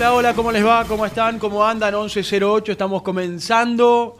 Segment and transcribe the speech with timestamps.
[0.00, 0.86] Hola, hola, ¿cómo les va?
[0.86, 1.38] ¿Cómo están?
[1.38, 1.92] ¿Cómo andan?
[1.92, 4.16] 1108, estamos comenzando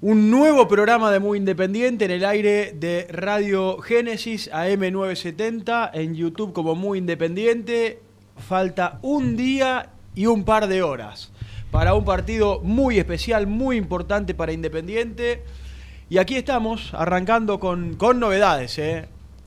[0.00, 6.54] un nuevo programa de Muy Independiente en el aire de Radio Génesis AM970, en YouTube
[6.54, 8.00] como Muy Independiente.
[8.48, 11.32] Falta un día y un par de horas
[11.70, 15.44] para un partido muy especial, muy importante para Independiente.
[16.08, 19.06] Y aquí estamos, arrancando con, con novedades, ¿eh?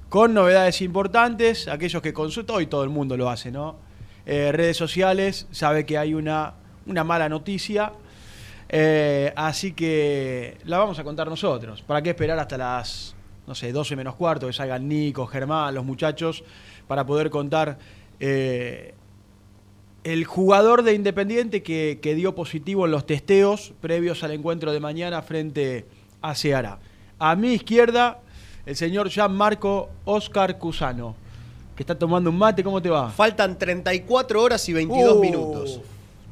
[0.09, 3.86] Con novedades importantes, aquellos que consultan, hoy todo el mundo lo hace, ¿no?
[4.29, 6.55] Eh, redes sociales, sabe que hay una,
[6.85, 7.93] una mala noticia,
[8.67, 11.81] eh, así que la vamos a contar nosotros.
[11.81, 13.15] ¿Para qué esperar hasta las,
[13.47, 16.43] no sé, 12 menos cuarto, que salgan Nico, Germán, los muchachos,
[16.89, 17.77] para poder contar
[18.19, 18.95] eh,
[20.03, 24.81] el jugador de Independiente que, que dio positivo en los testeos previos al encuentro de
[24.81, 25.85] mañana frente
[26.21, 26.79] a Ceará?
[27.17, 28.19] A mi izquierda,
[28.65, 31.15] el señor Gianmarco Oscar Cusano,
[31.77, 32.61] que está tomando un mate.
[32.63, 33.09] ¿Cómo te va?
[33.09, 35.79] Faltan 34 horas y 22 Uh, minutos.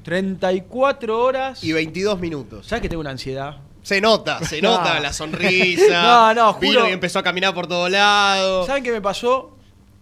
[0.03, 1.63] 34 horas.
[1.63, 2.67] Y 22 minutos.
[2.67, 3.57] ¿Sabes que tengo una ansiedad?
[3.83, 4.99] Se nota, se nota No.
[4.99, 6.01] la sonrisa.
[6.01, 6.59] No, no, juro.
[6.69, 8.65] Vino y empezó a caminar por todos lados.
[8.67, 9.51] ¿Saben qué me pasó?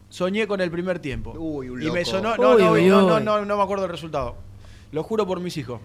[0.09, 1.33] Soñé con el primer tiempo.
[1.37, 2.11] Uy, un y me loco.
[2.11, 2.37] sonó.
[2.37, 4.35] No, Uy, no, uy, no, no, no, no me acuerdo el resultado.
[4.91, 5.81] Lo juro por mis hijos.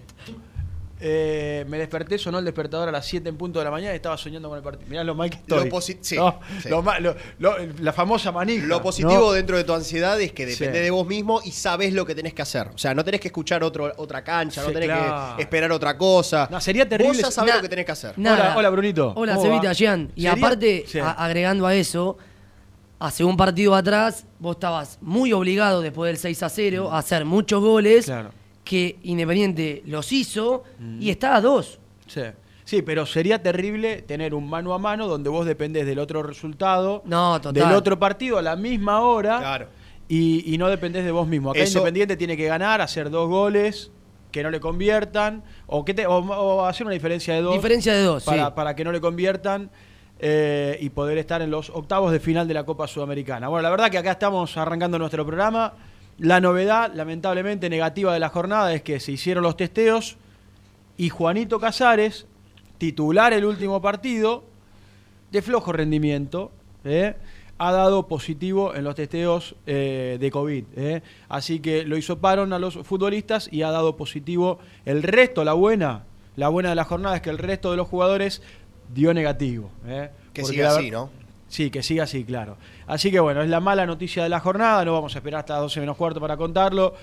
[1.01, 3.95] Eh, me desperté, sonó el despertador a las 7 en punto de la mañana y
[3.95, 4.89] estaba soñando con el partido.
[4.89, 5.69] Mirá lo mal que estoy.
[5.69, 6.67] Lo sí, No, sí.
[6.69, 8.65] lo ma- lo- lo- la famosa manija.
[8.65, 9.31] Lo positivo ¿no?
[9.31, 10.83] dentro de tu ansiedad es que depende Sí.
[10.83, 12.67] de vos mismo y sabés lo que tenés que hacer.
[12.73, 15.37] O sea, no tenés que escuchar otro, otra cancha, no tenés claro.
[15.37, 16.49] que esperar otra cosa.
[16.51, 17.13] No, sería terrible.
[17.13, 18.13] Vos ya sabés lo que tenés que hacer.
[18.17, 18.35] Nada.
[18.49, 19.13] Hola, hola, Brunito.
[19.15, 19.37] Hola.
[19.37, 20.11] Cevita, Jean.
[20.15, 20.31] Y ¿Sería?
[20.33, 20.99] aparte, Sí.
[20.99, 22.17] a- agregando a eso,
[22.99, 27.23] hace un partido atrás, vos estabas muy obligado después del 6 a 0 a hacer
[27.23, 28.31] muchos goles Claro.
[28.69, 30.63] Que Independiente los hizo
[30.99, 31.79] y está a dos.
[32.05, 32.21] Sí.
[32.65, 37.01] Sí, pero sería terrible tener un mano a mano donde vos dependés del otro resultado,
[37.03, 37.63] No, total.
[37.67, 39.67] del otro partido a la misma hora Claro.
[40.07, 41.49] y, y no dependés de vos mismo.
[41.49, 43.91] Acá Eso- Independiente tiene que ganar, hacer dos goles
[44.31, 47.91] que no le conviertan o, que te- o- o hacer una diferencia de dos Diferencia
[47.95, 48.51] de dos, para, sí.
[48.55, 49.71] para que no le conviertan
[50.19, 53.47] eh, y poder estar en los octavos de final de la Copa Sudamericana.
[53.47, 55.73] Bueno, la verdad que acá estamos arrancando nuestro programa.
[56.19, 60.17] La novedad, lamentablemente negativa de la jornada, es que se hicieron los testeos
[60.97, 62.27] y Juanito Casares,
[62.77, 64.43] titular el último partido,
[65.31, 66.51] de flojo rendimiento,
[66.83, 67.15] ¿eh?
[67.57, 70.65] ha dado positivo en los testeos eh, de COVID.
[70.75, 71.01] ¿eh?
[71.29, 76.03] Así que lo hisoparon a los futbolistas y ha dado positivo el resto, la buena,
[76.35, 78.41] la buena de la jornada es que el resto de los jugadores
[78.93, 79.69] dio negativo.
[80.33, 81.09] Que siga así, ¿no?
[81.49, 82.55] Sí, que siga así, claro.
[82.87, 85.57] Así que bueno, es la mala noticia de la jornada, no vamos a esperar hasta
[85.57, 86.93] 12 menos cuarto para contarlo,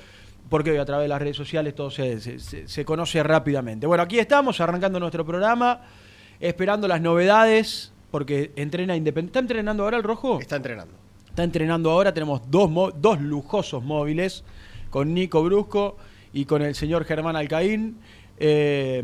[0.48, 3.86] porque hoy a través de las redes sociales todo se, se- se- se conoce rápidamente.
[3.86, 5.80] Bueno, aquí estamos arrancando nuestro programa,
[6.40, 9.30] esperando las novedades, porque entrena Independiente.
[9.30, 10.38] ¿Está entrenando ahora el Rojo?
[10.40, 10.94] Está entrenando.
[11.28, 14.44] Está entrenando ahora, tenemos dos, mo- dos lujosos móviles,
[14.90, 15.96] con Nico Brusco
[16.32, 17.98] y con el señor Germán Alcaín,
[18.38, 19.02] eh,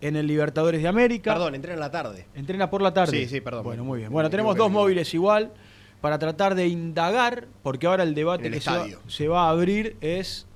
[0.00, 1.32] en el Libertadores de América.
[1.32, 2.26] Perdón, entrena en la tarde.
[2.34, 3.16] Entrena por la tarde.
[3.18, 3.64] Sí, sí, perdón.
[3.64, 4.12] Bueno, muy bien.
[4.12, 5.52] Bueno, tenemos dos móviles igual
[6.00, 9.00] para tratar de indagar, porque ahora el debate el que se va, estadio.
[9.08, 10.46] se va a abrir es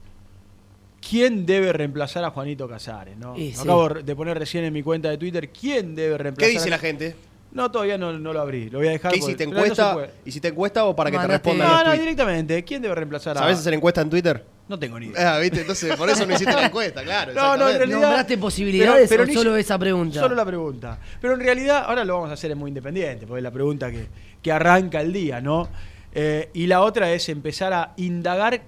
[1.08, 3.34] quién debe reemplazar a Juanito Casares, ¿no?
[3.34, 3.52] Sí.
[3.60, 6.52] Acabo de poner recién en mi cuenta de Twitter quién debe ¿Qué reemplazar.
[6.52, 7.16] dice a- la gente?
[7.50, 8.70] No, todavía no, no lo abrí.
[8.70, 9.12] Lo voy a dejar.
[9.12, 9.92] ¿Qué hiciste no encuesta?
[9.92, 10.10] puede.
[10.24, 12.64] ¿Hiciste encuesta o para que te respondan No, no, directamente.
[12.64, 13.40] ¿Quién debe reemplazar a.?
[13.40, 14.42] ¿Sabés hacer encuesta en Twitter?
[14.72, 15.34] No tengo ni idea.
[15.34, 15.60] Ah, ¿viste?
[15.60, 17.34] Entonces, por eso no hiciste la encuesta, claro.
[17.34, 18.00] No, no, en realidad.
[18.00, 20.18] ¿Nombraste posibilidades o ni solo esa pregunta?
[20.18, 20.98] Solo la pregunta.
[21.20, 23.90] Pero en realidad, ahora lo vamos a hacer en muy independiente, porque es la pregunta
[23.90, 24.06] que,
[24.40, 25.68] que arranca el día, ¿no?
[26.14, 28.62] Eh, y la otra es empezar a indagar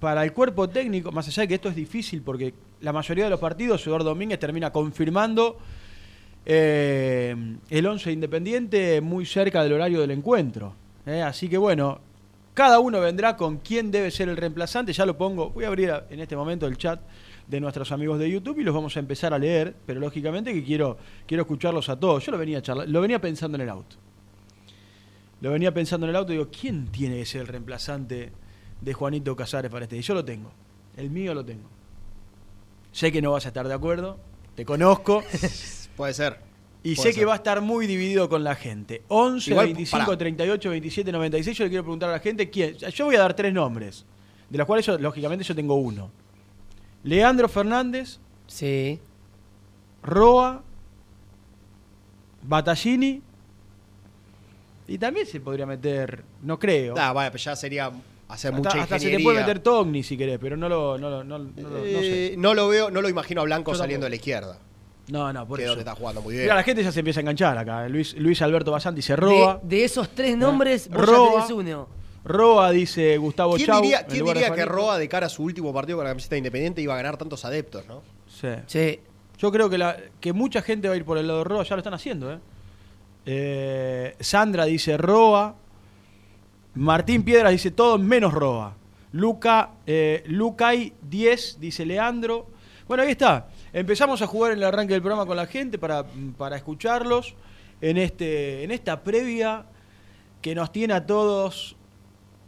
[0.00, 3.30] para el cuerpo técnico, más allá de que esto es difícil, porque la mayoría de
[3.30, 5.58] los partidos, Eduardo Domínguez termina confirmando
[6.44, 7.36] eh,
[7.70, 10.74] el 11 independiente muy cerca del horario del encuentro.
[11.06, 11.22] ¿eh?
[11.22, 12.00] Así que bueno,
[12.56, 14.94] cada uno vendrá con quién debe ser el reemplazante.
[14.94, 16.98] Ya lo pongo, voy a abrir en este momento el chat
[17.46, 20.64] de nuestros amigos de YouTube y los vamos a empezar a leer, pero lógicamente que
[20.64, 22.24] quiero, quiero escucharlos a todos.
[22.24, 23.96] Yo lo venía, charla- lo venía pensando en el auto.
[25.42, 28.32] Lo venía pensando en el auto y digo, ¿quién tiene que ser el reemplazante
[28.80, 29.98] de Juanito Casares para este?
[29.98, 30.50] Y yo lo tengo.
[30.96, 31.68] El mío lo tengo.
[32.90, 34.18] Sé que no vas a estar de acuerdo,
[34.54, 35.22] te conozco.
[35.96, 36.38] Puede ser.
[36.88, 39.02] Y Puede sé que va a estar muy dividido con la gente.
[39.08, 40.16] 11, Igual, 25, pará.
[40.18, 41.56] 38, 27, 96.
[41.58, 42.76] Yo le quiero preguntar a la gente quién.
[42.76, 44.04] Yo voy a dar tres nombres.
[44.48, 46.10] De los cuales, yo, lógicamente, yo tengo uno.
[47.02, 49.00] Leandro Fernández, Sí.
[50.04, 50.62] Roa,
[52.42, 53.22] Battaglini.
[54.88, 56.94] Y también se podría meter, no creo.
[56.96, 57.90] Ah, vaya, pues ya sería
[58.28, 61.10] hacer hasta, mucha hasta se te puede meter Togni si querés, pero no lo, no
[61.10, 62.34] lo- no- no sé.
[62.34, 64.06] Eh, no lo veo, no lo imagino a Blanco Yo saliendo tampoco.
[64.06, 64.58] de la izquierda.
[65.08, 65.76] No, no, por que es eso.
[65.76, 66.44] donde está jugando muy bien.
[66.44, 67.88] Mira, la gente ya se empieza a enganchar acá.
[67.88, 69.60] Luis, Luis Alberto Bazán dice De, Roa.
[69.62, 71.28] de esos tres nombres, vos Roa.
[71.40, 71.88] ya tenés uno.
[72.24, 73.82] Roa dice Gustavo ¿Quién Chau.
[73.82, 74.64] diría, quién diría que.
[74.64, 77.16] Roa de cara a su último partido con la camiseta de Independiente iba a ganar
[77.16, 78.02] tantos adeptos, no?
[78.26, 78.48] Sí.
[78.66, 79.00] Sí.
[79.38, 81.62] Yo creo que, la, que mucha gente va a ir por el lado de Roa,
[81.62, 82.32] ya lo están haciendo.
[82.32, 82.38] ¿eh?
[83.26, 85.54] Eh, Sandra dice Roa.
[86.74, 88.74] Martín Piedras dice todo menos Roa.
[89.12, 92.48] Luca, eh, Lucay 10 dice Leandro.
[92.88, 93.48] Bueno, ahí está.
[93.72, 96.04] Empezamos a jugar en el arranque del programa con la gente para,
[96.38, 97.34] para escucharlos
[97.80, 99.66] en, este, en esta previa
[100.40, 101.76] que nos tiene a todos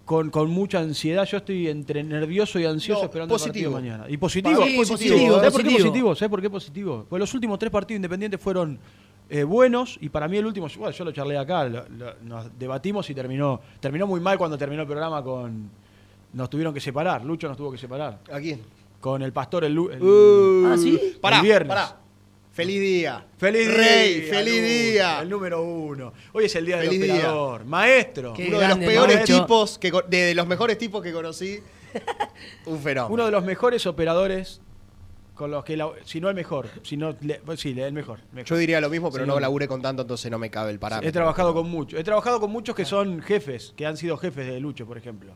[0.04, 1.26] con, con mucha ansiedad.
[1.26, 3.68] Yo estoy entre nervioso y ansioso No, esperando positivo.
[3.68, 4.10] el partido mañana.
[4.10, 4.56] Y positivo.
[4.60, 4.84] Positivo.
[4.86, 5.84] positivo, ¿Sabes por qué positivo.
[5.88, 6.14] positivo?
[6.14, 7.06] ¿Sabes por qué positivo?
[7.08, 8.78] Pues los últimos tres partidos independientes fueron
[9.28, 12.58] eh, buenos y para mí el último, bueno, yo lo charlé acá, lo- lo- nos
[12.58, 15.68] debatimos y terminó terminó muy mal cuando terminó el programa con...
[16.32, 18.18] Nos tuvieron que separar, Lucho nos tuvo que separar.
[18.32, 18.60] ¿A quién?
[19.00, 21.16] Con el pastor el, lu- el- Ah, ¿sí?
[21.20, 21.68] Pará, el viernes.
[21.68, 21.96] pará.
[22.52, 23.24] Feliz día.
[23.36, 24.30] ¡Feliz Rey, día!
[24.34, 25.20] feliz día.
[25.22, 26.12] El número uno.
[26.32, 27.14] Hoy es el día Feliz del día.
[27.14, 27.64] operador.
[27.64, 28.32] Maestro.
[28.34, 31.60] Qué Uno de los peores tipos, que, de, de los mejores tipos que conocí.
[32.66, 33.14] Un fenómeno.
[33.14, 34.60] Uno de los mejores operadores
[35.34, 38.18] con los que, la- si no el mejor, si no, le- pues sí, el mejor.
[38.32, 38.48] mejor.
[38.48, 39.40] Yo diría lo mismo, pero Sí, no no.
[39.40, 41.08] laburé con tanto, entonces no me cabe el parámetro.
[41.08, 42.00] He trabajado con muchos.
[42.00, 45.30] He trabajado con muchos que son jefes, que han sido jefes de Lucho, por ejemplo.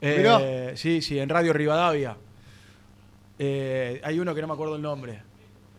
[0.00, 2.16] Eh, sí, sí, en Radio Rivadavia.
[3.38, 5.20] Eh, hay uno que no me acuerdo el nombre.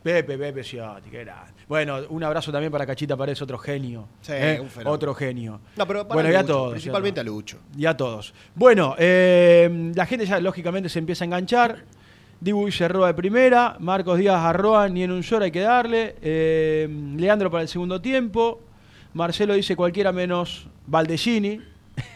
[0.04, 1.54] Pepe, Pepe Ciotti, qué grande.
[1.68, 4.08] Bueno, un abrazo también para Cachita Paredes, otro genio.
[4.22, 4.60] Sí, ¿eh?
[4.62, 4.92] un fenómeno.
[4.92, 5.60] Otro genio.
[5.76, 6.72] No, pero para bueno, ya Lucho, todos.
[6.72, 7.60] Principalmente a Lucho.
[7.78, 8.34] y a todos.
[8.56, 11.84] Bueno, eh, la gente ya lógicamente se empieza a enganchar.
[12.40, 15.62] Dibu dice Roa de primera, Marcos Díaz a Roa, ni en un short hay que
[15.62, 16.16] darle.
[16.22, 16.88] Eh,
[17.18, 18.62] Leandro para el segundo tiempo.
[19.14, 21.60] Marcelo dice cualquiera menos Valdellini.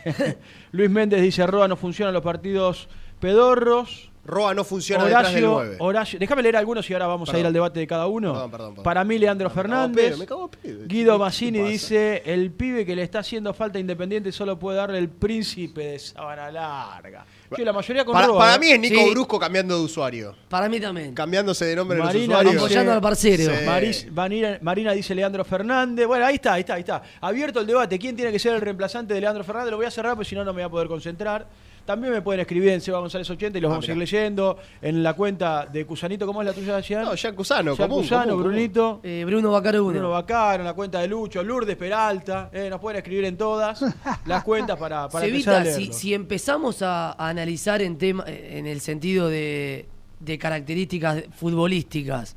[0.71, 2.87] Luis Méndez dice Roa no funcionan los partidos
[3.19, 4.10] pedorros.
[4.31, 5.75] Roa no funciona detrás del Horacio, 9.
[5.79, 8.31] Horacio, déjame leer algunos y ahora vamos a ir al debate de cada uno.
[8.31, 8.83] Perdón, perdón, perdón.
[8.83, 10.17] Para mí, Leandro Me Fernández.
[10.17, 10.79] me cago a pedo.
[10.87, 14.97] Guido ¿Qué- Massini dice: el pibe que le está haciendo falta Independiente solo puede darle
[14.99, 17.25] el príncipe de sábana larga.
[17.53, 18.59] Sí, la mayoría con Para, Roa, para ¿eh?
[18.59, 19.11] mí es Nico Sí.
[19.11, 20.33] Brusco cambiando de usuario.
[20.47, 21.13] Para mí también.
[21.13, 22.53] Cambiándose de nombre en los Marina usuarios.
[22.53, 23.43] dice- Apoyando al parcero.
[23.53, 23.65] Sí.
[23.65, 26.07] Maris- Vanina- Marina dice Leandro Fernández.
[26.07, 27.01] Bueno, ahí está, ahí está, ahí está.
[27.19, 27.99] Abierto el debate.
[27.99, 29.71] ¿Quién tiene que ser el reemplazante de Leandro Fernández?
[29.71, 31.45] Lo voy a cerrar porque si no, no me voy a poder concentrar.
[31.85, 34.57] También me pueden escribir en Seba González 80 y los Ah, vamos a ir leyendo.
[34.81, 37.03] En la cuenta de Cusanito, ¿cómo es la tuya, Gian?
[37.05, 38.43] No, Jean Cusano, Jean común, Cusano, común.
[38.43, 38.99] Brunito.
[39.03, 39.91] Eh, Bruno Bacaro 1.
[39.93, 43.83] Bruno Bacaro, en la cuenta de Lucho, Lourdes Peralta, eh, nos pueden escribir en todas
[44.25, 48.67] las cuentas para, para empezar a si, si empezamos a, a analizar en tema, en
[48.67, 49.87] el sentido de,
[50.19, 52.35] de características futbolísticas,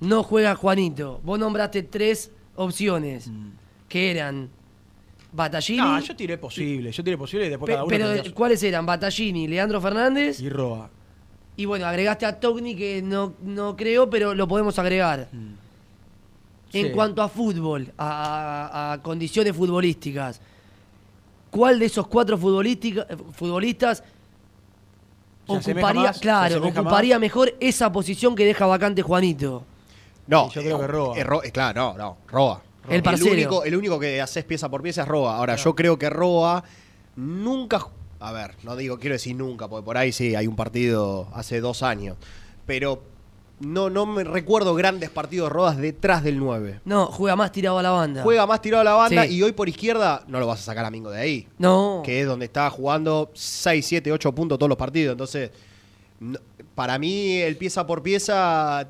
[0.00, 1.20] no juega Juanito.
[1.24, 3.30] Vos nombraste tres opciones
[3.88, 4.50] que eran
[5.38, 5.80] Battaglini.
[5.80, 8.62] No, yo tiré posible, yo tiré posible y después pe- cada uno pero tendría ¿cuáles
[8.62, 8.84] eran?
[8.84, 10.90] Battaglini, Leandro Fernández y Roa.
[11.56, 15.28] y bueno, agregaste a Togni que no, no creo, pero lo podemos agregar.
[15.32, 15.56] En
[16.70, 16.90] Sí.
[16.92, 20.38] cuanto a fútbol, a, a- a condiciones futbolísticas,
[21.50, 24.02] ¿cuál de esos cuatro eh, futbolistas
[25.46, 29.64] ¿Se asemeja ocuparía, claro, ocuparía mejor esa posición que deja vacante Juanito?
[30.26, 31.16] No, yo creo que Roa.
[31.18, 32.60] eh, Ro- eh, claro, no, no, Roa.
[32.90, 33.32] El parcero.
[33.32, 35.36] único, el único que haces pieza por pieza es Roa.
[35.36, 36.64] Ahora, yo creo que Roa
[37.16, 37.86] nunca.
[38.20, 41.60] A ver, no digo, quiero decir nunca, porque por ahí sí hay un partido hace
[41.60, 42.16] dos años.
[42.66, 43.02] Pero
[43.60, 46.80] no, no me recuerdo grandes partidos de Rodas detrás del 9.
[46.84, 48.22] No, juega más tirado a la banda.
[48.22, 49.34] Juega más tirado a la banda Sí.
[49.36, 51.48] y hoy por izquierda no lo vas a sacar a Mingo de ahí.
[51.58, 52.02] No.
[52.04, 55.12] Que es donde está jugando 6, 7, 8 puntos todos los partidos.
[55.12, 55.50] Entonces,
[56.74, 58.88] para mí el pieza por pieza,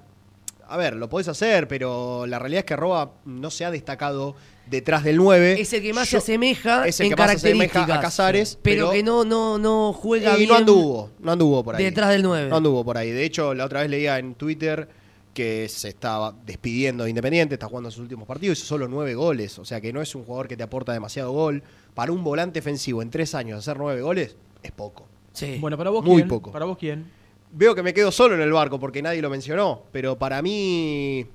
[0.68, 4.36] a ver, lo podés hacer, pero la realidad es que Roa no se ha destacado
[4.66, 5.60] detrás del 9.
[5.60, 7.98] Es el que más Yo- se asemeja es el en que más se asemeja características.
[7.98, 10.50] a Casares, pero, pero- que no, no, no juega y bien.
[10.50, 11.84] no anduvo, no anduvo por ahí.
[11.84, 12.48] detrás del nueve.
[12.50, 13.10] No anduvo por ahí.
[13.10, 14.88] De hecho, la otra vez leía en Twitter
[15.34, 19.58] que se estaba despidiendo de Independiente, está jugando sus últimos partidos, hizo solo nueve goles.
[19.58, 21.62] O sea que no es un jugador que te aporta demasiado gol.
[21.94, 25.06] Para un volante ofensivo en tres años hacer nueve goles es poco.
[25.32, 25.58] Sí.
[25.60, 26.28] Bueno, para vos Muy quién?
[26.28, 26.50] poco.
[26.52, 27.10] Para vos quién?
[27.50, 31.26] Veo que me quedo solo en el barco porque nadie lo mencionó, pero para mí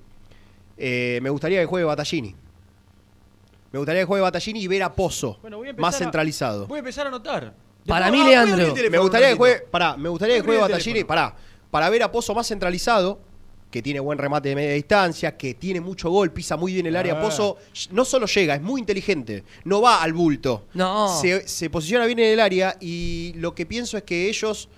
[0.77, 2.35] eh, me gustaría que juegue Battaglini.
[3.71, 5.97] Me gustaría que juegue Battaglini y ver a Pozo, Bueno, voy a empezar más a-
[5.99, 6.67] centralizado.
[6.67, 7.53] Voy a empezar a anotar.
[7.87, 8.73] Para mí, ah, Leandro.
[8.91, 11.35] Me gustaría que juegue, pará, me gustaría que juegue Battaglini, pará,
[11.71, 13.19] para ver a Pozo más centralizado,
[13.71, 16.95] que tiene buen remate de media distancia, que tiene mucho gol, pisa muy bien el
[16.95, 17.15] área.
[17.17, 17.21] Ah.
[17.21, 17.57] Pozo
[17.89, 20.67] no solo llega, es muy inteligente, no va al bulto.
[20.75, 21.09] No.
[21.19, 24.69] Se, se posiciona bien en el área y lo que pienso es que ellos,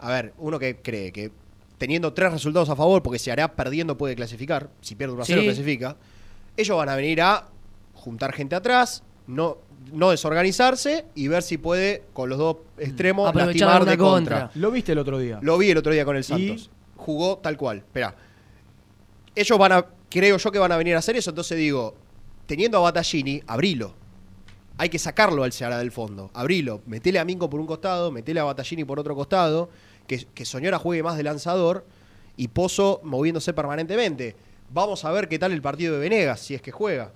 [0.00, 1.30] a ver, uno que cree que
[1.78, 5.26] teniendo tres resultados a favor, porque se hará perdiendo puede clasificar, si pierde 1 a
[5.26, 5.46] 0 Sí.
[5.46, 5.96] clasifica,
[6.56, 7.48] ellos van a venir a
[7.94, 9.58] juntar gente atrás, no,
[9.92, 14.40] no desorganizarse y ver si puede con los dos extremos Aprovechar lastimar una de contra.
[14.40, 14.60] contra.
[14.60, 15.38] Lo viste el otro día.
[15.42, 16.70] Lo vi el otro día con el Santos.
[16.96, 17.78] Jugó tal cual.
[17.78, 18.14] Espera.
[19.34, 21.94] Ellos van a, creo yo que van a venir a hacer eso, entonces digo,
[22.46, 23.94] teniendo a Battaglini, abrilo.
[24.76, 26.30] Hay que sacarlo al Ceará del fondo.
[26.34, 26.80] Abrilo.
[26.86, 29.68] Metele a Mingo por un costado, metele a Battaglini por otro costado,
[30.18, 31.86] que, que Soñora juegue más de lanzador
[32.36, 34.34] y Pozo moviéndose permanentemente.
[34.72, 37.12] Vamos a ver qué tal el partido de Venegas, si es que juega.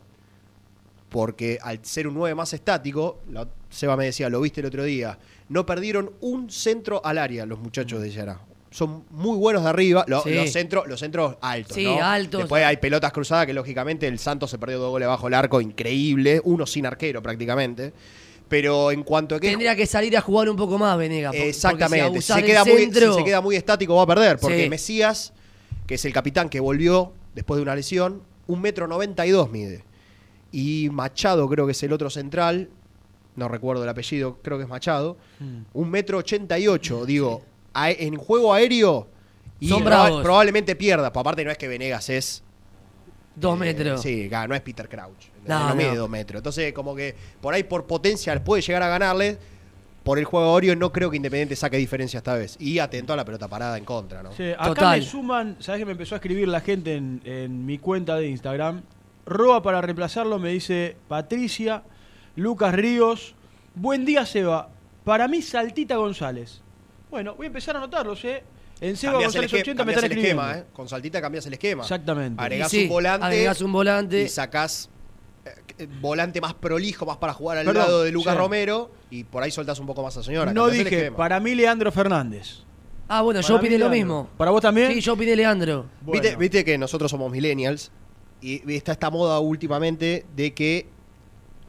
[1.09, 4.85] Porque al ser un 9 más estático, la- Seba me decía, lo viste el otro
[4.85, 8.41] día, no perdieron un centro al área los muchachos de Ceará.
[8.71, 10.31] Son muy buenos de arriba, lo- Sí.
[10.35, 11.75] los, centros, los centros altos.
[11.75, 12.01] Sí, ¿no?
[12.03, 12.41] altos.
[12.43, 15.61] Después hay pelotas cruzadas que lógicamente el Santos se perdió dos goles bajo el arco,
[15.61, 17.93] increíble, uno sin arquero prácticamente.
[18.49, 21.35] Pero en cuanto a que Tendría que salir a jugar un poco más, Venegas.
[21.35, 22.21] por- Exactamente.
[22.21, 24.39] si se queda muy, centro- si se queda muy estático va a perder.
[24.39, 24.69] Porque Sí.
[24.71, 25.33] Mesías,
[25.87, 29.51] que es el capitán que volvió después de una lesión, un metro noventa y dos
[29.51, 29.83] mide.
[30.53, 32.69] Y Machado creo que es el otro central.
[33.35, 35.17] No recuerdo el apellido, creo que es Machado.
[35.41, 35.63] Mm.
[35.73, 37.05] Un metro ochenta y ocho.
[37.07, 39.09] Digo, a- en juego aéreo
[39.59, 40.23] y Son proba- bravos.
[40.23, 41.13] probablemente pierda.
[41.13, 42.44] Pues aparte no es que Venegas es
[43.37, 44.01] Dos eh, metros.
[44.03, 45.27] Sí, claro, no es Peter Crouch.
[45.47, 45.97] No, No, mide no.
[45.97, 46.39] dos metros.
[46.39, 49.39] Entonces, como que por ahí por potencia puede llegar a ganarle.
[50.05, 52.57] Por el juego aéreo no creo que Independiente saque diferencia esta vez.
[52.61, 54.33] Y atento a la pelota parada en contra, ¿no?
[54.35, 55.01] Sí, acá Total.
[55.01, 58.29] me suman, ¿sabes que me empezó a escribir la gente en, en mi cuenta de
[58.29, 58.83] Instagram?
[59.25, 61.83] Roa para reemplazarlo, me dice Patricia,
[62.37, 63.35] Lucas Ríos.
[63.75, 64.69] Buen día, Seba.
[65.05, 66.61] Para mí, Saltita González.
[67.11, 68.43] Bueno, voy a empezar a anotarlos, ¿eh?
[68.81, 70.43] En Seba González esque- 80 me están el escribiendo.
[70.43, 70.65] esquema, ¿eh?
[70.73, 71.83] Con Saltita cambias el esquema.
[71.83, 72.43] Exactamente.
[72.43, 73.27] Agregás Y sí, un volante.
[73.27, 74.23] agregás un volante.
[74.23, 74.91] Y sacás
[75.79, 78.39] eh, volante más prolijo, más para jugar al Perdón, lado de Lucas sí.
[78.39, 78.91] Romero.
[79.11, 80.53] Y por ahí soltás un poco más a señora.
[80.53, 81.17] No cambiás el dije, esquema.
[81.17, 82.59] para mí, Leandro Fernández.
[83.09, 83.97] Ah, bueno, Para yo mí, opiné lo Leandro.
[84.17, 84.31] mismo.
[84.37, 84.93] ¿Para vos también?
[84.93, 85.87] Sí, yo opiné Leandro.
[86.01, 86.23] Bueno.
[86.23, 87.91] ¿Viste, viste que nosotros somos millennials
[88.41, 90.89] y está esta moda últimamente de que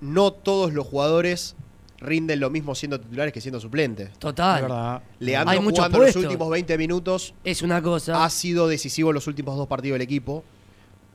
[0.02, 1.56] no todos los jugadores
[2.00, 4.10] rinden lo mismo siendo titulares que siendo suplentes.
[4.12, 4.62] Es Total.
[4.64, 5.02] verdad.
[5.20, 8.24] Leandro Hay muchos jugando los últimos 20 minutos Es una cosa.
[8.24, 10.44] ha sido decisivo en los últimos dos partidos del equipo.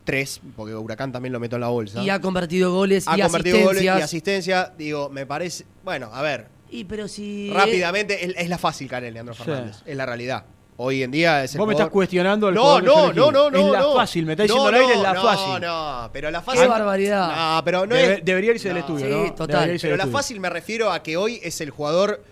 [0.05, 2.03] Tres, porque Huracán también lo metió en la bolsa.
[2.03, 4.73] Y ha convertido goles Ha y convertido goles y asistencia.
[4.77, 5.67] Digo, me parece.
[5.85, 7.51] Bueno, a ver, Y pero si.
[7.53, 9.43] rápidamente, es, es la fácil caer en Leandro Sí.
[9.45, 9.83] Fernández.
[9.85, 10.45] Es la realidad.
[10.83, 13.59] Hoy en día es el Vos me estás cuestionando el No, no, no, no, no.
[13.67, 13.93] Es la no.
[13.95, 15.61] fácil, me está diciendo no, al aire, no, es la no, fácil.
[15.61, 16.63] No, pero la fácil.
[16.63, 17.57] Qué barbaridad.
[17.57, 18.25] No, pero no Debe- es.
[18.25, 18.81] debería irse del No.
[18.81, 19.35] estudio, Sí, ¿no?
[19.35, 19.79] total.
[19.81, 20.19] Pero la estudio.
[20.19, 22.25] fácil me refiero a que hoy es el jugador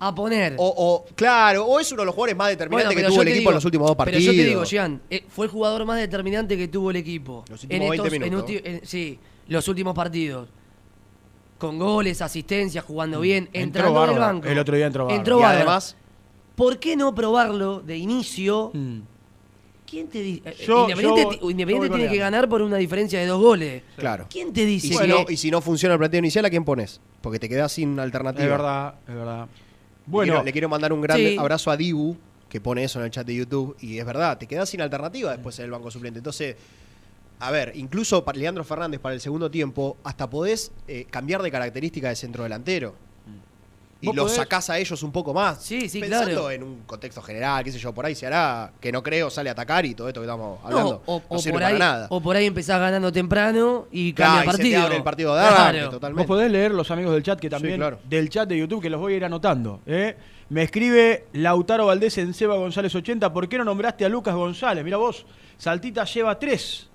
[0.00, 0.54] a poner.
[0.58, 3.28] O, o- claro, o es uno de los jugadores más determinantes Bueno, que tuvo el
[3.28, 4.20] equipo digo- en los últimos dos partidos.
[4.22, 7.42] Pero yo te digo, Jean, eh, fue el jugador más determinante que tuvo el equipo.
[7.48, 8.50] Los últimos 20 en minutos.
[8.50, 9.18] ulti- en- sí,
[9.48, 10.48] los últimos partidos.
[11.56, 14.48] Con goles, asistencias, jugando bien, Entró entrando del banco.
[14.48, 15.18] El otro día entró bárbaro.
[15.18, 15.96] Entró y además,
[16.54, 18.70] ¿Por qué no probarlo de inicio?
[18.74, 19.00] Mm.
[19.86, 20.42] ¿Quién te dice?
[20.48, 22.36] eh, Yo- Independiente, yo- ti- yo Independiente voy con tiene que Leandro.
[22.38, 23.82] ganar por una diferencia de dos goles.
[23.96, 24.26] claro.
[24.30, 26.50] ¿Quién te Y dice si, que- no, y si no funciona el planteo inicial, ¿a
[26.50, 27.00] quién pones?
[27.20, 28.44] Porque te quedas sin alternativa.
[28.44, 29.46] Es verdad, es verdad.
[29.46, 29.50] Le
[30.06, 31.36] Bueno, quiero- le quiero mandar un gran Sí.
[31.38, 32.16] abrazo a Dibu,
[32.48, 35.32] que pone eso en el chat de YouTube, y es verdad, te quedas sin alternativa
[35.32, 36.18] después en el banco suplente.
[36.18, 36.56] Entonces,
[37.40, 41.50] a ver, incluso para Leandro Fernández para el segundo tiempo, hasta podés eh, cambiar de
[41.50, 42.94] característica de centro delantero.
[44.10, 45.62] Y los podés- sacás a ellos un poco más.
[45.62, 46.50] Sí, sí, Pensando claro.
[46.50, 49.48] en un contexto general, qué sé yo, por ahí se hará, que no creo, sale
[49.48, 51.02] a atacar y todo esto que estamos hablando.
[51.06, 52.06] No, o, no o sirve por para ahí, nada.
[52.10, 54.82] o por ahí empezás ganando temprano y Claro, cambia y el se te partido.
[54.84, 55.90] abre el partido de arranque, Claro.
[55.90, 56.26] totalmente.
[56.26, 57.76] Vos podés leer los amigos del chat que también.
[57.76, 57.98] claro.
[58.08, 59.80] Del chat de YouTube que los voy a ir anotando.
[59.86, 60.16] ¿eh?
[60.50, 63.32] Me escribe Lautaro Valdés en Seba González 80.
[63.32, 64.84] ¿Por qué no nombraste a Lucas González?
[64.84, 65.24] Mira vos,
[65.56, 66.88] Saltita lleva tres.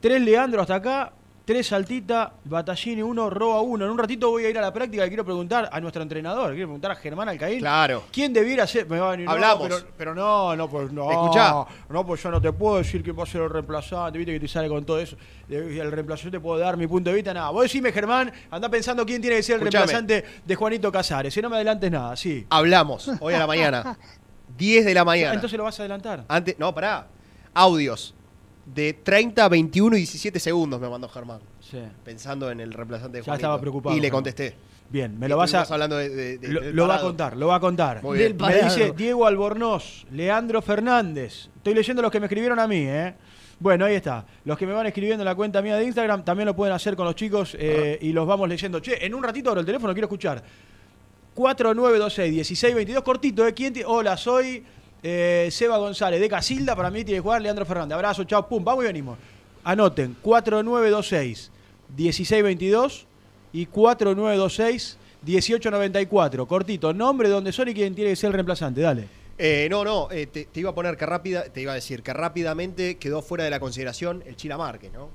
[0.00, 1.12] Tres Leandro hasta acá.
[1.44, 3.84] Tres Saltita, Batallini uno, Roa uno.
[3.84, 6.52] En un ratito voy a ir a la práctica y quiero preguntar a nuestro entrenador.
[6.52, 7.58] Quiero preguntar a Germán Alcaín.
[7.58, 8.04] Claro.
[8.10, 8.88] ¿Quién debiera ser?
[8.88, 9.68] Me va a venir, no, Hablamos.
[9.68, 11.10] pero, pero no, no, pues no.
[11.10, 11.66] Escuchá.
[11.90, 14.40] No, pues yo no te puedo decir que va a ser el reemplazante, viste que
[14.40, 15.18] te sale con todo eso.
[15.50, 17.50] El reemplazante te puedo dar mi punto de vista, nada.
[17.50, 19.86] Vos decime, Germán, anda pensando quién tiene que ser el Escuchame.
[19.86, 21.34] reemplazante de Juanito Casares.
[21.34, 22.46] Si no me adelantes nada, sí.
[22.48, 23.98] Hablamos, hoy a la mañana.
[24.56, 25.34] 10 de la mañana.
[25.34, 26.24] Entonces lo vas a adelantar.
[26.26, 27.06] Antes, no, pará.
[27.52, 28.14] Audios
[28.66, 31.40] de 30, 21 y 17 segundos me mandó Germán.
[31.60, 31.78] Sí.
[32.04, 33.36] Pensando en el reemplazante de Ya Juanito.
[33.46, 34.54] estaba preocupado, Y le contesté.
[34.90, 35.62] Bien, me lo vas a.
[35.62, 37.08] Hablando de, de- de- Lo, del lo va a parado.
[37.08, 38.02] contar, lo va a contar.
[38.02, 38.28] Muy bien.
[38.28, 38.74] Del Me parado.
[38.76, 41.48] dice Diego Albornoz, Leandro Fernández.
[41.56, 43.14] Estoy leyendo los que me escribieron a mí, ¿eh?
[43.58, 44.24] Bueno, ahí está.
[44.44, 46.96] Los que me van escribiendo en la cuenta mía de Instagram también lo pueden hacer
[46.96, 48.80] con los chicos eh, y los vamos leyendo.
[48.80, 50.42] Che, en un ratito abro el teléfono, quiero escuchar.
[51.34, 53.54] 4926-1622, cortito, ¿eh?
[53.54, 54.62] ¿Quién Hola, soy
[55.04, 56.74] eh, Seba González de Casilda.
[56.74, 57.94] Para mí tiene que jugar Leandro Fernández.
[57.94, 59.18] Abrazo, chao, pum, vamos y venimos.
[59.62, 63.04] Anoten, 4926-1622
[63.52, 66.46] y 4926-1894.
[66.46, 68.80] Cortito, nombre, dónde son y quién tiene que ser el reemplazante.
[68.80, 69.06] Dale.
[69.36, 72.02] Eh, no, no, eh, te, te iba a poner que rápida, te iba a decir
[72.02, 75.10] que rápidamente quedó fuera de la consideración el Chila Márquez, ¿no?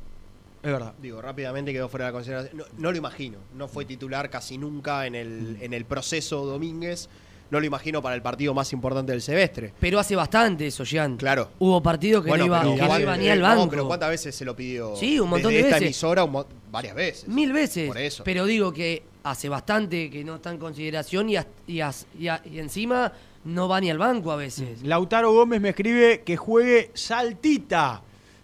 [0.62, 0.94] Es verdad.
[1.02, 2.58] Digo, rápidamente quedó fuera de la consideración.
[2.58, 3.40] No, no lo imagino.
[3.56, 7.10] No fue titular casi nunca en el, en el proceso Domínguez.
[7.52, 9.74] No lo imagino para el partido más importante del semestre.
[9.80, 11.18] Pero hace bastante eso, Jean.
[11.18, 11.50] Claro.
[11.60, 13.70] Hubo partidos que no iba, pero que no ¿cuán- iba ni eh, al no, banco.
[13.70, 14.96] pero ¿cuántas veces se lo pidió?
[14.96, 15.88] Sí, un montón desde de esta veces.
[15.88, 17.28] emisora un varias veces.
[17.28, 17.88] Mil veces.
[17.88, 18.24] Por eso.
[18.24, 22.28] Pero digo que hace bastante que no está en consideración y, as- y as- y
[22.28, 23.12] a- y encima
[23.46, 24.84] no va ni al banco a veces.
[24.84, 28.02] Lautaro Gómez me escribe que juegue Saltita.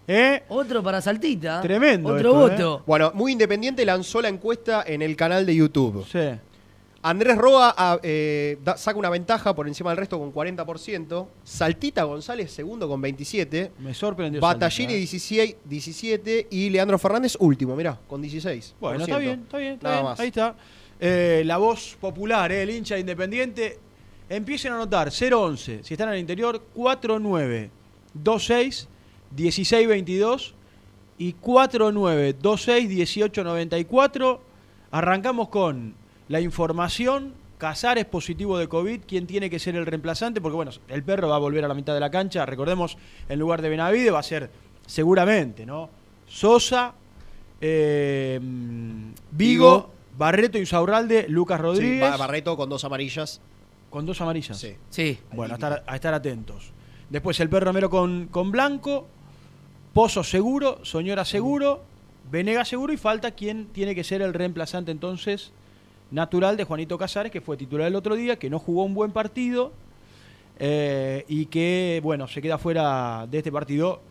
[0.08, 0.44] ¿Eh?
[0.50, 1.62] Otro para Saltita.
[1.62, 2.84] Tremendo Otro esto, voto.
[2.86, 6.06] Bueno, Muy Independiente lanzó la encuesta en el canal de YouTube.
[6.12, 6.20] Sí.
[7.08, 11.28] Andrés Roa ah, eh, da- saca una ventaja por encima del resto con 40%.
[11.44, 13.70] Saltita González segundo con 27%.
[13.78, 14.41] Me sorprendió.
[14.41, 14.98] Batallini Saltita, ¿eh?
[14.98, 18.74] 16, 17 y Leandro Fernández último, mirá, con 16.
[18.82, 20.10] Bueno, está bien, está bien, está Nada bien.
[20.10, 20.20] más.
[20.20, 20.56] Ahí está.
[21.00, 23.78] Eh, la voz popular, eh, el hincha independiente.
[24.28, 28.88] Empiecen a anotar 011, si están en el interior, 4926
[29.38, 30.56] 1622
[31.20, 34.41] y 4926 1894.
[34.89, 37.34] Arrancamos con la información.
[37.58, 40.42] Casares positivo de COVID, ¿quién tiene que ser el reemplazante?
[40.42, 42.46] Porque bueno, el perro va a volver a la mitad de la cancha.
[42.46, 42.98] Recordemos,
[43.30, 44.50] en lugar de Benavide va a ser
[44.86, 45.90] seguramente, ¿no?
[46.28, 46.94] Sosa,
[47.62, 49.90] eh, Vigo, Vigo.
[50.18, 52.02] Barreto y Saurralde, Lucas Rodríguez.
[52.02, 53.40] Ba- Barreto con dos amarillas.
[53.90, 54.58] Con dos amarillas.
[54.60, 54.76] Sí.
[54.90, 55.18] Sí.
[55.34, 56.72] Bueno, a estar, a estar atentos.
[57.10, 59.08] Después el perro Romero con, con Blanco,
[59.94, 61.84] Pozo seguro, Soñora seguro,
[62.30, 65.52] Venega seguro y falta quien tiene que ser el reemplazante entonces
[66.12, 69.12] natural de Juanito Casares, que fue titular el otro día, que no jugó un buen
[69.12, 69.74] partido
[70.60, 74.02] eh, y que, bueno, se queda fuera de este partido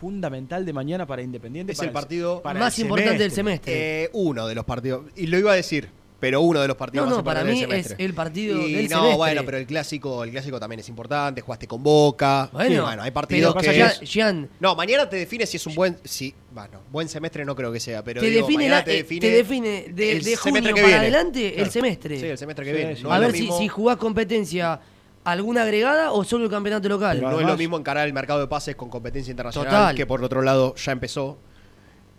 [0.00, 1.72] fundamental de mañana para Independiente.
[1.72, 4.04] Es para el partido para Más el importante del semestre.
[4.04, 5.04] Eh, uno de los partidos.
[5.16, 7.68] Y lo iba a decir, pero uno de los partidos No, más no, para importantes
[7.68, 9.16] mí del es el partido Y del no, semestre.
[9.16, 11.40] bueno, pero el clásico, el clásico también es importante.
[11.40, 12.50] Jugaste con Boca.
[12.52, 13.80] Bueno, Sí, bueno hay partidos pero que.
[13.80, 15.96] Es- No, mañana te define si es un buen.
[16.04, 18.20] Si, bueno, buen semestre no creo que sea, pero.
[18.20, 19.20] te, digo, define la- te eh, define.
[19.20, 21.00] te define de, el de semestre junio que para viene.
[21.00, 22.20] adelante el semestre.
[22.20, 22.96] Sí, el semestre que Sí, viene.
[22.96, 23.02] sí.
[23.02, 24.78] No a ver si, si jugás competencia
[25.24, 27.16] alguna agregada o solo el campeonato local.
[27.18, 29.96] Pero No es lo mismo encarar el mercado de pases con competencia internacional, Total.
[29.96, 31.38] que por otro lado ya empezó,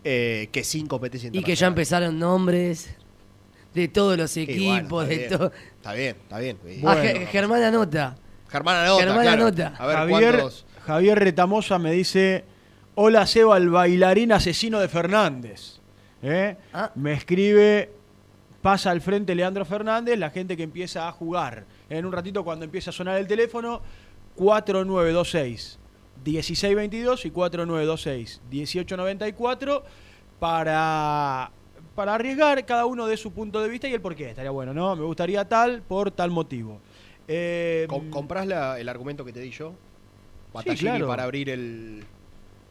[0.04, 1.46] eh, que sin competencia y internacional.
[1.46, 2.90] que ya empezaron nombres
[3.74, 5.50] de todos los equipos, bueno, de está, todo.
[5.50, 6.56] bien, está bien, está bien.
[6.86, 7.02] Ah, Bueno.
[7.02, 8.16] Ge- Germán anota.
[8.48, 9.42] Germán anota, Germán claro.
[9.42, 9.74] anota.
[9.78, 10.66] A ver Javier, cuántos.
[10.86, 12.44] Javier Retamosa me dice,
[12.94, 15.78] hola Seba, el bailarín asesino de Fernández.
[16.22, 16.56] ¿Eh?
[16.72, 16.90] Ah.
[16.94, 17.90] Me escribe,
[18.60, 21.64] pasa al frente Leandro Fernández, la gente que empieza a jugar.
[21.88, 23.80] En un ratito cuando empiece a sonar el teléfono,
[24.36, 25.78] 4926
[26.24, 29.84] 1622 y 4926 1894
[30.38, 31.50] para,
[31.94, 34.30] para arriesgar cada uno de su punto de vista y el por qué.
[34.30, 34.96] Estaría bueno, ¿no?
[34.96, 36.80] Me gustaría tal por tal motivo.
[37.28, 39.72] Eh, Com- ¿Comprás la- el argumento que te di yo?
[40.52, 41.06] Battaglini claro.
[41.08, 42.04] para abrir el.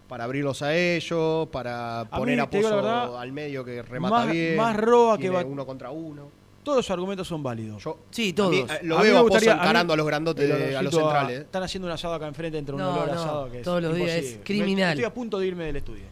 [0.08, 4.32] Para abrirlos a ellos, para poner mí, a Pozo verdad, al medio que remata más-
[4.32, 4.58] bien.
[4.58, 6.30] más roa que Bat- uno contra uno.
[6.64, 7.82] todos los argumentos son válidos.
[7.84, 8.52] Yo, Sí, a todos.
[8.52, 10.06] mí, eh, lo A mí veo me a Pozo gustaría- a mí- encarando a los
[10.06, 11.40] grandotes, de- a los centrales.
[11.40, 11.42] ¿eh?
[11.44, 13.82] Están haciendo un asado acá enfrente entre un No, olor no, asado que es todos
[13.82, 14.90] los días es criminal.
[14.90, 16.04] Me- Estoy a punto de irme del estudio.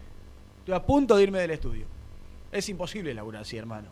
[0.60, 1.86] Estoy a punto de irme del estudio.
[2.52, 3.88] Es imposible laburar así, hermano.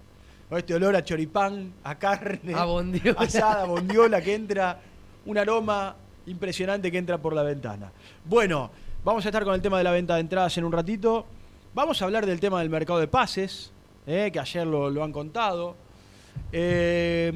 [0.49, 3.19] Este olor a choripán, a carne, A bondiola.
[3.21, 4.79] asada, bondiola que entra,
[5.25, 7.91] un aroma impresionante que entra por la ventana.
[8.23, 8.71] Bueno,
[9.03, 11.25] vamos a estar con el tema de la venta de entradas en un ratito.
[11.73, 13.71] Vamos a hablar del tema del mercado de pases,
[14.05, 15.75] eh, que ayer lo, lo han contado.
[16.51, 17.31] Eh,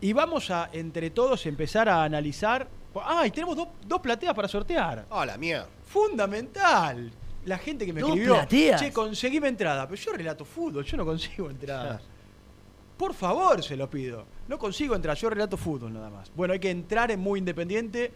[0.00, 2.68] y vamos a, entre todos, empezar a analizar.
[3.02, 3.30] ¡Ay!
[3.30, 5.06] tenemos dos, dos plateas para sortear.
[5.10, 5.66] Ah, la mía.
[5.86, 7.10] Fundamental.
[7.46, 8.34] La gente que me ¿Dos escribió.
[8.34, 8.80] plateas?
[8.80, 9.88] Che, conseguime entrada.
[9.88, 12.02] Pero yo relato fútbol, yo no consigo entradas.
[12.96, 14.26] Por favor, se lo pido.
[14.48, 16.30] No consigo entrar, yo relato fútbol nada más.
[16.34, 18.10] Bueno, hay que entrar en muy independiente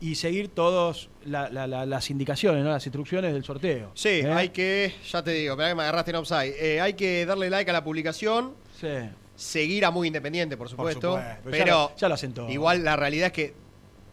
[0.00, 2.70] y seguir todas las indicaciones, ¿no?
[2.70, 3.92] las instrucciones del sorteo.
[3.94, 4.32] Sí, ¿Eh?
[4.32, 4.94] hay que.
[5.10, 6.54] Ya te digo, esperá que me agarraste en offside.
[6.58, 8.54] Eh, hay que darle like a la publicación.
[8.80, 8.88] Sí.
[9.36, 11.16] Seguir a Muy Independiente, por supuesto.
[11.18, 12.50] supuesto, pero ya lo- ya lo hacen todos.
[12.50, 13.54] Igual la realidad es que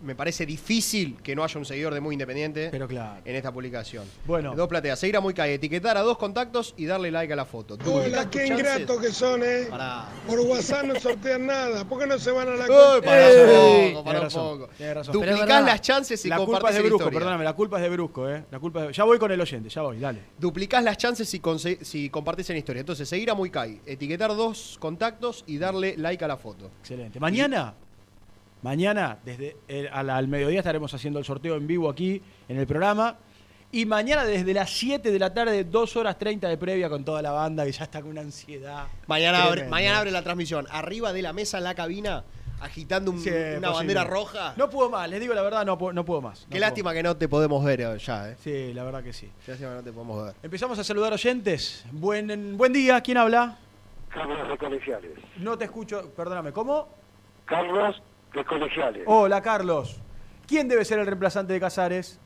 [0.01, 3.21] me parece difícil que no haya un seguidor de Muy Independiente Pero claro.
[3.25, 4.05] en esta publicación.
[4.25, 4.55] Bueno.
[4.55, 4.99] Dos plateas.
[4.99, 7.77] Seguir a Muy Calle, etiquetar a dos contactos y darle like a la foto.
[7.85, 9.67] Hola, qué ingratos que son, ¿eh?
[9.69, 10.07] Pará.
[10.27, 11.85] Por WhatsApp no sortean nada.
[11.85, 14.69] ¿Por qué no se van a la Uy, un poco, tenés un poco.
[15.12, 17.19] Duplicás las chances y la culpa es de Brusco, historia.
[17.19, 18.43] perdóname, la culpa es de Brusco, ¿eh?
[18.51, 20.19] La culpa es de- Ya voy con el oyente, ya voy, dale.
[20.38, 22.79] Duplicás las chances si, conse- si compartís en historia.
[22.81, 26.69] Entonces, seguir a Muy Kai, etiquetar dos contactos y darle like a la foto.
[26.79, 27.19] Excelente.
[27.19, 27.73] Mañana,
[28.61, 32.67] mañana, desde el- al, al mediodía estaremos haciendo el sorteo en vivo aquí en el
[32.67, 33.17] programa.
[33.71, 37.21] Y mañana desde las 7 de la tarde, 2 horas 30 de previa con toda
[37.21, 38.87] la banda que ya está con una ansiedad.
[39.05, 40.65] Mañana abre, mañana abre la transmisión.
[40.71, 42.23] Arriba de la mesa en la cabina,
[42.61, 43.37] agitando un- Sí, una
[43.69, 43.69] posible.
[43.71, 44.53] bandera roja.
[44.57, 46.39] No puedo más, les digo la verdad, no, puedo- no puedo más.
[46.39, 48.37] no Qué puedo lástima que no te podemos ver eh, ya, ¿eh?
[48.43, 49.29] Sí, la verdad que sí.
[49.45, 50.33] Qué lástima que no te podemos ver.
[50.41, 51.85] Empezamos a saludar oyentes.
[51.91, 53.55] Buen, buen día, ¿quién habla?
[54.09, 55.11] Carlos de Colegiales.
[55.37, 56.87] No te escucho, perdóname, ¿cómo?
[57.45, 58.01] Carlos
[58.33, 59.03] de Colegiales.
[59.05, 59.99] Hola, Carlos.
[60.47, 62.19] ¿Quién debe ser el reemplazante de Casares?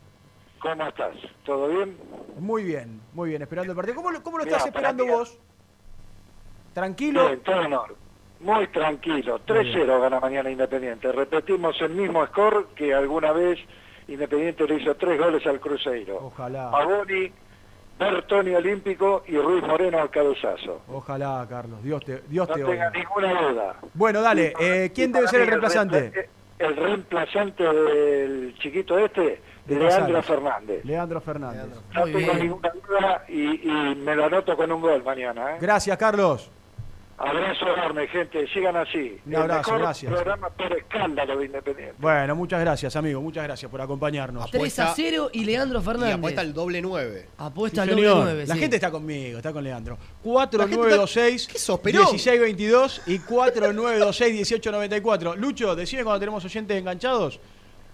[0.60, 1.14] ¿Cómo estás?
[1.44, 1.96] ¿Todo bien?
[2.38, 3.96] Muy bien, muy bien, esperando el partido.
[3.96, 5.38] ¿Cómo, lo- cómo lo Mira, estás esperando vos?
[6.72, 7.26] ¿Tranquilo?
[7.26, 7.96] Bien, todo orden.
[8.40, 9.40] Muy tranquilo.
[9.46, 11.10] 3-0 gana mañana Independiente.
[11.12, 13.58] Repetimos el mismo score que alguna vez
[14.08, 16.18] Independiente le hizo tres goles al Cruzeiro.
[16.26, 16.70] Ojalá.
[16.70, 17.32] Pavoni,
[17.98, 20.82] Bertoni Olímpico y Ruiz Moreno al cabezazo.
[20.88, 21.82] Ojalá, Carlos.
[21.82, 23.76] Dios te, Dios No te tenga ninguna duda.
[23.94, 24.52] Bueno, dale.
[24.60, 26.10] Eh, ¿Quién debe ser el reemplazante?
[26.10, 26.28] reempla-
[26.58, 30.22] El reemplazante del chiquito este, De Leandro.
[30.22, 30.84] Fernández.
[30.84, 31.66] Leandro Fernández.
[31.94, 32.38] No Muy tengo bien.
[32.42, 35.52] ninguna duda y, y me lo anoto con un gol mañana.
[35.56, 35.58] ¿eh?
[35.60, 36.50] Gracias, Carlos.
[37.16, 38.46] Abrazo enorme, gente.
[38.52, 39.18] Sigan así.
[39.24, 40.12] Un abrazo, el mejor gracias.
[40.12, 41.94] programa por escándalo de Independiente.
[41.98, 43.20] Bueno, muchas gracias, amigo.
[43.20, 44.50] Muchas gracias por acompañarnos.
[44.50, 46.14] 3 a 0 y Leandro Y Fernández.
[46.16, 47.28] apuesta el doble 9.
[47.38, 48.24] Apuesta Sí, al doble señor.
[48.24, 48.46] 9.
[48.48, 48.60] La sí.
[48.60, 49.94] gente está conmigo, está con Leandro.
[49.96, 52.02] La 4926 gente está- ¿Qué sos, Perón?
[52.06, 55.36] 1622 y 4926 1894.
[55.36, 57.38] Lucho, decime cuando tenemos oyentes enganchados.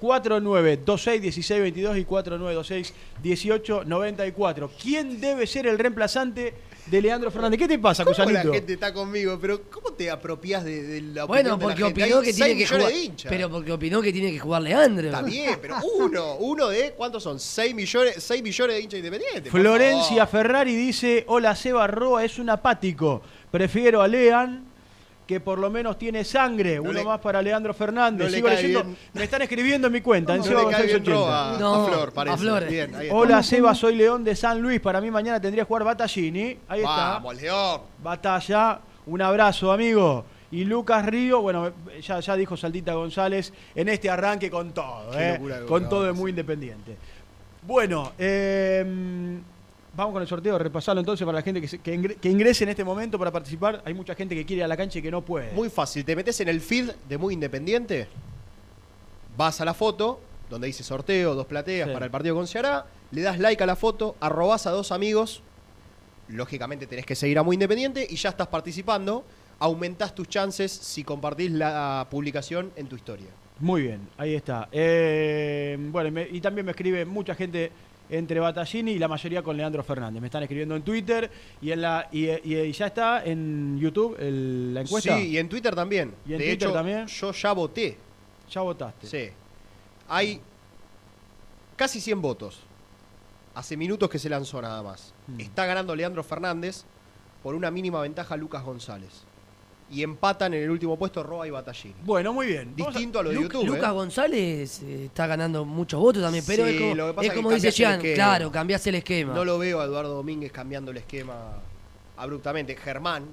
[0.01, 4.71] 4926 1622 y 4926 1894.
[4.81, 6.55] ¿Quién debe ser el reemplazante
[6.87, 7.59] de Leandro Fernández?
[7.59, 8.53] ¿Qué te pasa, ¿Cómo la Cusanito?
[8.55, 9.39] gente está conmigo?
[9.41, 12.03] Pero ¿cómo te apropias de, de la Bueno, opinión de la porque gente?
[12.03, 12.93] opinó Hay que seis tiene que millones jugar.
[12.93, 13.31] de hinchas.
[13.31, 15.07] Pero porque opinó que tiene que jugar Leandro.
[15.07, 17.39] Está bien, pero uno, uno de ¿cuántos son?
[17.41, 19.51] 6 millones, 6 millones de hinchas independientes.
[19.53, 20.29] por Florencia favor.
[20.29, 23.23] Ferrari dice, hola Seba Roa, es un apático.
[23.51, 24.65] Prefiero a Lean,
[25.31, 26.75] que por lo menos tiene sangre.
[26.79, 28.25] No Uno le- más para Leandro Fernández.
[28.27, 28.97] no le Sigo cae leyendo- bien.
[29.13, 31.15] Me están escribiendo en mi cuenta, en No Seba le cae bien 680.
[31.21, 32.37] Roa a, No, a Flor, a parece.
[32.39, 32.67] Flor.
[32.69, 33.15] Bien, ahí está.
[33.17, 34.81] Hola Seba, soy León de San Luis.
[34.81, 36.59] Para mí mañana tendría que jugar Battaglini.
[36.67, 36.97] Ahí está.
[37.13, 37.81] Vamos, León.
[38.03, 38.81] Batalla.
[39.07, 40.25] Un abrazo, amigo.
[40.51, 41.71] Y Lucas Río, bueno,
[42.03, 45.33] ya, ya dijo Saldita González, en este arranque con todo, Qué ¿eh?
[45.35, 46.97] locura con todo es muy independiente.
[47.63, 48.85] Bueno, eh,
[50.01, 52.65] vamos con el sorteo, repasarlo entonces para la gente que, se- que ingre- que ingrese
[52.65, 53.83] en este momento para participar.
[53.85, 55.53] Hay mucha gente que quiere ir a la cancha y que no puede.
[55.53, 58.09] Muy fácil, te metes en el feed de Muy Independiente,
[59.37, 61.93] vas a la foto, donde dice sorteo, dos plateas Sí.
[61.93, 65.43] para el partido con Ceará, le das like a la foto, arrobas a dos amigos,
[66.29, 69.25] lógicamente tenés que seguir a Muy Independiente y ya estás participando,
[69.59, 73.29] aumentás tus chances si compartís la publicación en tu historia.
[73.59, 74.69] Muy bien, ahí está.
[74.73, 77.71] Eh, bueno, me- y también me escribe mucha gente
[78.11, 80.21] entre Battaglini y la mayoría con Leandro Fernández.
[80.21, 81.31] Me están escribiendo en Twitter
[81.63, 85.17] y en la y, y- y ya está en YouTube el- la encuesta.
[85.17, 86.15] Sí, y en Twitter también.
[86.27, 87.07] ¿Y en de Twitter hecho, también?
[87.07, 87.97] yo ya voté.
[88.51, 89.07] Ya votaste.
[89.07, 89.31] Sí.
[90.09, 90.41] Hay
[91.77, 92.61] casi 100 votos.
[93.55, 95.13] Hace minutos que se lanzó nada más.
[95.27, 95.41] Mm.
[95.41, 96.85] Está ganando Leandro Fernández
[97.43, 99.23] por una mínima ventaja Lucas González.
[99.93, 101.97] Y empatan en el último puesto Roa y Battaglini.
[102.05, 102.73] Bueno, muy bien.
[102.73, 103.67] A- Distinto a lo de Lu- YouTube.
[103.67, 103.93] Lucas ¿eh?
[103.93, 107.27] González eh, está ganando muchos votos también, pero Sí, es como, lo que pasa es
[107.27, 108.15] es que como dice cambiaste el Jean, esquema.
[108.15, 109.35] claro, cambiaste el esquema.
[109.35, 111.55] No lo veo a Eduardo Domínguez cambiando el esquema
[112.17, 112.77] abruptamente.
[112.77, 113.25] Germán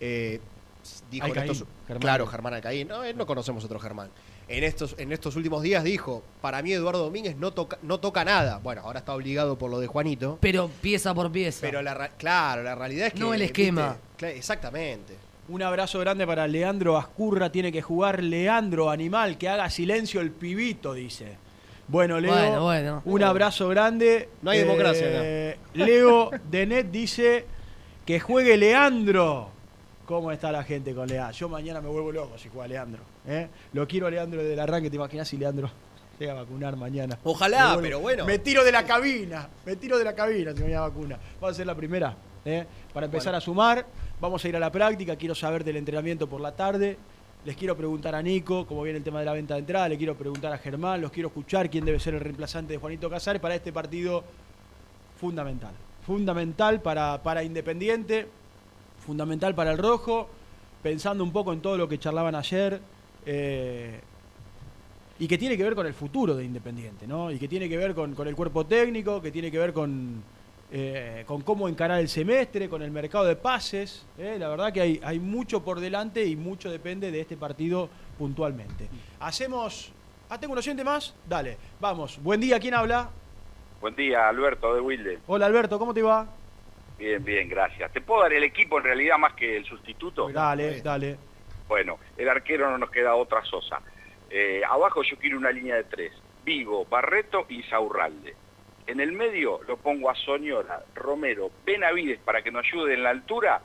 [0.00, 0.40] eh,
[1.10, 2.00] dijo en Alcaín, estos- Germán.
[2.00, 2.86] Claro, Germán Alcaín.
[2.88, 4.10] No, no conocemos otro Germán.
[4.46, 8.24] En estos, en estos últimos días dijo, para mí Eduardo Domínguez no toca, no toca
[8.24, 8.58] nada.
[8.58, 10.38] Bueno, ahora está obligado por lo de Juanito.
[10.40, 11.58] Pero pieza por pieza.
[11.62, 13.20] Pero la, claro, la realidad es que...
[13.20, 13.96] No el esquema.
[14.18, 15.14] viste, exactamente.
[15.50, 17.50] Un abrazo grande para Leandro Ascurra.
[17.50, 19.36] Tiene que jugar Leandro Animal.
[19.36, 21.36] Que haga silencio el pibito, dice.
[21.88, 22.32] Bueno, Leo.
[22.32, 23.02] Bueno, bueno.
[23.04, 24.28] Un abrazo grande.
[24.42, 27.46] No hay democracia Eh, Leo Denet dice
[28.06, 29.50] que juegue Leandro.
[30.06, 31.36] ¿Cómo está la gente con Leandro?
[31.36, 33.02] Yo mañana me vuelvo loco si juega Leandro.
[33.26, 33.48] ¿eh?
[33.72, 34.88] Lo quiero a Leandro desde el arranque.
[34.88, 35.68] ¿Te imaginas si Leandro
[36.20, 37.18] llega a vacunar mañana?
[37.24, 38.24] Ojalá, pero bueno.
[38.24, 39.48] Me tiro de la cabina.
[39.66, 41.18] Me tiro de la cabina si me voy a vacunar.
[41.42, 42.14] Va a ser la primera.
[42.44, 42.66] ¿eh?
[42.92, 43.84] Para empezar a sumar,
[44.20, 45.16] vamos a ir a la práctica.
[45.16, 46.96] Quiero saber del entrenamiento por la tarde.
[47.44, 49.88] Les quiero preguntar a Nico cómo viene el tema de la venta de entrada.
[49.88, 51.00] Le quiero preguntar a Germán.
[51.00, 54.22] Los quiero escuchar quién debe ser el reemplazante de Juanito Casares para este partido
[55.18, 55.72] fundamental.
[56.06, 58.26] Fundamental para, para Independiente,
[59.04, 60.28] fundamental para el Rojo.
[60.82, 62.80] Pensando un poco en todo lo que charlaban ayer.
[63.26, 64.00] eh,
[65.18, 67.30] y que tiene que ver con el futuro de Independiente, ¿no?
[67.30, 70.22] Y que tiene que ver con, con el cuerpo técnico, que tiene que ver con,
[70.72, 74.06] eh, con cómo encarar el semestre, con el mercado de pases.
[74.18, 74.36] ¿eh?
[74.38, 78.88] La verdad que hay, hay mucho por delante y mucho depende de este partido puntualmente.
[79.20, 79.92] Hacemos...
[80.28, 81.14] Ah, tengo un oyente más.
[81.28, 82.22] Dale, vamos.
[82.22, 83.10] Buen día, ¿quién habla?
[83.80, 85.18] Buen día, Alberto de Wilde.
[85.26, 86.28] Hola Alberto, ¿cómo te va?
[86.98, 87.90] Bien, bien, gracias.
[87.92, 90.28] ¿Te puedo dar el equipo en realidad más que el sustituto?
[90.28, 91.16] Dale, dale.
[91.66, 93.80] Bueno, el arquero no nos queda otra sosa.
[94.28, 96.12] Eh, abajo yo quiero una línea de tres.
[96.44, 98.36] Vigo, Barreto y Saurralde.
[98.90, 103.10] En el medio lo pongo a Soñora, Romero, Benavides para que nos ayude en la
[103.10, 103.62] altura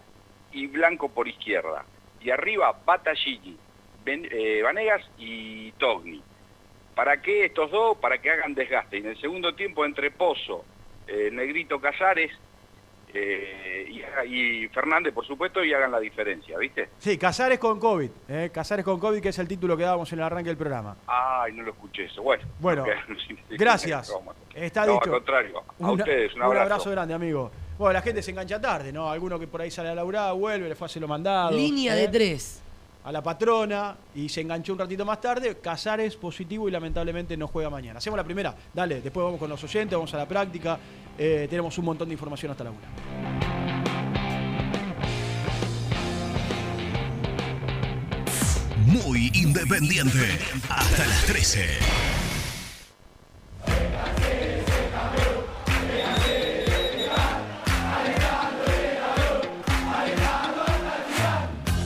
[0.52, 1.84] y Blanco por izquierda.
[2.22, 3.58] Y arriba Battaglini,
[4.04, 6.22] Ben- eh, Vanegas y Togni.
[6.94, 7.98] ¿Para qué estos dos?
[7.98, 8.98] Para que hagan desgaste.
[8.98, 10.64] Y en el segundo tiempo entre Pozo,
[11.08, 12.32] eh, Negrito Casares
[13.16, 13.88] eh,
[14.28, 16.90] y, y Fernández, por supuesto, y hagan la diferencia, ¿viste?
[16.98, 18.10] Sí, Casares con COVID.
[18.30, 18.50] ¿eh?
[18.54, 20.96] Casares con COVID, que es el título que dábamos en el arranque del programa.
[21.08, 22.22] Ay, no lo escuché eso.
[22.22, 22.86] Bueno, Bueno,
[23.52, 24.14] gracias.
[24.54, 25.06] Está no, dicho.
[25.06, 25.60] al contrario.
[25.60, 26.62] A Una- ustedes, un abrazo.
[26.64, 27.52] abrazo grande, amigo.
[27.78, 29.10] Bueno, la gente se engancha tarde, ¿no?
[29.10, 31.52] Alguno que por ahí sale a laburar, vuelve, le fue a hacer lo mandado.
[31.52, 32.02] Línea ¿eh?
[32.02, 32.62] de tres.
[33.06, 35.60] A la patrona y se enganchó un ratito más tarde.
[35.60, 38.00] Casares positivo y lamentablemente no juega mañana.
[38.00, 38.56] Hacemos la primera.
[38.74, 40.80] Dale, después vamos con los oyentes, vamos a la práctica.
[41.16, 42.80] Eh, tenemos un montón de información hasta la una.
[48.88, 50.40] Muy independiente.
[50.68, 52.06] Hasta las 13.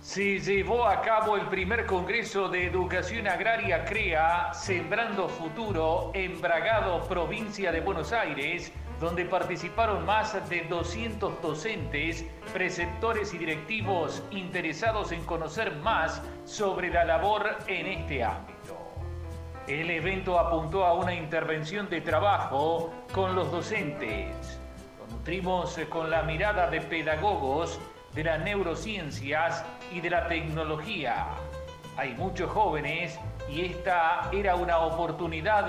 [0.00, 7.06] Se llevó a cabo el primer Congreso de Educación Agraria CREA, Sembrando Futuro, en Bragado,
[7.06, 12.24] provincia de Buenos Aires, donde participaron más de 200 docentes,
[12.54, 18.78] preceptores y directivos interesados en conocer más sobre la labor en este ámbito.
[19.66, 24.58] El evento apuntó a una intervención de trabajo con los docentes.
[24.98, 27.78] Nos nutrimos con la mirada de pedagogos
[28.14, 31.26] de las neurociencias y de la tecnología.
[31.96, 35.66] Hay muchos jóvenes y esta era una oportunidad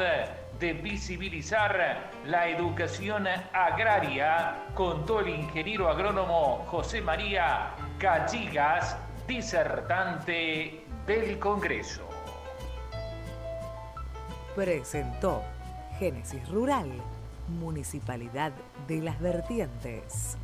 [0.60, 8.96] de visibilizar la educación agraria, contó el ingeniero agrónomo José María Calligas,
[9.28, 12.08] disertante del Congreso.
[14.56, 15.42] Presentó
[15.98, 16.92] Génesis Rural,
[17.48, 18.52] Municipalidad
[18.88, 20.38] de las Vertientes,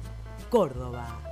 [0.50, 1.27] Córdoba.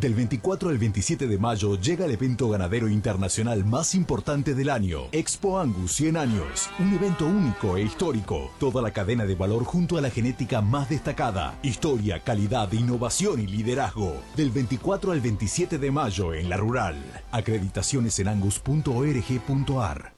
[0.00, 5.08] Del 24 al 27 de mayo llega el evento ganadero internacional más importante del año,
[5.12, 9.98] Expo Angus 100 años, un evento único e histórico, toda la cadena de valor junto
[9.98, 14.22] a la genética más destacada, historia, calidad, innovación y liderazgo.
[14.36, 16.96] Del 24 al 27 de mayo en la rural,
[17.30, 20.14] acreditaciones en angus.org.ar.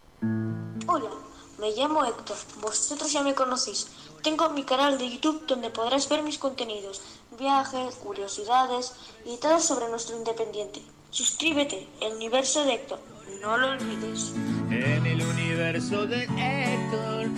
[0.87, 1.11] Hola,
[1.59, 3.89] me llamo Héctor, vosotros ya me conocéis.
[4.23, 7.03] Tengo mi canal de YouTube donde podrás ver mis contenidos,
[7.39, 8.93] viajes, curiosidades
[9.25, 10.83] y todo sobre nuestro independiente.
[11.11, 13.01] Suscríbete, el universo de Héctor,
[13.41, 14.35] no lo olvides.
[14.71, 17.29] En el universo de Héctor.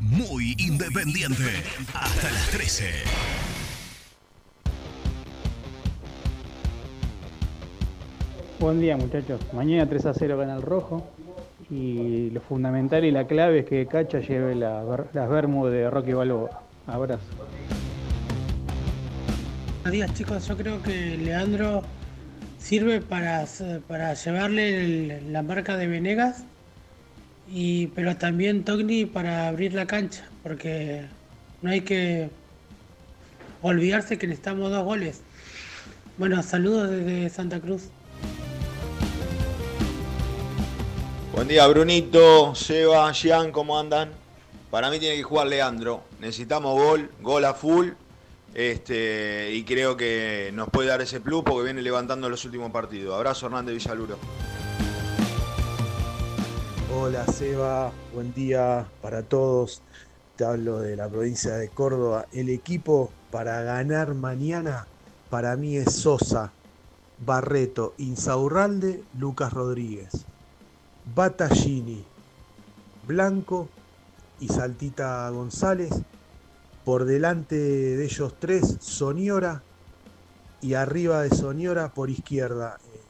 [0.00, 1.62] Muy independiente.
[1.94, 2.90] Hasta las 13.
[8.58, 9.40] Buen día muchachos.
[9.52, 11.06] Mañana 3 a 0 gana el rojo.
[11.70, 16.12] Y lo fundamental y la clave es que Cacha lleve la, las Bermudas de Rocky
[16.12, 16.61] Balboa.
[16.86, 17.22] Abrazo.
[19.82, 21.82] Buenos días chicos, yo creo que Leandro
[22.58, 23.46] sirve para,
[23.88, 26.44] para llevarle el- la marca de Venegas,
[27.50, 31.02] y, pero también Togni para abrir la cancha, porque
[31.62, 32.30] no hay que
[33.60, 35.20] olvidarse que necesitamos dos goles.
[36.18, 37.88] Bueno, saludos desde Santa Cruz.
[41.34, 44.10] Buen día, Brunito, Seba, Jean, ¿cómo andan?
[44.72, 46.02] Para mí tiene que jugar Leandro.
[46.18, 47.90] Necesitamos gol, gol a full.
[48.54, 53.14] Este, y creo que nos puede dar ese plus porque viene levantando los últimos partidos.
[53.14, 54.16] Abrazo, Hernández Villaluro.
[56.98, 59.82] Hola Seba, buen día para todos.
[60.36, 62.24] Te hablo de la provincia de Córdoba.
[62.32, 64.86] El equipo para ganar mañana
[65.28, 66.50] para mí es Sosa,
[67.18, 70.24] Barreto, Insaurralde, Lucas Rodríguez,
[71.14, 72.06] Battaglini,
[73.06, 73.68] Blanco
[74.42, 75.92] y Saltita González.
[76.84, 79.62] Por delante de ellos tres, Soniora
[80.60, 83.00] y arriba de Soniora por izquierda, eh,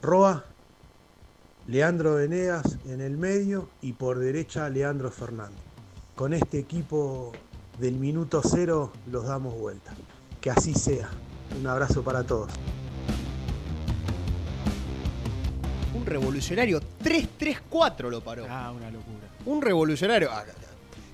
[0.00, 0.44] Roa,
[1.66, 5.58] Leandro Venegas en el medio y por derecha Leandro Fernández.
[6.14, 7.32] Con este equipo
[7.78, 9.92] del minuto cero los damos vuelta.
[10.40, 11.10] Que así sea.
[11.60, 12.50] Un abrazo para todos.
[15.94, 18.46] Un revolucionario 3-3-4 lo paró.
[18.48, 19.17] Ah, una locura.
[19.48, 20.28] Un revolucionario.
[20.30, 20.44] Ah,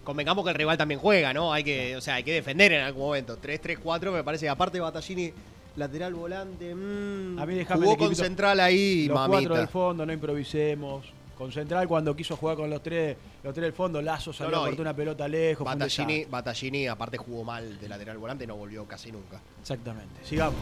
[0.02, 1.52] Convengamos que el rival también juega, ¿no?
[1.52, 3.38] Hay que, o sea, hay que defender en algún momento.
[3.40, 5.32] 3-3-4 me parece que aparte Battaglini,
[5.76, 6.74] lateral volante.
[6.74, 9.30] mm, A mí déjame jugó el con central ahí, Los mamita.
[9.38, 11.06] cuatro del fondo, no improvisemos.
[11.38, 14.66] Con Central, cuando quiso jugar con los tres, los tres del fondo, Lazo salió No,
[14.66, 15.64] no, y una pelota lejos.
[15.64, 16.26] Battaglini.
[16.26, 19.40] Battaglini, aparte jugó mal de lateral volante, no volvió casi nunca.
[19.60, 20.20] Exactamente.
[20.24, 20.60] Sigamos.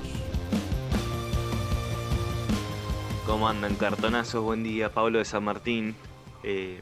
[3.26, 3.74] ¿Cómo andan?
[3.76, 4.88] Cartonazos, buen día.
[4.90, 5.94] Pablo de San Martín.
[6.42, 6.80] Eh,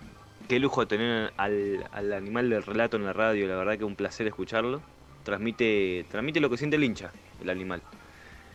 [0.51, 3.95] qué lujo tener al, al animal del relato en la radio, la verdad que un
[3.95, 4.83] placer escucharlo.
[5.23, 7.83] Transmite, transmite lo que siente el hincha, el animal.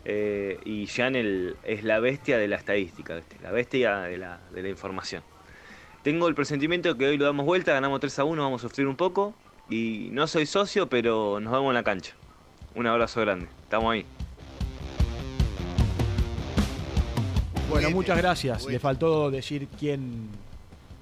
[0.04, 3.38] Eh, y Jan el, es la bestia de la estadística, ¿viste?
[3.42, 5.24] la bestia de la, de la información.
[6.04, 8.88] Tengo el presentimiento que hoy lo damos vuelta, ganamos 3 a 1, vamos a sufrir
[8.88, 9.34] un poco.
[9.70, 12.14] Y no soy socio, pero nos vemos en la cancha.
[12.76, 14.06] Un abrazo grande, estamos ahí.
[17.70, 18.66] Bueno, muchas gracias.
[18.66, 20.30] Le faltó decir quién,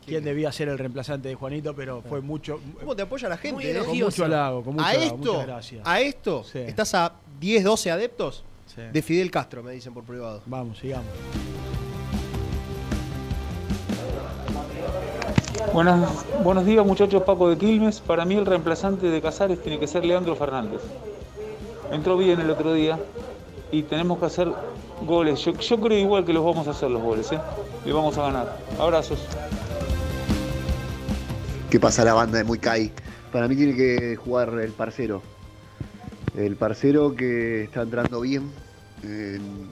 [0.05, 2.59] quién debía ser el reemplazante de Juanito, pero fue mucho.
[2.79, 3.55] ¿Cómo te apoya la gente?
[3.55, 3.79] Muy eh?
[3.85, 5.81] Con mucho halago, con mucho a halago, esto, muchas gracias.
[5.87, 6.59] a esto, Sí.
[6.59, 8.43] estás a 10, 12 adeptos
[8.73, 8.81] Sí.
[8.91, 10.41] de Fidel Castro, me dicen por privado.
[10.45, 11.07] Vamos, sigamos.
[15.73, 17.99] Buenas, buenos días muchachos, Paco de Quilmes.
[17.99, 20.81] Para mí el reemplazante de Casares tiene que ser Leandro Fernández.
[21.91, 22.99] Entró bien el otro día
[23.71, 24.51] y tenemos que hacer
[25.05, 25.39] goles.
[25.41, 27.39] Yo, yo creo igual que los vamos a hacer los goles, ¿eh?
[27.85, 28.57] Y vamos a ganar.
[28.79, 29.19] Abrazos.
[31.73, 32.91] ¿Qué pasa la banda de Muy Kai?
[33.31, 35.23] Para mí tiene que jugar el parcero.
[36.37, 38.51] El parcero que está entrando bien
[39.01, 39.71] en,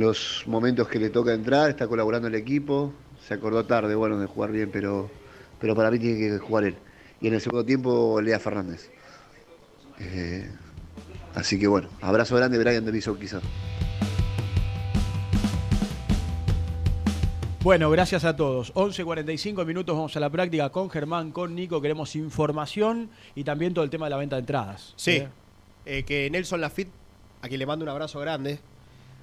[0.00, 2.92] los momentos que le toca entrar, está colaborando el equipo.
[3.24, 5.08] Se acordó tarde, bueno, de jugar bien, pero,
[5.60, 6.74] pero para mí tiene que jugar él.
[7.20, 8.90] Y en el segundo tiempo, Lea Fernández.
[10.00, 10.50] Eh,
[11.36, 13.44] así que bueno, abrazo grande, Brian de Bison quizás.
[17.68, 18.72] Bueno, gracias a todos.
[18.72, 21.82] 11.45 minutos, vamos a la práctica con Germán, con Nico.
[21.82, 24.94] Queremos información y también todo el tema de la venta de entradas.
[24.96, 25.16] Sí.
[25.16, 25.28] ¿Eh?
[25.84, 26.90] Eh, que Nelson Lafitte,
[27.42, 28.58] a quien le mando un abrazo grande,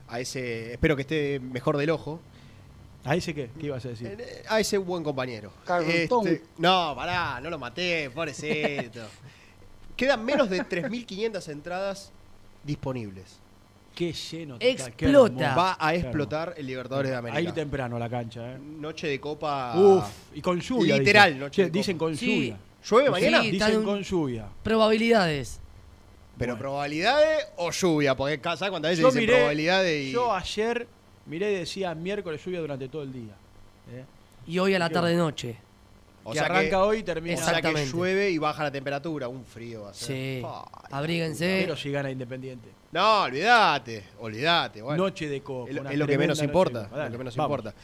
[0.07, 2.19] a ese, espero que esté mejor del ojo.
[3.03, 3.49] ¿A ese qué?
[3.59, 4.15] ¿Qué ibas a decir?
[4.15, 5.51] Eh, A ese buen compañero.
[5.87, 9.07] Este, no, pará, no lo maté, pobrecito.
[9.97, 12.11] Quedan menos de 3.500 entradas
[12.63, 13.39] disponibles.
[13.95, 14.57] Qué lleno.
[14.59, 15.55] Explota.
[15.55, 17.39] Va a explotar el Libertadores de América.
[17.39, 18.57] Ahí temprano la cancha, ¿eh?
[18.59, 19.73] Noche de copa.
[19.77, 20.97] Uf, y con lluvia.
[20.97, 21.39] Literal, dicen.
[21.39, 21.77] noche Che, de copa.
[21.79, 22.25] Dicen con Sí.
[22.35, 22.57] lluvia.
[22.89, 23.41] ¿Llueve mañana?
[23.41, 24.45] Sí, Dicen con lluvia.
[24.61, 25.59] Probabilidades.
[26.37, 30.11] Pero probabilidades o lluvia, porque ¿sabes cuántas veces Yo dicen miré, probabilidades y.
[30.11, 30.85] yo ayer
[31.25, 33.33] miré y decía miércoles lluvia durante todo el día.
[33.93, 34.03] ¿eh?
[34.45, 35.55] Y hoy a la Qué
[36.33, 36.39] tarde-noche.
[36.53, 37.35] que arranca hoy y termina.
[37.35, 40.07] O sea que llueve y baja la temperatura, un frío va a ser.
[40.41, 40.45] Sí.
[40.91, 41.59] Abríguense.
[41.61, 42.69] Pero si gana Independiente.
[42.91, 44.81] No, olvídate, olvídate.
[44.81, 45.03] Bueno.
[45.03, 45.69] Noche de copa.
[45.69, 46.83] Es, lo- una es lo que menos importa.
[46.85, 46.91] copa.
[46.91, 47.49] lo Dale, que menos vamos.
[47.59, 47.75] importa.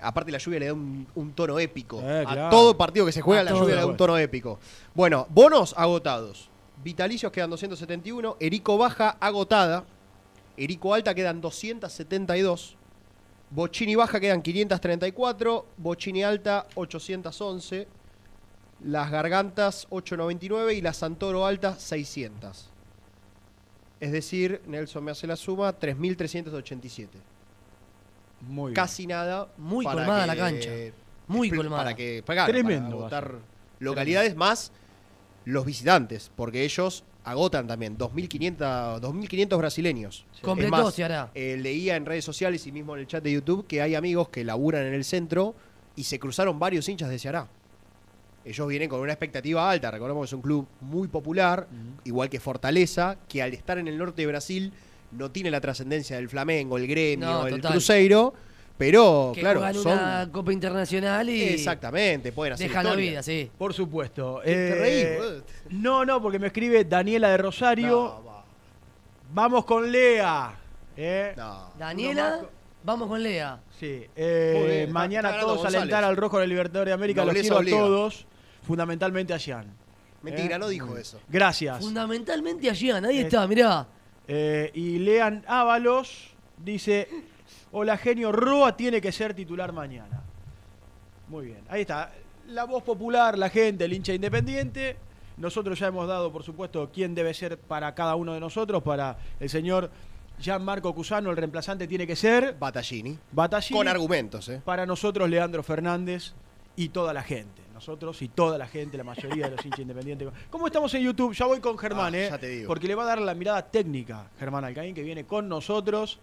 [0.00, 2.00] Aparte la lluvia le da un, un tono épico.
[2.02, 3.62] Eh, a todo partido que se juega A la todo.
[3.62, 4.60] lluvia le da un tono épico.
[4.94, 6.50] Bueno, bonos agotados.
[6.84, 8.36] Vitalicios quedan 271.
[8.38, 9.84] Erico baja agotada.
[10.56, 12.76] Erico alta quedan 272.
[13.50, 15.66] Bochini baja quedan 534.
[15.78, 17.86] Bochini alta 811.
[18.84, 22.70] Las gargantas 899 y la Santoro alta 600.
[24.00, 27.08] Es decir, Nelson me hace la suma, 3.387.
[28.42, 28.74] Muy bien.
[28.74, 29.48] Casi nada.
[29.56, 30.70] Muy para colmada que- la cancha.
[31.26, 31.82] Muy colmada.
[31.84, 33.34] Para que para, Tremendo para ser.
[33.80, 34.70] localidades más
[35.44, 40.24] los visitantes, porque ellos agotan también 2.500 2.500 brasileños.
[40.42, 41.30] Completó Es más, se hará.
[41.34, 44.28] eh, leía en redes sociales y mismo en el chat de YouTube que hay amigos
[44.30, 45.54] que laburan en el centro
[45.96, 47.48] y se cruzaron varios hinchas de Ceará.
[48.44, 51.66] Ellos vienen con una expectativa alta, recordemos que es un club muy popular,
[52.04, 54.72] igual que Fortaleza, que al estar en el norte de Brasil
[55.12, 57.72] no tiene la trascendencia del Flamengo, el Gremio, No, el total.
[57.72, 58.32] Cruzeiro,
[58.78, 61.42] pero que claro, juegan son una Copa Internacional y.
[61.42, 63.50] exactamente, pueden hacer Dejan la vida, sí.
[63.58, 64.40] Por supuesto.
[64.44, 65.42] Te Eh, reís, boludo.
[65.70, 68.22] no, no, porque me escribe Daniela de Rosario.
[69.34, 70.54] Vamos con Lea.
[70.96, 71.34] ¿eh?
[71.78, 72.40] Daniela,
[72.82, 73.60] vamos con Lea.
[73.78, 74.06] Sí.
[74.16, 75.76] eh, bien, mañana todos González.
[75.82, 77.24] alentar al rojo del Libertadores de América.
[77.24, 78.26] Los Nobleza quiero a todos.
[78.66, 79.66] Fundamentalmente a Jean.
[80.22, 80.58] Mentira, ¿eh?
[80.58, 81.20] no dijo eso.
[81.28, 81.78] Gracias.
[81.78, 83.86] Fundamentalmente allí, ahí Eh, está, mirá.
[84.26, 87.08] Eh, y Lean Ábalos dice:
[87.72, 90.22] Hola genio, Roa tiene que ser titular mañana.
[91.28, 92.12] Muy bien, ahí está.
[92.48, 94.96] La voz popular, la gente, el hincha independiente.
[95.36, 98.82] Nosotros ya hemos dado, por supuesto, quién debe ser para cada uno de nosotros.
[98.82, 99.90] Para el señor
[100.40, 102.56] Gianmarco Cusano, el reemplazante tiene que ser.
[102.58, 103.18] Battaglini.
[103.32, 103.76] Battaglini.
[103.78, 104.62] Con argumentos, ¿eh?
[104.64, 106.32] Para nosotros, Leandro Fernández
[106.74, 107.62] y toda la gente.
[107.74, 110.28] Nosotros y toda la gente, la mayoría de los hinchas independientes.
[110.50, 111.32] ¿Cómo estamos en YouTube?
[111.34, 112.28] Ya voy con Germán, Ah, ¿eh?
[112.30, 112.66] ya te digo.
[112.66, 116.18] Porque le va a dar la mirada técnica, Germán Alcaín, que viene con nosotros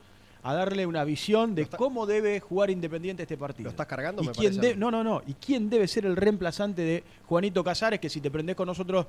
[0.47, 3.63] a darle una visión de cómo debe jugar Independiente este partido.
[3.63, 4.21] ¿Lo estás cargando?
[4.21, 5.23] ¿Y me quién de- no, no, no.
[5.25, 9.07] ¿Y quién debe ser el reemplazante de Juanito Casares, que si te prendés con nosotros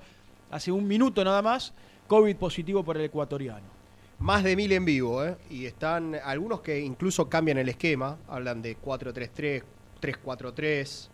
[0.51, 1.75] hace un minuto nada más,
[2.07, 3.67] COVID positivo por el ecuatoriano?
[4.19, 5.37] Más de mil en vivo, ¿eh?
[5.51, 8.17] Y están algunos que incluso cambian el esquema.
[8.29, 9.63] Hablan de 4-3-3,
[10.01, 11.09] 3-4-3.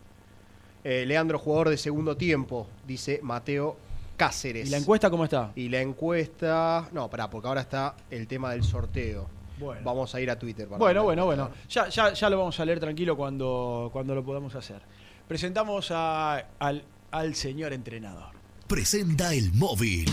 [0.84, 3.76] Eh, Leandro, jugador de segundo tiempo, dice Mateo
[4.16, 4.68] Cáceres.
[4.68, 5.50] ¿Y la encuesta cómo está?
[5.56, 6.88] Y la encuesta.
[6.92, 9.26] No, pará, porque ahora está el tema del sorteo.
[9.58, 9.80] Bueno.
[9.84, 10.66] Vamos a ir a Twitter.
[10.66, 11.50] para Bueno, bueno, bueno.
[11.68, 14.80] Ya, ya, ya lo vamos a leer tranquilo cuando, cuando lo podamos hacer.
[15.28, 18.32] Presentamos a- al, al señor entrenador.
[18.66, 20.06] Presenta el móvil.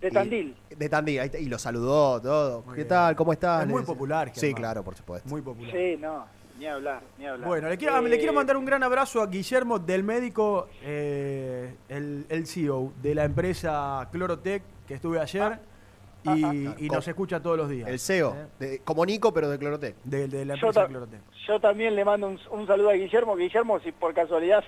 [0.00, 0.56] De Y- Tandil.
[0.76, 2.64] De Tandil, ahí está, y lo saludó todo.
[2.66, 2.88] ¿Qué bien.
[2.88, 3.16] tal?
[3.16, 3.62] ¿Cómo estás?
[3.62, 4.60] Es muy popular, Sí, Germán.
[4.62, 5.28] claro, por supuesto.
[5.28, 5.70] Muy popular.
[5.72, 6.26] Sí, no,
[6.58, 7.48] ni hablar, ni hablar.
[7.48, 11.74] Bueno, le quiero, le Eh, quiero mandar un gran abrazo a Guillermo del médico, eh,
[11.88, 15.58] el, el CEO de la empresa Clorotec, que estuve ayer
[16.24, 17.88] y, y nos escucha todos los días.
[17.88, 19.94] El CEO, de- como Nico, pero de Clorotec.
[20.04, 21.20] De, de la Yo, empresa ta- Clorotec.
[21.46, 23.36] yo también le mando un, un saludo a Guillermo.
[23.36, 24.64] Guillermo, si por casualidad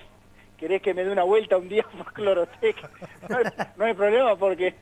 [0.57, 2.75] querés que me dé una vuelta un día por Clorotec,
[3.29, 3.43] no hay,
[3.77, 4.75] no hay problema porque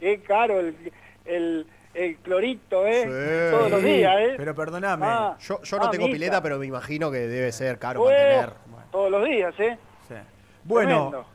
[0.00, 0.92] es caro el,
[1.24, 3.02] el, el clorito, ¿eh?
[3.04, 3.56] Sí.
[3.56, 4.34] Todos los días, ¿eh?
[4.36, 5.06] Pero perdóname.
[5.08, 6.14] Ah, Yo, yo no ah, tengo misa.
[6.14, 8.52] pileta, pero me imagino que debe ser caro Bueno, mantener.
[8.92, 9.78] Todos los días, ¿eh?
[10.08, 10.14] Sí.
[10.64, 11.26] Bueno, Tremendo.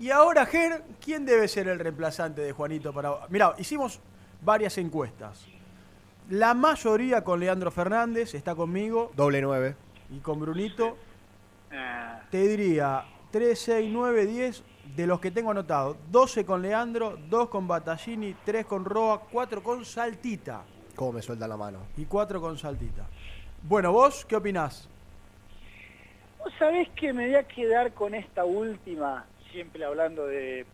[0.00, 3.12] y ahora, Ger, ¿quién debe ser el reemplazante de Juanito para...
[3.28, 4.00] Mira, hicimos
[4.40, 5.46] varias encuestas.
[6.30, 9.74] La mayoría con Leandro Fernández, está conmigo, Doble nueve.
[10.10, 10.96] y con Brunito.
[11.74, 14.62] Ah, Te diría 3, 6, 9, 10
[14.96, 15.96] de los que tengo anotado.
[16.10, 20.62] 12 con Leandro, 2 con Battaglini, 3 con Roa, 4 con Saltita
[20.94, 21.80] ¿Cómo me suelta la mano?
[21.96, 23.06] y 4 con Saltita.
[23.62, 24.88] Bueno, ¿vos qué opinás?
[26.38, 30.66] ¿Vos sabés que me voy a quedar con esta última, siempre hablando de,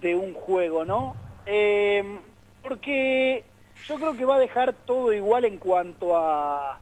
[0.00, 1.16] de un juego, ¿no?
[1.44, 2.20] Eh,
[2.62, 3.44] porque
[3.88, 6.78] yo creo que va a dejar todo igual en cuanto a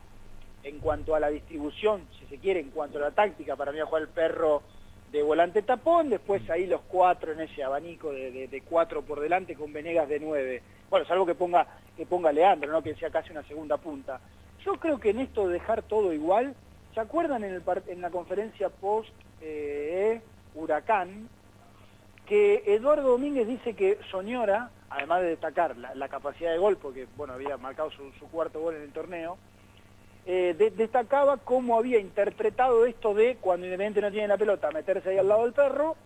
[0.63, 3.57] en cuanto a la distribución, se quiere, en cuanto a la táctica.
[3.57, 4.63] Para mí va a jugar el perro
[5.13, 9.57] de volante tapón, después ahí los cuatro en ese abanico de, de- cuatro por delante
[9.57, 10.63] con Venegas de nueve.
[10.89, 11.67] Bueno, salvo que ponga
[11.97, 12.83] que ponga Leandro, ¿no?
[12.83, 14.21] que sea casi una segunda punta.
[14.65, 16.55] Yo creo que en esto de dejar todo igual,
[16.95, 19.11] ¿se acuerdan en, el en la conferencia post
[19.43, 20.21] eh,
[20.55, 21.29] Huracán
[22.27, 27.07] que Eduardo Domínguez dice que Soñora, además de destacar la, la capacidad de gol, porque
[27.17, 29.37] bueno había marcado su, su cuarto gol en el torneo,
[30.27, 35.11] eh, de- destacaba cómo había interpretado esto de cuando Independiente no tiene la pelota, meterse
[35.11, 35.97] ahí al lado del perro,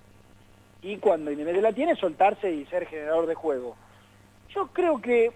[0.82, 3.76] y cuando Independiente la tiene, soltarse y ser generador de juego.
[4.54, 5.32] Yo creo que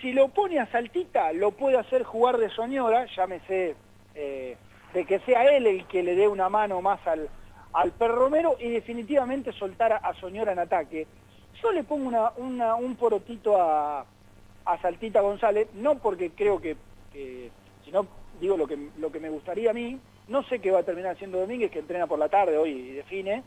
[0.00, 3.76] si lo pone a Saltita, lo puede hacer jugar de Soñora, llámese
[4.14, 4.56] eh,
[4.94, 7.28] de que sea él el que le dé una mano más al,
[7.72, 11.06] al perro Romero y definitivamente soltar a, Soñora en ataque.
[11.62, 14.04] Yo le pongo una, una- un porotito a,
[14.64, 16.76] a Saltita González, no porque creo que,
[17.12, 17.50] que-
[17.84, 18.06] sino
[18.42, 21.12] digo lo que, lo que me gustaría a mí, no sé qué va a terminar
[21.12, 23.42] haciendo Domínguez, que entrena por la tarde hoy y define,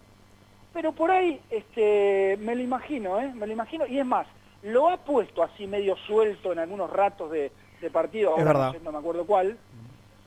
[0.73, 3.31] pero por ahí este, me lo imagino, ¿eh?
[3.35, 4.25] me lo imagino, y es más,
[4.63, 8.67] lo ha puesto así medio suelto en algunos ratos de, de partido, Es ahora verdad.
[8.67, 9.57] no, sé, no me acuerdo cuál,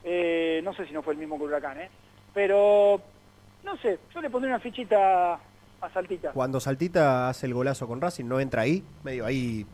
[0.05, 1.89] Eh, no sé si no fue el mismo que Huracán, ¿eh?
[2.33, 3.01] pero
[3.65, 5.35] no sé, yo le pondré una fichita
[5.81, 6.31] a Saltita.
[6.33, 9.67] Cuando Saltita hace el golazo con Racing, no entra ahí, medio ahí,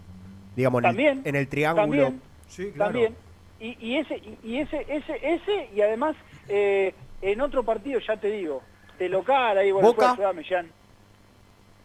[0.56, 1.82] digamos, en, el- También, en el triángulo.
[1.84, 3.16] También, Sí, también.
[3.64, 6.14] Y, y ese, y, y ese, ese, ese, y además
[6.48, 6.92] eh,
[7.22, 8.60] en otro partido, ya te digo,
[8.98, 10.02] de local, ahí bueno, ¿Boca?
[10.02, 10.70] fue a Ciudad Millán.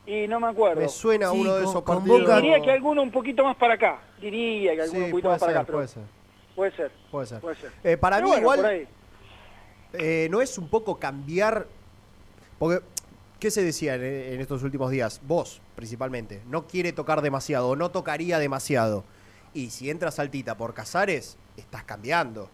[0.05, 0.81] Y no me acuerdo.
[0.81, 2.21] Me suena Sí, uno de esos con partidos.
[2.21, 4.01] Boca- Diría que alguno un poquito más para acá.
[4.19, 5.71] Diría que alguno Sí, un poquito más para acá.
[5.71, 6.03] puede ser,
[6.53, 6.91] Puede ser.
[7.11, 7.39] puede ser.
[7.39, 7.71] Puede ser.
[7.85, 8.87] Eh, para Pero mí bueno, igual
[9.93, 11.65] eh, no es un poco cambiar,
[12.57, 12.83] porque
[13.39, 15.21] ¿qué se decía en, en estos últimos días?
[15.25, 19.05] Vos, principalmente, no quiere tocar demasiado, o no tocaría demasiado.
[19.53, 22.49] Y si entra Saltita por Casares, estás cambiando.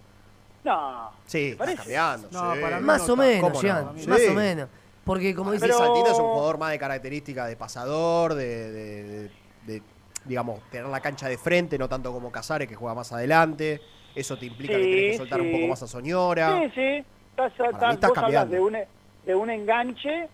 [0.63, 1.11] No.
[1.25, 2.27] Sí, estás cambiando.
[2.31, 2.61] No, sí.
[2.61, 3.61] para mí Más o ¿Cómo menos, no?
[3.61, 4.07] Jean, Sí.
[4.07, 4.69] más o menos.
[5.03, 9.03] Porque como dice Pero- Saltita es un jugador más de característica de pasador, de, de-
[9.03, 9.31] de-
[9.67, 9.81] de,
[10.25, 13.81] digamos, tener la cancha de frente, no tanto como Casares, que juega más adelante.
[14.15, 16.57] Eso te implica que Sí, tenés que soltar un poco más a Soñora.
[16.63, 17.05] Sí, sí.
[17.31, 18.55] Estás, estás- estás vos cambiando.
[18.55, 18.77] de un,
[19.25, 20.29] de un enganche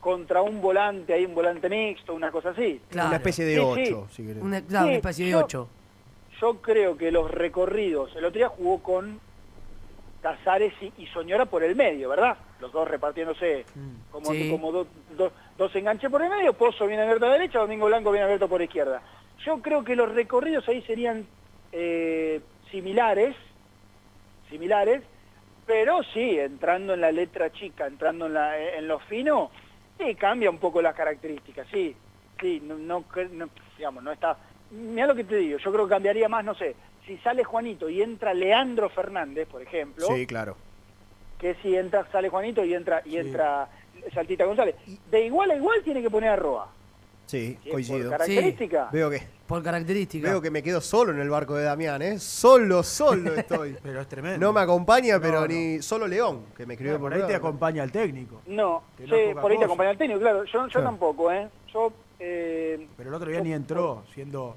[0.00, 2.80] contra un volante, hay un volante mixto, una cosa así.
[2.88, 3.08] Claro.
[3.08, 4.16] Una especie de Sí, 8, sí.
[4.16, 4.42] si querés.
[4.42, 5.68] Una, claro, Sí, una especie de yo- 8.
[6.40, 9.20] Yo creo que los recorridos, el otro día jugó con
[10.22, 12.36] Casares y, y Soñora por el medio, ¿verdad?
[12.60, 13.64] Los dos repartiéndose
[14.10, 14.50] como, Sí.
[14.50, 14.86] como do-
[15.16, 18.48] do- dos enganches por el medio, Pozo viene abierto a derecha, Domingo Blanco viene abierto
[18.48, 19.02] por izquierda.
[19.44, 21.26] Yo creo que los recorridos ahí serían
[21.72, 23.34] eh, similares,
[24.50, 25.02] similares,
[25.66, 29.50] pero sí, entrando en la letra chica, entrando en, la, en lo fino,
[29.98, 31.94] sí, cambia un poco las características, sí,
[32.40, 34.36] sí, no, no, no, digamos, no está...
[34.70, 37.88] Mira lo que te digo, yo creo que cambiaría más, no sé, si sale Juanito
[37.88, 40.56] y entra Leandro Fernández, por ejemplo, Sí, claro.
[41.38, 43.68] que si entra, sale Juanito y entra y entra
[44.14, 44.76] Saltita González.
[45.10, 46.68] De igual a igual tiene que poner a Roa.
[47.26, 48.10] Sí, Sí, coincido.
[48.10, 48.88] por característica.
[48.92, 50.28] Veo que Por característica.
[50.28, 52.18] veo que me quedo solo en el barco de Damián, ¿eh?
[52.18, 53.76] Solo, solo estoy.
[53.82, 54.38] Pero es tremendo.
[54.44, 55.46] No me acompaña, pero No, no.
[55.48, 58.40] ni solo León, que me escribió No, por ahí te acompaña el técnico.
[58.46, 60.44] No, Que sí, por ahí te acompaña el técnico, claro.
[60.44, 60.86] Yo, yo Claro.
[60.86, 61.48] tampoco, ¿eh?
[61.72, 64.56] Yo, eh, Pero el otro día ni entró, siendo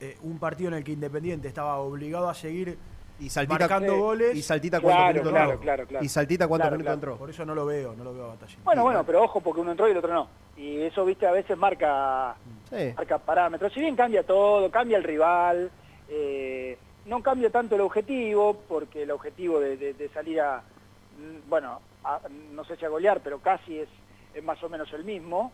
[0.00, 2.76] eh, un partido en el que Independiente estaba obligado a seguir
[3.20, 4.36] y Saltita- marcando goles.
[4.36, 5.62] y Saltita cuántos Claro, minutos claro, entró.
[5.62, 6.04] claro, claro.
[6.04, 7.12] Y Saltita cuántos Claro, minutos claro.
[7.12, 7.18] entró.
[7.18, 8.58] Por eso no lo veo, no lo veo a Batallín.
[8.64, 10.28] bueno, bueno, pero ojo porque uno entró y el otro no.
[10.56, 12.36] Y eso, viste, a veces marca,
[12.70, 12.92] Sí.
[12.96, 13.72] marca parámetros.
[13.72, 15.70] Si bien cambia todo, cambia el rival,
[16.08, 16.76] eh,
[17.06, 21.80] no cambia tanto el objetivo, porque el objetivo de, de- de salir a, mm, bueno,
[22.04, 22.20] a-
[22.52, 23.88] no sé si a golear, pero casi es,
[24.34, 25.52] es más o menos el mismo.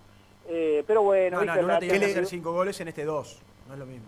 [0.52, 1.46] Eh, pero bueno, No, en
[1.88, 3.40] que hacer cinco goles, en este dos.
[3.68, 4.06] No es lo mismo.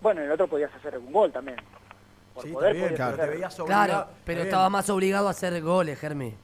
[0.00, 1.58] bueno, en el otro podías hacer un gol también.
[2.34, 3.86] Por Sí, poder bien, te veías obligado.
[3.86, 4.46] Claro, pero bien.
[4.48, 6.34] estaba más obligado a hacer goles, Germi.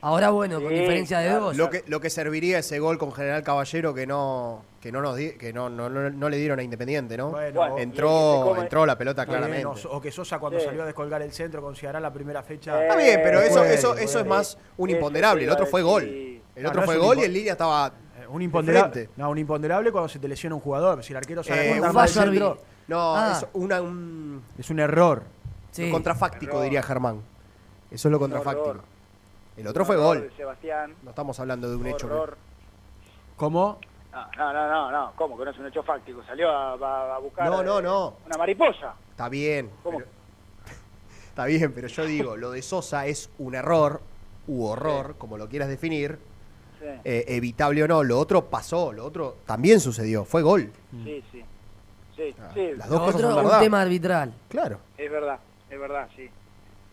[0.00, 1.44] Ahora bueno, con diferencia de claro.
[1.44, 1.56] dos.
[1.56, 5.14] Lo que, lo que serviría ese gol con General Caballero que no que no nos
[5.16, 7.30] di- que no, no, no- no le dieron a Independiente, ¿no?
[7.30, 9.64] Bueno, entró, el come- entró la pelota bien, claramente.
[9.66, 10.64] o, o que Sosa cuando Sí.
[10.66, 12.82] salió a descolgar el centro con la primera fecha.
[12.82, 15.44] Está bien, pero eso, eso, eso es más un imponderable.
[15.44, 16.02] El otro fue gol.
[16.02, 19.92] El No, otro fue gol y en línea estaba Eh, Un imponderable, no, un imponderable
[19.92, 21.02] cuando se te lesiona un jugador.
[21.04, 22.58] Si el arquero sale Eh, un fallo centro,
[22.88, 23.32] No, Ah.
[23.40, 25.22] es una, un es un error.
[25.70, 25.90] Sí.
[25.90, 26.64] contrafáctico, Error.
[26.64, 27.22] diría Germán.
[27.90, 28.76] Eso es lo contrafáctico.
[29.56, 30.30] El otro fue gol.
[30.36, 32.08] Sebastián, No estamos hablando de un hecho.
[33.36, 33.78] ¿Cómo?
[34.12, 36.22] No, no, no, no, no, ¿cómo que no es un hecho fáctico?
[36.24, 38.14] Salió a, a- a buscar No, no, eh, no.
[38.26, 38.94] una mariposa.
[39.10, 39.70] Está bien.
[39.82, 39.98] ¿Cómo?
[39.98, 40.10] pero-
[41.28, 44.00] está bien, pero yo digo, lo de Sosa es un error
[44.46, 46.18] u horror, como lo quieras definir,
[46.82, 48.02] Sí, eh, evitable o no.
[48.02, 50.70] Lo otro pasó, lo otro también sucedió, fue gol.
[51.04, 51.42] sí, sí.
[52.16, 53.60] Sí, Ah, sí, las Lo dos cosas otro, son un verdad.
[53.60, 54.34] tema arbitral.
[54.48, 54.78] Claro.
[54.98, 55.38] es verdad,
[55.70, 56.28] es verdad, sí.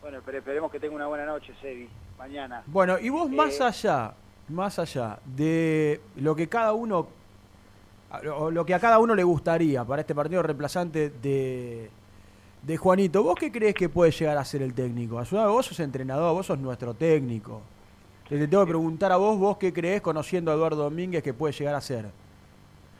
[0.00, 1.88] Bueno, pero esperemos que tenga una buena noche, Sebi,
[2.18, 2.62] mañana.
[2.66, 4.14] Bueno, y vos más Eh, allá,
[4.48, 7.06] más allá de lo que cada uno,
[8.38, 11.90] o lo que a cada uno le gustaría para este partido reemplazante de,
[12.62, 15.18] de Juanito, ¿vos qué crees que puede llegar a ser el técnico?
[15.18, 17.60] Ayuda, vos sos entrenador, vos sos nuestro técnico.
[18.30, 21.34] Te te tengo que preguntar a vos, vos qué crees conociendo a Eduardo Domínguez que
[21.34, 22.06] puede llegar a ser.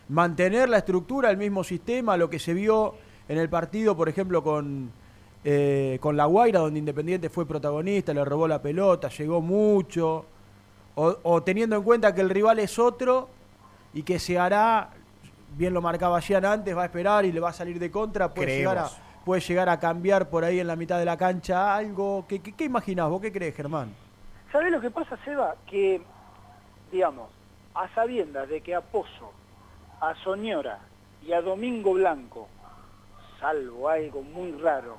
[0.09, 2.97] Mantener la estructura, el mismo sistema, lo que se vio
[3.29, 4.91] en el partido, por ejemplo, con,
[5.45, 10.25] eh, con La Guaira, donde Independiente fue protagonista, le robó la pelota, llegó mucho,
[10.97, 13.29] o, o teniendo en cuenta que el rival es otro
[13.95, 14.91] y que se hará,
[15.57, 18.35] bien lo marcaba Gian antes, va a esperar y le va a salir de contra,
[18.35, 18.91] puede, llegar a,
[19.25, 22.25] puede llegar a cambiar por ahí en la mitad de la cancha algo.
[22.29, 23.21] ¿Qué, qué, qué imaginás vos?
[23.21, 24.10] ¿Qué crees, Germán?
[24.53, 25.55] ¿Sabés lo que pasa, Seba?
[25.67, 26.01] Que,
[26.91, 27.31] digamos,
[27.75, 29.33] a sabiendas de que a Pozo,
[30.01, 30.79] a Soñora
[31.25, 32.49] y a Domingo Blanco,
[33.39, 34.99] salvo algo muy raro,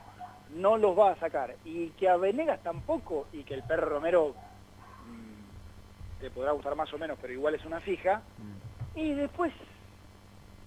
[0.56, 4.36] no los va a sacar, y que a Venegas tampoco, y que el perro Romero
[5.08, 8.22] mm, te podrá gustar más o menos, pero igual es una fija,
[8.96, 9.54] y después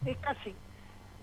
[0.05, 0.55] es casi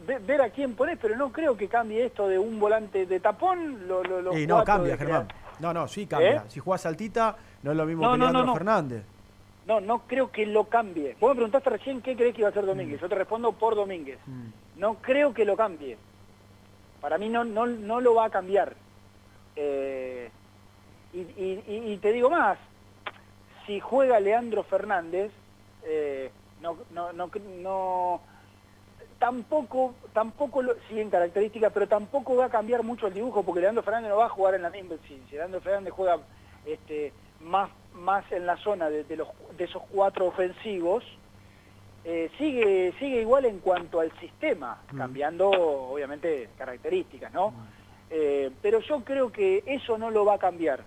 [0.07, 3.19] ve- ver a quién pones, pero no creo que cambie esto de un volante de
[3.19, 5.27] tapón, lo, no, cambia, Germán.
[5.59, 6.37] No, no, sí cambia.
[6.37, 6.41] ¿Eh?
[6.47, 8.53] Si juega Saltita, no es lo mismo No, que no, Leandro no.
[8.53, 9.03] Fernández.
[9.65, 11.15] No, no creo que lo cambie.
[11.19, 12.99] Vos me preguntaste recién qué crees que iba a hacer Domínguez.
[12.99, 14.19] Yo te respondo por Domínguez.
[14.75, 15.97] No creo que lo cambie.
[16.99, 18.75] Para mí no, no, no lo va a cambiar.
[19.55, 20.29] Eh,
[21.13, 22.57] y, y- y- y te digo más,
[23.67, 25.31] si juega Leandro Fernández,
[25.83, 26.31] eh,
[26.61, 27.29] no, no, no,
[27.61, 28.21] no-
[29.19, 33.61] tampoco, tampoco lo, sí en características, pero tampoco va a cambiar mucho el dibujo, porque
[33.61, 36.19] Leandro Fernández no va a jugar en la misma, si, si Leandro Fernández juega
[36.65, 37.13] este,
[37.43, 39.27] más, más en la zona de, de los,
[39.57, 41.03] de esos cuatro ofensivos,
[42.03, 47.53] eh, sigue, sigue igual en cuanto al sistema, cambiando obviamente características, ¿no?
[48.09, 50.81] Eh, pero yo creo que eso no lo va a cambiar.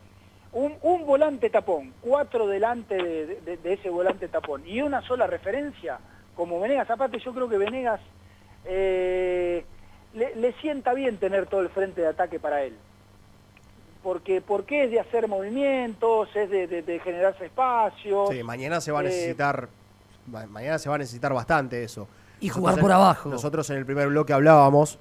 [0.53, 5.27] Un, un volante tapón, cuatro delante de, de- de ese volante tapón y una sola
[5.27, 5.99] referencia,
[6.37, 8.01] como Venegas, aparte yo creo que Venegas
[8.65, 9.65] eh,
[10.15, 12.77] le, le sienta bien tener todo el frente de ataque para él.
[14.05, 18.29] Porque, porque es de hacer movimientos, es de, de- de generarse espacios.
[18.31, 19.69] Sí, mañana se va a Eh, necesitar.
[20.27, 22.07] ma- Mañana se va a necesitar bastante eso.
[22.39, 23.29] Y Nosotros jugar en- por abajo.
[23.31, 24.99] Nosotros en el primer bloque hablábamos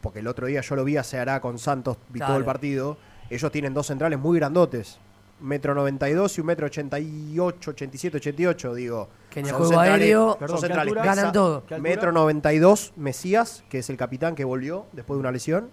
[0.00, 2.96] porque el otro día yo lo vi a Ceará con Santos, vi todo el partido,
[3.30, 4.98] ellos tienen dos centrales muy grandotes.
[5.40, 9.08] Metro 92 y un metro 88, 87, 88, digo.
[9.30, 11.62] Que en el Son juego centrales- aéreo son Perdón, ¿qué centrales ganan todo.
[11.80, 15.70] Metro 92, Mesías, que es el capitán que volvió después de una lesión.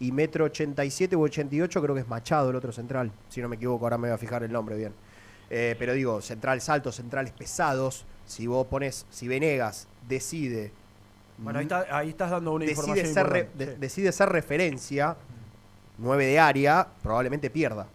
[0.00, 3.10] Y metro 87 u 88 creo que es Machado el otro central.
[3.28, 4.92] Si no me equivoco, ahora me voy a fijar el nombre bien.
[5.50, 8.04] Eh, pero digo, centrales altos, centrales pesados.
[8.26, 10.70] Si vos pones, si Venegas decide
[11.38, 13.80] Bueno, ahí, está- ahí estás dando una decide información ser, re- importante, de- sí.
[13.80, 15.16] decide ser referencia,
[15.98, 17.86] 9 de área, probablemente pierda.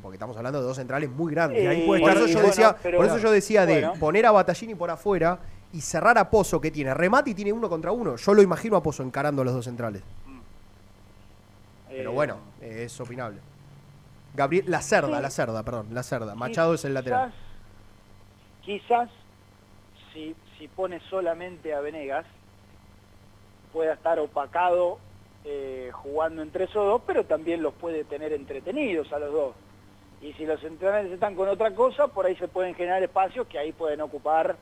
[0.00, 1.60] Porque estamos hablando de dos centrales muy grandes.
[1.60, 1.64] Mm.
[1.64, 3.94] Y ahí puede por, estar- eso yo bueno, decía, por eso yo decía de bueno.
[3.98, 5.40] poner a Battaglini por afuera
[5.72, 8.14] y cerrar a Pozo, que tiene remate y tiene uno contra uno.
[8.14, 10.02] Yo lo imagino a Pozo encarando a los dos centrales.
[11.92, 13.38] Pero Eh, bueno, es opinable.
[14.34, 15.22] Gabriel, la cerda, Sí.
[15.22, 16.34] la cerda, perdón, la cerda.
[16.34, 17.32] Machado es el lateral.
[18.62, 19.10] Quizás,
[20.12, 22.24] si, si pone solamente a Venegas,
[23.72, 24.98] pueda estar opacado
[25.44, 29.54] eh, jugando entre esos dos, pero también los puede tener entretenidos a los dos.
[30.20, 33.58] Y si los centrales están con otra cosa, por ahí se pueden generar espacios que
[33.58, 34.56] ahí pueden ocupar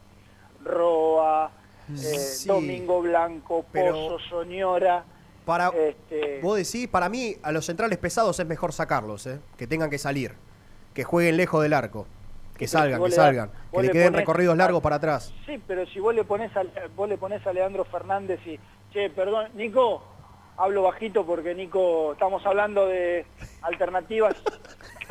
[0.64, 1.50] Roa,
[1.90, 2.48] eh, Sí.
[2.48, 5.04] Domingo Blanco, Pero- Pozo, Soñora.
[5.50, 9.40] Para, este, Vos decís, para mí, a los centrales pesados es mejor sacarlos, ¿eh?
[9.58, 10.34] que tengan que salir,
[10.94, 12.06] que jueguen lejos del arco,
[12.56, 15.34] que Sí, salgan, que salgan, que le le queden ponés- recorridos largos para atrás.
[15.46, 16.62] Sí, pero si vos le pones a,
[16.94, 18.60] vos le pones a Leandro Fernández y,
[18.92, 20.04] che, perdón, Nico,
[20.56, 23.26] hablo bajito porque Nico, estamos hablando de
[23.62, 24.36] alternativas.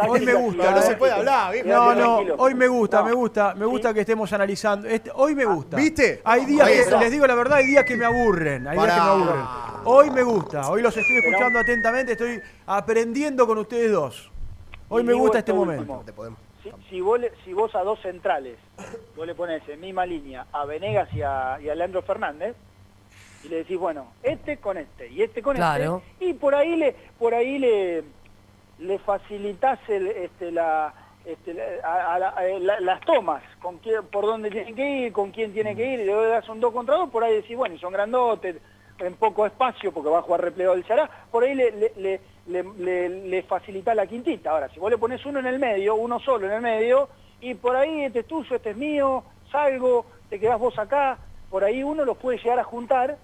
[0.07, 0.71] Hoy me gusta.
[0.71, 0.81] No ¿eh?
[0.81, 1.67] se puede hablar, viejo.
[1.67, 3.05] No, no, hoy me gusta, No.
[3.05, 4.87] me gusta, me gusta que estemos analizando.
[4.87, 5.77] Este, hoy me gusta.
[5.77, 6.21] ¿Viste?
[6.23, 8.67] Hay días que, les digo la verdad, hay días que me aburren.
[8.67, 9.11] Hay días que me Pará.
[9.11, 9.45] aburren.
[9.85, 14.31] Hoy me gusta, hoy los estoy escuchando atentamente, estoy aprendiendo con ustedes dos.
[14.89, 16.03] Hoy me gusta este momento.
[16.63, 18.57] Si, si vos le- si vos a dos centrales,
[19.15, 22.55] vos le pones en misma línea a Venegas y a, y a Leandro Fernández,
[23.45, 26.01] y le decís, bueno, este con este y este con Claro.
[26.13, 28.03] este, y por ahí le, por ahí le,
[28.79, 30.93] le facilitas el, este, la,
[31.25, 33.43] este, la- las tomas,
[34.11, 36.95] por dónde tienen que ir, con quién tienen que ir, le das un dos contra
[36.95, 38.55] dos, por ahí decís, bueno, y son grandotes,
[38.99, 43.43] en poco espacio, porque va a jugar replegado el Ceará, por ahí le, le- le
[43.43, 44.51] facilita la quintita.
[44.51, 47.07] Ahora, si vos le pones uno en el medio, uno solo en el medio,
[47.41, 51.17] y por ahí este es tuyo, este es mío, salgo, te quedás vos acá,
[51.49, 53.17] por ahí uno los puede llegar a juntar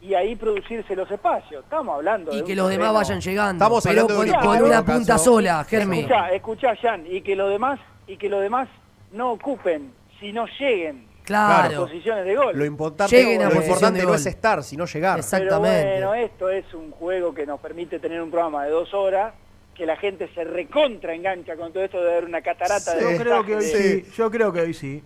[0.00, 1.64] y ahí producirse los espacios.
[1.64, 3.64] Estamos hablando de Y que los demás vayan llegando.
[3.64, 5.24] Estamos pero hablando de con, un con una punta caso.
[5.24, 5.98] sola, Germi.
[6.00, 8.68] Escuchá, escuchá, Jan, y que los demás, y que los demás
[9.12, 11.82] no ocupen, sino lleguen Claro.
[11.82, 12.56] a posiciones de gol.
[12.56, 15.18] Lo importante, Lleguen a lo importante de no es estar, sino llegar.
[15.18, 15.82] Exactamente.
[15.96, 19.34] Pero bueno, esto es un juego que nos permite tener un programa de dos horas,
[19.74, 23.18] que la gente se recontra engancha con todo esto de ver una catarata de Yo
[23.22, 25.02] creo que hoy de- sí, yo creo que hoy sí.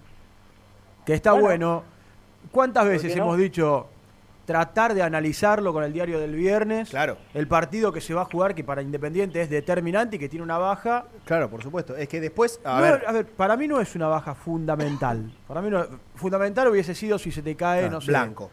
[1.05, 1.47] Que está Bueno.
[1.47, 1.83] bueno.
[2.53, 3.23] ¿Cuántas ¿Por veces no?
[3.25, 3.89] hemos dicho
[4.45, 6.91] tratar de analizarlo con el diario del viernes?
[6.91, 7.17] Claro.
[7.35, 10.43] El partido que se va a jugar, que para Independiente es determinante y que tiene
[10.43, 11.05] una baja.
[11.25, 11.97] Claro, por supuesto.
[11.97, 12.83] Es que después, a No,
[13.13, 15.33] ver, para mí no es una baja fundamental.
[15.47, 15.85] Para mí no,
[16.17, 18.09] fundamental hubiese sido si se te cae, Ah, no sé.
[18.11, 18.51] blanco.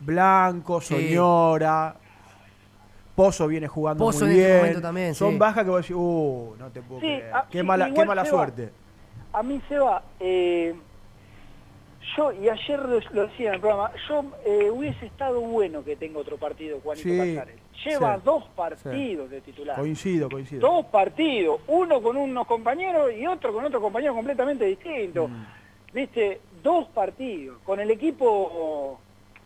[0.00, 0.94] Blanco, Sí.
[0.94, 1.94] Soñora.
[3.16, 4.58] Pozo viene jugando Pozo muy en este bien.
[4.60, 5.38] momento también, Son sí.
[5.38, 7.30] bajas que vos decís, uh, no te puedo Sí, creer.
[7.34, 8.70] ah, qué sí, mala, qué mala Seba, suerte.
[9.32, 10.76] A mí, Seba, eh,
[12.16, 15.96] yo, y ayer lo, lo decía en el programa, yo eh, hubiese estado bueno que
[15.96, 17.56] tenga otro partido Juanito Sí, Casares.
[17.84, 19.76] Lleva sí, dos partidos de titular.
[19.76, 20.60] Coincido, coincido.
[20.68, 25.28] Dos partidos, uno con unos compañeros y otro con otro compañero completamente distinto.
[25.28, 25.46] Mm.
[25.92, 26.40] ¿Viste?
[26.62, 27.58] Dos partidos.
[27.64, 28.98] Con el equipo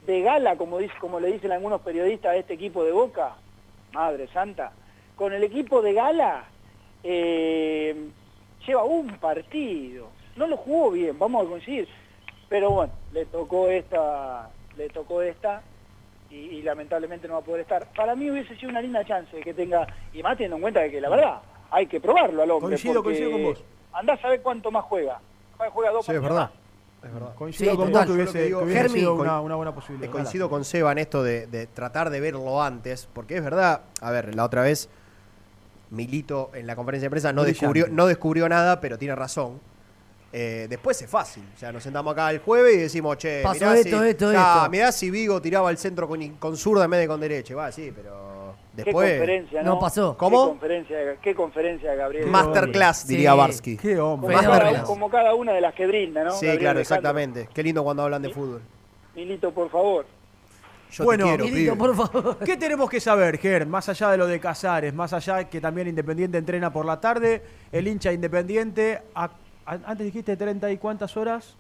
[0.07, 3.37] de gala, como, dice, como le dicen algunos periodistas a este equipo de Boca,
[3.93, 4.73] Madre Santa,
[5.17, 6.45] con el equipo de gala
[7.05, 7.95] eh,
[8.67, 10.09] lleva un partido.
[10.37, 11.87] No lo jugó bien, vamos a coincidir.
[12.53, 15.62] Pero bueno, le tocó esta, le tocó esta
[16.28, 17.86] y, y lamentablemente no va a poder estar.
[17.96, 20.80] Para mí hubiese sido una linda chance de que tenga, y más teniendo en cuenta
[20.80, 21.40] de que la verdad,
[21.70, 22.68] hay que probarlo al hombre.
[22.68, 23.64] Coincido, coincido con vos.
[23.94, 25.18] Andá a saber cuánto más juega.
[25.57, 26.50] Juega dos sí, es verdad.
[26.50, 27.09] más.
[27.09, 27.34] Es verdad.
[27.36, 30.11] Coincido Sí, con vos que hubiese, digo, que hubiese Germi, sido una, una buena posibilidad.
[30.11, 33.80] Eh, coincido con Seba en esto de, de tratar de verlo antes, porque es verdad,
[34.03, 34.90] a ver, la otra vez
[35.88, 37.61] Milito en la conferencia de prensa no Brillante.
[37.61, 39.59] descubrió, no descubrió nada, pero tiene razón.
[40.35, 43.66] Eh, después es fácil, o sea, nos sentamos acá el jueves y decimos, che, Pasó
[43.66, 44.70] mirá, esto, si, esto, ah, esto.
[44.70, 47.70] mirá si Vigo tiraba el centro con, con zurda en vez de con derecha, va,
[47.70, 49.11] sí, pero Qué después...
[49.11, 49.74] conferencia, ¿no?
[49.74, 50.16] No pasó.
[50.16, 50.45] ¿Cómo?
[50.45, 52.26] Qué conferencia, qué conferencia, Gabriel.
[52.28, 53.09] Masterclass, Sí.
[53.09, 53.76] diría Barsky.
[53.76, 54.35] Qué hombre.
[54.35, 56.30] Como cada, como cada una de las que brinda, ¿no?
[56.30, 56.80] Sí, Gabriel claro, Alejandro?
[56.80, 57.49] exactamente.
[57.53, 58.62] Qué lindo cuando hablan de fútbol.
[59.14, 60.07] Milito, por favor.
[60.93, 62.39] Yo Bueno, te quiero, Milito, por favor.
[62.39, 63.66] ¿Qué tenemos que saber, Ger?
[63.66, 67.43] Más allá de lo de Casares, más allá que también Independiente entrena por la tarde,
[67.70, 69.30] el hincha Independiente, a-
[69.67, 71.57] antes dijiste 30 y cuántas horas?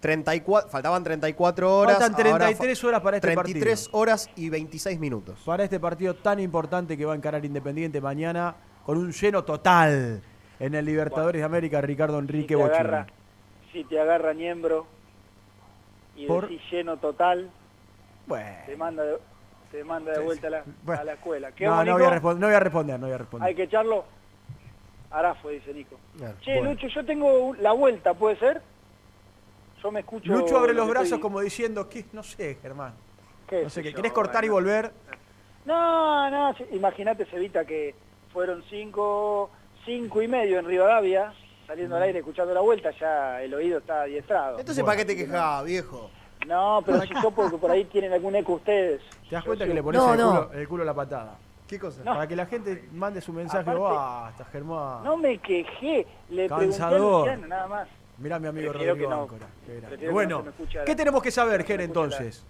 [0.00, 1.98] 34, faltaban 34 horas.
[1.98, 3.98] Faltan ahora 33 fa- horas para este 33 partido.
[4.00, 5.40] horas y 26 minutos.
[5.44, 10.20] Para este partido tan importante que va a encarar Independiente mañana con un lleno total
[10.58, 12.74] en el Libertadores de América, Ricardo Enrique si te Bochini.
[12.78, 13.06] agarra,
[13.72, 14.86] si te agarra Niembro
[16.16, 17.48] y Por- decís lleno total,
[18.26, 18.56] Bueno.
[18.66, 19.18] te manda de,
[19.70, 21.00] te manda de vuelta a la, Bueno.
[21.00, 21.52] a la escuela.
[21.52, 23.48] ¿Qué No, no voy, a no voy a responder, no voy a responder.
[23.48, 24.04] ¿Hay que echarlo?
[25.12, 25.96] Arafo, dice Nico.
[26.42, 26.70] Che, bueno.
[26.70, 28.62] Lucho, yo tengo la vuelta, ¿puede ser?
[29.82, 30.32] Yo me escucho...
[30.32, 32.94] Lucho abre lo los que brazos estoy- como diciendo, que no sé, Germán.
[33.48, 34.66] ¿Qué No sé yo, ¿Querés cortar y bueno.
[34.66, 34.92] volver?
[35.64, 37.94] No, no, sí, imagínate, Cevita, que
[38.32, 39.50] fueron cinco,
[39.84, 41.32] cinco y medio en Rivadavia,
[41.66, 44.58] saliendo al aire, escuchando la vuelta, ya el oído está adiestrado.
[44.58, 46.10] Entonces, ¿para qué te quejás, viejo?
[46.46, 49.00] No, pero si yo porque por ahí tienen algún eco ustedes.
[49.28, 49.74] ¿Te das Yo cuenta que sí.
[49.76, 50.28] le pones No, el, no.
[50.48, 51.36] culo, el culo a la patada?
[51.72, 52.02] ¿Qué cosa?
[52.04, 52.12] No.
[52.12, 55.02] Para que la gente mande su mensaje, basta, Germán.
[55.04, 57.20] No me quejé, le pregunté a Cansador.
[57.26, 57.88] Luciano, nada más.
[58.18, 59.22] Mirá mi amigo Prefiero Rodrigo no.
[59.22, 59.46] Áncora.
[59.98, 62.44] qué Bueno, no ¿qué tenemos que saber, Ger, la- entonces?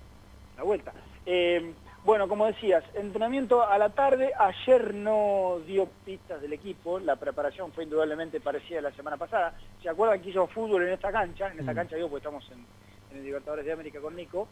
[0.56, 0.92] la vuelta.
[1.24, 1.72] Eh,
[2.04, 4.32] bueno, como decías, entrenamiento a la tarde.
[4.36, 6.98] Ayer no dio pistas del equipo.
[6.98, 9.54] La preparación fue indudablemente parecida a la semana pasada.
[9.80, 11.52] ¿Se acuerdan que hizo fútbol en esta cancha?
[11.52, 11.76] En esta Mm.
[11.76, 12.66] cancha digo, porque estamos en,
[13.12, 14.48] en el Libertadores de América con Nico.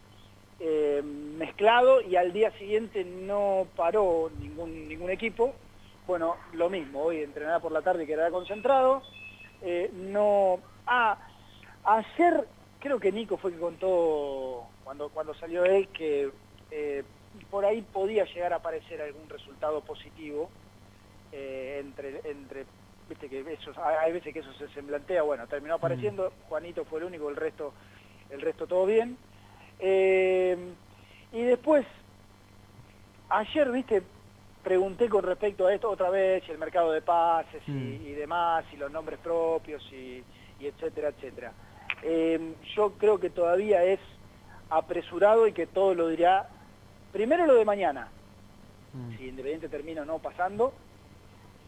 [0.62, 5.54] Eh, mezclado y al día siguiente no paró ningún, ningún equipo.
[6.06, 9.02] Bueno, lo mismo, hoy entrenada por la tarde que era concentrado.
[9.62, 10.60] Eh, no...
[10.86, 11.16] Ah,
[11.84, 12.46] ayer
[12.78, 16.30] creo que Nico fue que contó cuando, cuando salió él que
[16.70, 17.04] eh,
[17.50, 20.50] por ahí podía llegar a aparecer algún resultado positivo
[21.32, 22.66] eh, entre, entre,
[23.08, 27.06] viste que eso, hay veces que eso se semblantea, bueno, terminó apareciendo, Juanito fue el
[27.06, 27.72] único, el resto,
[28.30, 29.16] el resto todo bien.
[29.80, 30.56] Eh,
[31.32, 31.86] y después,
[33.28, 34.02] ayer, viste,
[34.62, 38.06] pregunté con respecto a esto otra vez, y el mercado de pases y, Mm.
[38.06, 40.22] y demás, y los nombres propios, y,
[40.60, 41.52] y etcétera, etcétera.
[42.02, 44.00] Eh, yo creo que todavía es
[44.68, 46.48] apresurado y que todo lo dirá,
[47.12, 48.08] primero lo de mañana,
[49.16, 50.72] si Independiente termina o no pasando,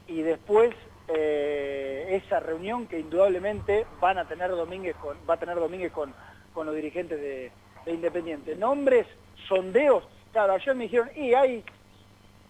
[0.09, 0.75] y después
[1.09, 6.13] eh, esa reunión que indudablemente van a tener Domínguez con, va a tener Domínguez con,
[6.53, 7.51] con los dirigentes de,
[7.85, 8.57] de Independiente.
[8.57, 9.07] Nombres,
[9.49, 11.65] sondeos, claro, ayer me dijeron, y hay,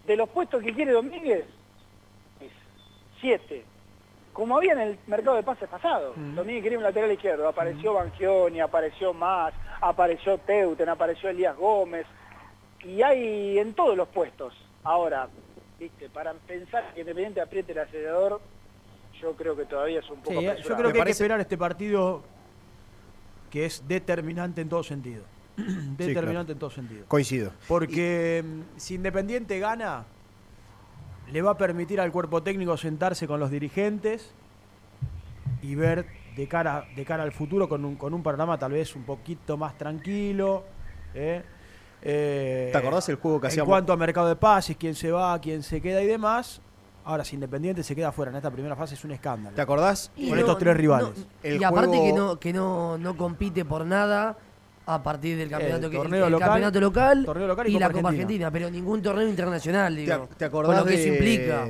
[0.06, 1.44] de los puestos que quiere Domínguez,
[3.20, 3.64] siete.
[4.32, 6.14] Como había en el mercado de pases pasado.
[6.16, 12.06] Domínguez quería un lateral izquierdo, apareció Banchioni, apareció Más, apareció Teuten, apareció Elías Gómez,
[12.82, 14.54] y hay en todos los puestos.
[14.82, 15.28] Ahora,
[15.78, 18.40] viste, para pensar que Independiente apriete el acelerador,
[19.20, 21.56] yo creo que todavía es un poco Sí, yo creo que hay que esperar este
[21.56, 22.24] partido
[23.52, 25.24] que es determinante en todo sentido.
[25.56, 26.52] determinante claro.
[26.52, 27.04] en todo sentido.
[27.06, 27.52] Coincido.
[27.68, 30.06] Porque mm, si Independiente gana,
[31.30, 34.32] le va a permitir al cuerpo técnico sentarse con los dirigentes
[35.60, 38.96] y ver de cara, de cara al futuro con un, con un panorama tal vez
[38.96, 40.64] un poquito más tranquilo.
[41.14, 41.42] ¿eh?
[42.00, 43.68] Eh, ¿Te acordás el juego que En hacíamos?
[43.68, 46.62] cuanto a mercado de pases, quién se va, quién se queda y demás.
[47.04, 49.56] Ahora, si Independiente se queda fuera en esta primera fase, es un escándalo.
[49.56, 50.10] ¿Te acordás?
[50.16, 51.26] Y Con no- estos tres no- rivales.
[51.42, 54.36] El y aparte juego- que no que no, no compite por nada
[54.86, 57.86] a partir del campeonato, que- torneo el local, campeonato local, torneo local y y, la
[57.88, 58.46] Copa Argentina.
[58.48, 60.28] Argentina, pero ningún torneo internacional, ¿Te, digo.
[60.36, 61.66] te con acordás lo que eso implica.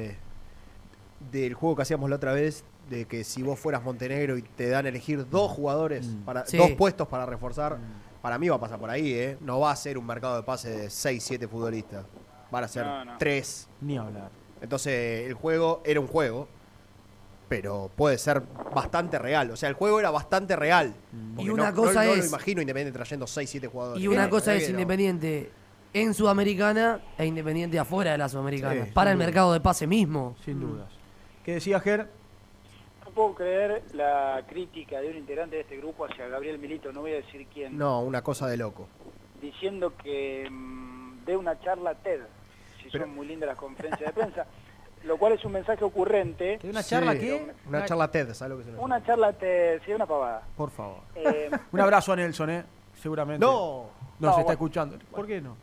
[1.30, 2.64] del juego que hacíamos la otra vez?
[2.90, 6.56] De que si vos fueras Montenegro y te dan a elegir dos jugadores, para, Sí.
[6.58, 7.78] dos puestos para reforzar,
[8.20, 9.38] para mí va a pasar por ahí, ¿eh?
[9.40, 12.04] No va a ser un mercado de pases de 6, 7 futbolistas.
[12.50, 13.12] Van a ser No, no.
[13.18, 13.68] 3.
[13.80, 14.30] Ni hablar.
[14.62, 16.48] Entonces, el juego era un juego,
[17.48, 18.42] pero puede ser
[18.74, 19.50] bastante real.
[19.50, 20.94] O sea, el juego era bastante real.
[21.34, 24.02] Porque Y una no- cosa no, no lo es- imagino Independiente trayendo 6, 7 jugadores.
[24.02, 24.68] Y una cosa es.
[24.70, 25.50] Independiente
[25.92, 28.86] en Sudamericana e Independiente afuera de la Sudamericana.
[28.86, 29.26] Sí, para el duda.
[29.26, 30.36] mercado de pase mismo.
[30.44, 30.88] Sin dudas.
[31.44, 32.06] ¿Qué decía Ger?
[33.04, 37.00] No puedo creer la crítica de un integrante de este grupo hacia Gabriel Milito, no
[37.02, 38.88] voy a decir quién, No, una cosa de loco.
[39.42, 42.20] diciendo que mm, dé una charla TED,
[42.92, 44.46] Pero- son muy lindas las conferencias de prensa,
[45.04, 46.58] lo cual es un mensaje ocurrente.
[46.64, 47.52] ¿Una Sí, charla qué?
[47.68, 50.42] Una charla TED, ¿sabes lo que es una Una charla TED, sí, una pavada.
[50.56, 50.98] Por favor.
[51.14, 52.64] Eh, Un abrazo a Nelson, ¿eh?
[52.94, 53.44] Seguramente.
[53.44, 53.86] No.
[54.18, 54.52] Nos No, está bueno.
[54.52, 54.98] escuchando.
[55.10, 55.56] ¿Por qué no?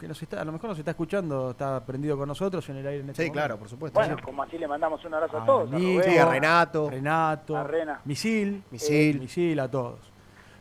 [0.00, 2.86] Que nos está, a lo mejor nos está escuchando, está prendido con nosotros en el
[2.88, 3.38] aire en este Sí, momento.
[3.46, 4.00] claro, por supuesto.
[4.00, 5.72] bueno, como así le mandamos un abrazo a A todos.
[5.72, 6.90] a Nico, Rubén, Sí, a Renato.
[6.90, 8.00] Renato, A Rena.
[8.04, 9.20] Misil, Misil.
[9.20, 10.00] Misil a todos.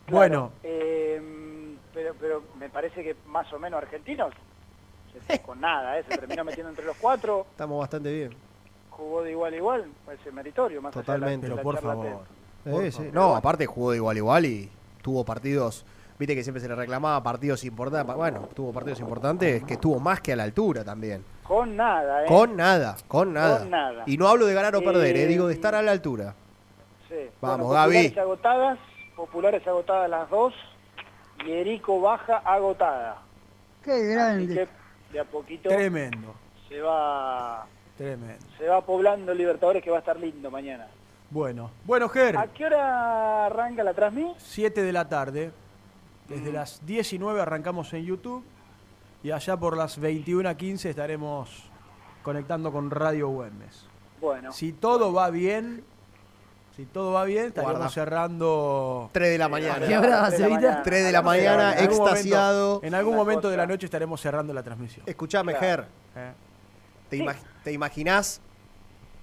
[0.06, 1.20] Claro, Bueno, eh,
[1.92, 4.51] pero, pero me parece que más o menos argentinos, se
[5.46, 6.04] con nada, ¿eh?
[6.08, 8.36] se terminó metiendo entre los cuatro, Estamos bastante bien.
[8.90, 10.82] jugó de igual a igual, parece meritorio.
[10.82, 11.46] Más allá de la- Totalmente.
[11.48, 12.20] de la pero por favor.
[12.66, 12.98] Eh, sí.
[12.98, 13.14] favor.
[13.14, 14.70] No, aparte jugó de igual a igual y
[15.02, 15.86] tuvo partidos.
[16.20, 18.16] Viste que siempre se le reclamaba partidos importantes.
[18.16, 21.24] Bueno, tuvo partidos importantes que estuvo más que a la altura también.
[21.44, 22.28] Con nada, ¿eh?
[22.28, 23.60] Con nada, con nada.
[23.60, 24.04] Con nada.
[24.06, 26.36] Y no hablo de ganar o perder, eh, Eh, digo de estar a la altura.
[27.10, 27.16] Sí.
[27.42, 27.94] Vamos, Bueno, Gaby.
[28.10, 28.80] populares agotadas
[29.16, 30.54] Populares agotadas las dos
[31.46, 33.18] y Erico Baja agotada.
[33.84, 34.68] Qué Así grande.
[35.12, 36.34] De a poquito Tremendo,
[36.70, 37.66] se va
[37.98, 38.46] tremendo.
[38.58, 40.88] se va poblando Libertadores que va a estar lindo mañana.
[41.30, 44.36] Bueno, bueno, Ger, ¿A qué hora arranca la transmisión?
[44.38, 45.52] 7 de la tarde.
[46.28, 48.44] Desde las 19 arrancamos en YouTube
[49.24, 51.70] y allá por las 21.15 estaremos
[52.24, 53.86] conectando con Radio Güemes.
[54.22, 55.84] Bueno, Si todo va bien,
[56.76, 57.94] si todo va bien, estaríamos Guarda.
[57.94, 59.86] cerrando 3 de la mañana.
[59.88, 60.62] ¿Qué hora, Tres de la Cevita?
[60.62, 60.84] mañana.
[60.84, 62.80] 3 de la mañana, En algún momento- extasiado.
[62.84, 65.04] en algún momento de la noche estaremos cerrando la transmisión.
[65.08, 65.54] Escuchame.
[65.56, 65.86] Ger.
[66.16, 66.32] ¿eh?
[67.10, 68.42] ¿Te, imag- te imaginás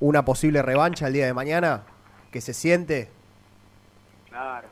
[0.00, 1.82] una posible revancha el día de mañana?
[2.30, 3.08] Que se siente
[4.28, 4.68] claro.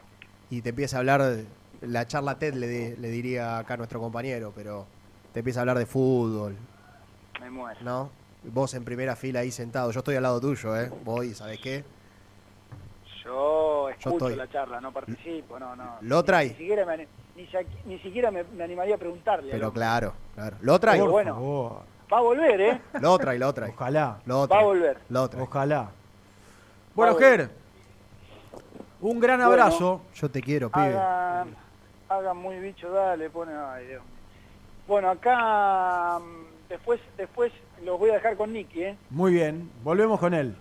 [0.50, 1.46] y te empieza a hablar, de-
[1.80, 4.86] la charla TED le, di- le diría acá a nuestro compañero, pero
[5.32, 6.56] te empieza a hablar de fútbol,
[7.40, 7.80] Me muero.
[7.82, 8.10] ¿no?
[8.44, 10.90] Vos en primera fila ahí sentado, yo estoy al lado tuyo, ¿eh?
[11.04, 11.84] Voy, ¿sabes qué?
[13.26, 14.36] Yo escucho estoy.
[14.36, 15.96] la charla, no participo, no, no.
[16.02, 16.48] Lo trae.
[16.50, 19.50] Ni siquiera me, ani- ni, sa- ni siquiera me, me animaría a preguntarle.
[19.50, 20.56] Pero claro, claro.
[20.60, 21.34] Lo trae, Pero bueno.
[21.34, 21.82] favor.
[22.12, 22.80] Va a volver, ¿eh?
[23.00, 23.70] lo trae, lo trae.
[23.70, 24.98] Ojalá, Lo Va a trae, volver.
[25.08, 25.42] lo trae.
[25.42, 25.88] ojalá.
[26.94, 27.40] Bueno, Va a volver.
[27.40, 27.50] Ger,
[29.00, 29.50] un gran Bueno.
[29.52, 30.00] abrazo.
[30.14, 30.96] Yo te quiero, pibe.
[30.96, 31.54] Hagan,
[32.08, 34.12] hagan muy bicho, dale, pone, ay Dios mío.
[34.86, 37.52] Bueno, acá mm, después después
[37.84, 38.96] los voy a dejar con Nicky, ¿eh?
[39.10, 40.54] Muy bien, volvemos con él.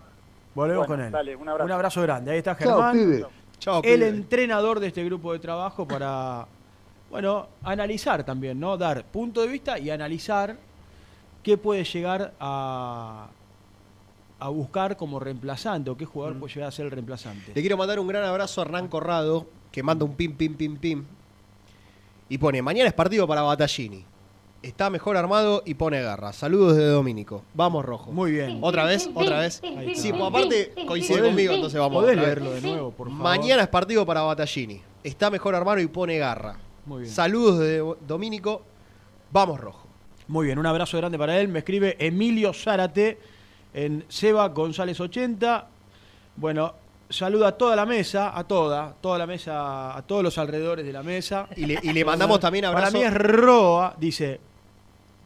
[0.55, 1.11] Volvemos Bueno, con él.
[1.11, 2.01] dale, un abrazo.
[2.01, 2.31] grande.
[2.31, 3.25] Ahí está Chao, Germán, pibe.
[3.59, 6.47] Chao, el entrenador de este grupo de trabajo para,
[7.11, 8.77] bueno, analizar también, ¿no?
[8.77, 10.55] Dar punto de vista y analizar
[11.43, 13.27] qué puede llegar a,
[14.39, 17.51] a buscar como reemplazante o qué jugador puede llegar a ser el reemplazante.
[17.53, 20.77] Le quiero mandar un gran abrazo a Hernán Corrado, que manda un pim, pim, pim,
[20.77, 21.03] pim.
[22.29, 24.03] Y pone, mañana es partido para Battaglini.
[24.65, 26.33] Está mejor armado y pone garra.
[26.33, 27.43] Saludos de Domínico.
[27.53, 28.11] Vamos, Rojo.
[28.11, 28.57] Muy bien.
[28.61, 29.07] ¿Otra vez?
[29.13, 29.61] ¿Otra vez?
[29.93, 32.01] Sí, pues aparte coincide ¿Podés- conmigo, entonces vamos.
[32.03, 33.21] ¿Podés leerlo de nuevo, por favor?
[33.23, 34.81] Mañana es partido para Battaglini.
[35.03, 36.57] Está mejor armado y pone garra.
[36.87, 37.13] Muy bien.
[37.13, 38.63] Saludos de Domínico.
[39.31, 39.87] Vamos, Rojo.
[40.27, 41.47] Muy bien, un abrazo grande para él.
[41.47, 43.19] Me escribe Emilio Zárate
[43.71, 45.67] en Seba González 80.
[46.37, 46.73] Bueno,
[47.07, 50.91] saluda a toda la mesa, a toda, toda la mesa, a todos los alrededores de
[50.91, 51.47] la mesa.
[51.55, 52.93] Y le, y le mandamos también abrazo.
[52.93, 54.39] Para mí es Roa, dice.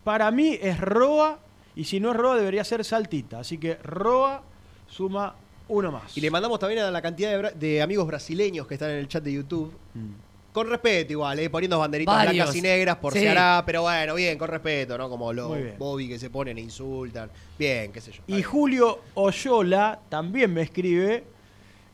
[0.09, 1.37] Para mí es Roa
[1.75, 3.37] y si no es Roa debería ser Saltita.
[3.41, 4.41] Así que Roa
[4.87, 5.35] suma
[5.67, 6.17] uno más.
[6.17, 8.97] Y le mandamos también a la cantidad de, bra- de amigos brasileños que están en
[8.97, 9.71] el chat de YouTube.
[9.93, 10.13] Mm.
[10.51, 11.47] Con respeto igual, ¿eh?
[11.51, 12.33] poniendo banderitas Varios.
[12.37, 13.19] blancas y negras por Sí.
[13.19, 15.07] si hará, pero bueno, bien, con respeto, ¿no?
[15.09, 15.77] Como los.
[15.77, 17.29] Bobby que se ponen e insultan.
[17.59, 18.23] Bien, qué sé yo.
[18.25, 21.23] Y Julio Oyola también me escribe.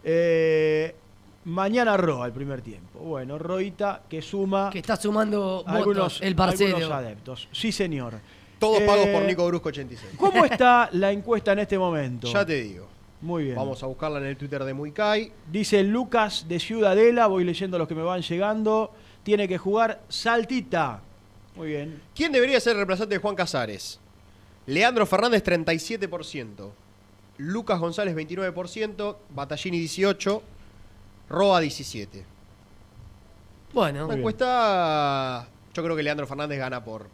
[0.05, 0.95] eh,
[1.45, 2.99] mañana Roa el primer tiempo.
[2.99, 6.75] Bueno, Roita que suma Que está sumando votos, algunos, el parcero.
[6.77, 7.47] algunos adeptos.
[7.51, 8.15] Sí, señor.
[8.59, 10.13] Todos Eh, pagos por Nico Brusco 86.
[10.17, 12.27] ¿Cómo está la encuesta en este momento?
[12.31, 12.87] Ya te digo.
[13.21, 13.55] Muy bien.
[13.55, 15.31] Vamos a buscarla en el Twitter de Muicay.
[15.51, 18.91] Dice Lucas de Ciudadela, voy leyendo los que me van llegando.
[19.23, 21.01] Tiene que jugar Saltita.
[21.55, 22.01] Muy bien.
[22.13, 23.99] ¿Quién debería ser el reemplazante de Juan Casares?
[24.67, 26.69] Leandro Fernández, 37%.
[27.37, 29.15] Lucas González, 29%.
[29.29, 30.41] Battaglini, 18%.
[31.29, 32.23] Roa, 17%.
[33.73, 37.07] Bueno, La encuesta, yo creo que Leandro Fernández gana por,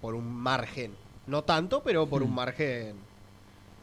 [0.00, 0.92] por un margen.
[1.26, 2.96] No tanto, pero por un margen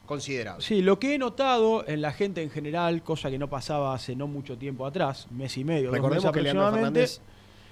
[0.06, 0.62] considerable.
[0.64, 4.16] Sí, lo que he notado en la gente en general, cosa que no pasaba hace
[4.16, 7.22] no mucho tiempo atrás, mes y medio, dos Recordemos meses que Leandro aproximadamente, Fernández-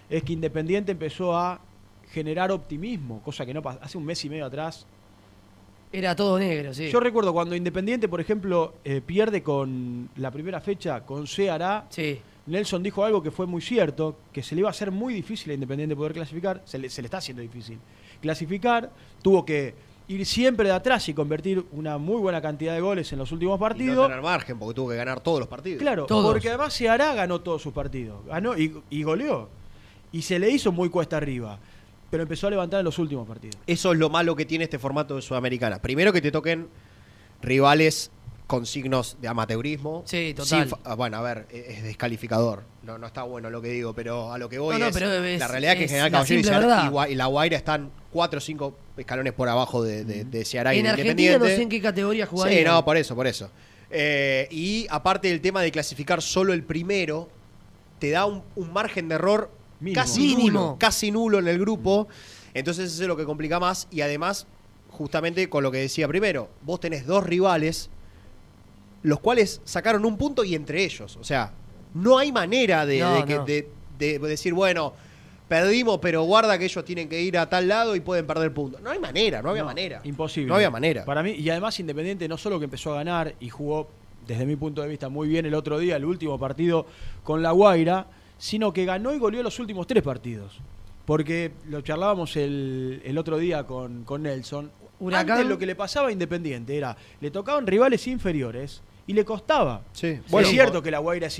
[0.09, 1.59] es que Independiente empezó a
[2.11, 4.86] generar optimismo, cosa que no pasaba hace un mes y medio atrás.
[5.91, 6.89] Era todo negro, sí.
[6.89, 11.87] Yo recuerdo cuando Independiente, por ejemplo, eh, pierde con la primera fecha con Ceará,
[12.45, 15.51] Nelson dijo algo que fue muy cierto, que se le iba a hacer muy difícil
[15.51, 17.78] a Independiente poder clasificar, se le, se le está haciendo difícil.
[18.21, 18.91] Clasificar,
[19.21, 19.74] tuvo que
[20.07, 23.55] ir siempre de atrás y convertir una muy buena cantidad de goles en los últimos
[23.55, 24.07] Y no partidos.
[24.07, 25.82] tener margen, porque tuvo que ganar todos los partidos.
[25.82, 29.49] Claro, porque además Ceará ganó todos sus partidos, ganó y, y goleó.
[30.11, 31.59] Y se le hizo muy cuesta arriba,
[32.12, 33.58] pero empezó a levantar en los últimos partidos.
[33.66, 35.82] Eso es lo malo que tiene este formato de Sudamericana.
[35.82, 36.67] Primero que te toquen
[37.42, 38.12] rivales
[38.47, 40.04] con signos de amateurismo.
[40.05, 40.67] Sí, total.
[40.67, 42.63] Sin ah, bueno, a ver, es es descalificador.
[42.83, 44.93] No, no está bueno lo que digo, pero a lo que voy No, no, es,
[44.93, 48.42] pero es- la realidad es que es General Caballero y, La Guaira están cuatro o
[48.42, 51.82] cinco escalones por abajo de, de, de Ceará y en Argentina no sé en qué
[51.82, 52.59] categoría jugaría.
[52.59, 53.50] Sí, no, por eso, por eso.
[53.89, 57.29] Eh, y aparte del tema de clasificar solo el primero,
[58.00, 59.50] te da un, un margen de error
[59.82, 60.01] Mínimo.
[60.01, 60.59] casi Mínimo.
[60.59, 62.08] nulo, casi nulo en el grupo.
[62.53, 63.87] Entonces eso es lo que complica más.
[63.91, 64.47] Y además,
[64.89, 67.89] justamente con lo que decía primero, vos tenés dos rivales,
[69.03, 71.17] los cuales sacaron un punto y entre ellos.
[71.17, 71.51] O sea,
[71.93, 73.45] no hay manera de, No, de que- no.
[73.45, 73.67] de-
[73.97, 74.93] de decir, bueno,
[75.47, 78.82] perdimos, pero guarda que ellos tienen que ir a tal lado y pueden perder puntos.
[78.82, 80.01] No hay manera, no había No, manera.
[80.03, 80.47] Imposible.
[80.47, 81.05] No había manera.
[81.05, 83.89] Para mí, y además Independiente no solo que empezó a ganar y jugó
[84.25, 86.86] desde mi punto de vista, muy bien el otro día, el último partido
[87.24, 88.08] con La Guaira,
[88.42, 90.58] sino que ganó y goleó los últimos tres partidos.
[91.05, 94.72] Porque lo charlábamos el, el otro día con, con Nelson.
[95.00, 99.24] Huracán- Antes lo que le pasaba a Independiente era, le tocaban rivales inferiores y le
[99.24, 99.82] costaba.
[99.93, 101.39] Sí, Bueno, es cierto que La Guaira es,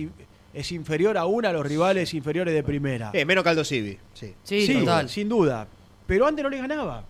[0.54, 3.10] es inferior aún a los rivales inferiores de primera.
[3.14, 3.98] Eh, menos Caldo Civi.
[4.14, 4.36] Sí.
[4.44, 4.62] Sí,
[5.08, 5.68] sin duda.
[6.06, 7.04] Pero antes no les ganaba.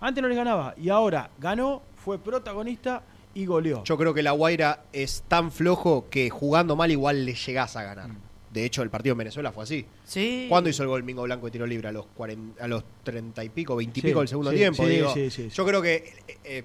[0.00, 0.74] Antes no les ganaba.
[0.76, 3.02] Y ahora ganó, fue protagonista
[3.34, 3.84] y goleó.
[3.84, 7.82] Yo creo que la Guaira es tan flojo que jugando mal igual le llegás a
[7.84, 8.10] ganar.
[8.58, 9.86] De hecho, el partido en Venezuela fue así.
[10.04, 10.46] Sí.
[10.48, 11.88] ¿Cuándo hizo el gol Mingo Blanco de tiro libre?
[11.88, 14.56] A los 40, a los 30 y pico, 20 y Sí, pico del segundo sí,
[14.56, 14.84] tiempo.
[14.84, 15.14] sí, digo.
[15.14, 15.56] sí, sí, sí.
[15.56, 15.94] Yo creo que
[16.26, 16.64] eh, eh,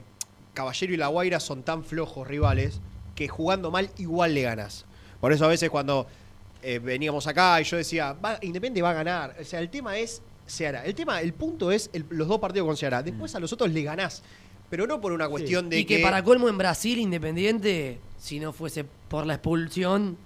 [0.54, 2.80] Caballero y La Guaira son tan flojos rivales
[3.16, 4.86] que jugando mal igual le ganas.
[5.22, 6.08] Por eso a veces cuando
[6.62, 9.36] eh, veníamos acá y yo decía, va, Independiente va a ganar.
[9.40, 10.86] O sea, el tema es Ceará.
[10.86, 13.02] El tema, el punto es el- los dos partidos con Ceará.
[13.04, 14.24] Después a los otros le ganás.
[14.70, 18.52] Pero no por una cuestión de y que, para colmo en Brasil, Independiente, si no
[18.54, 20.18] fuese por la expulsión.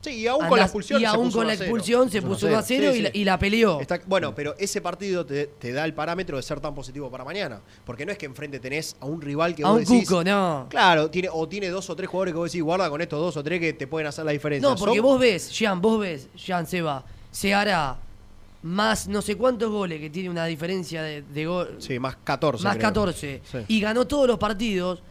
[0.00, 1.64] Sí, y aún con la expulsión Y se aún puso con la 1 a 0.
[1.66, 3.18] expulsión se puso 1 a 0 Sí, y, la, sí.
[3.18, 3.80] y la peleó.
[3.80, 7.24] Está- bueno, pero ese partido te, te da el parámetro de ser tan positivo para
[7.24, 7.60] mañana.
[7.84, 10.08] Porque no es que enfrente tenés a un rival que A vos un decís.
[10.08, 10.66] cuco, no.
[10.70, 13.36] Claro, tiene, o tiene dos o tres jugadores que vos decís, guarda con estos dos
[13.36, 14.68] o tres que te pueden hacer la diferencia.
[14.68, 17.96] No, porque Son- vos ves, Jean, vos ves, Jean Seba, se hará
[18.62, 21.76] más no sé cuántos goles que tiene una diferencia de, de gol.
[21.78, 22.62] Sí, más 14.
[22.64, 22.88] Más creo.
[22.88, 23.42] 14.
[23.50, 23.58] Sí.
[23.68, 25.02] Y ganó todos los partidos.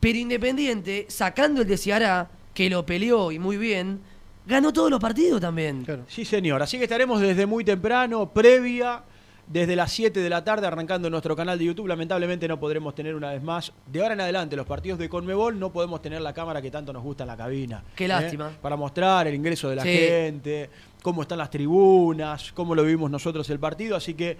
[0.00, 4.00] Pero Independiente, sacando el de Ceará, que lo peleó y muy bien,
[4.46, 5.86] ganó todos los partidos también.
[6.08, 6.62] Sí, señor.
[6.62, 9.02] Así que estaremos desde muy temprano, previa,
[9.46, 11.86] desde las 7 de la tarde, arrancando nuestro canal de YouTube.
[11.86, 15.58] Lamentablemente no podremos tener una vez más, de ahora en adelante, los partidos de Conmebol,
[15.58, 17.82] no podemos tener la cámara que tanto nos gusta en la cabina.
[17.96, 18.08] Qué ¿eh?
[18.08, 18.50] lástima.
[18.62, 19.88] Para mostrar el ingreso de la Sí.
[19.90, 20.70] gente,
[21.02, 23.96] cómo están las tribunas, cómo lo vivimos nosotros el partido.
[23.96, 24.36] Así que,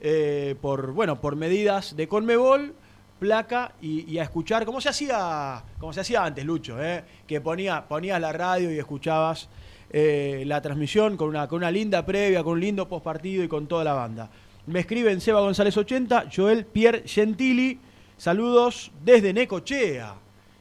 [0.00, 2.74] eh, por, bueno, por medidas de Conmebol,
[3.22, 7.04] placa y, a escuchar, como se hacía, como se hacía antes, Lucho, ¿eh?
[7.24, 9.48] que ponía, ponías la radio y escuchabas
[9.92, 13.48] eh, la transmisión con una, con una linda previa, con un lindo post partido y
[13.48, 14.28] con toda la banda.
[14.66, 17.78] Me escriben Seba González 80, Joel Pierre Gentili,
[18.16, 20.16] saludos desde Necochea.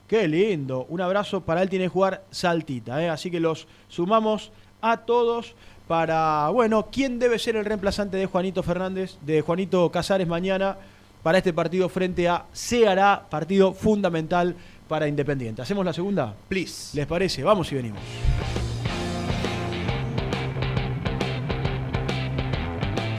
[0.07, 3.09] Qué lindo, un abrazo para él tiene que jugar Saltita, ¿eh?
[3.09, 4.51] así que los sumamos
[4.81, 5.55] a todos
[5.87, 10.77] para, bueno, ¿quién debe ser el reemplazante de Juanito Fernández, de Juanito Casares mañana
[11.23, 14.55] para este partido frente a Ceará, partido fundamental
[14.87, 15.61] para Independiente?
[15.61, 16.33] ¿Hacemos la segunda?
[16.47, 16.95] Please.
[16.95, 17.43] ¿Les parece?
[17.43, 18.01] Vamos y venimos.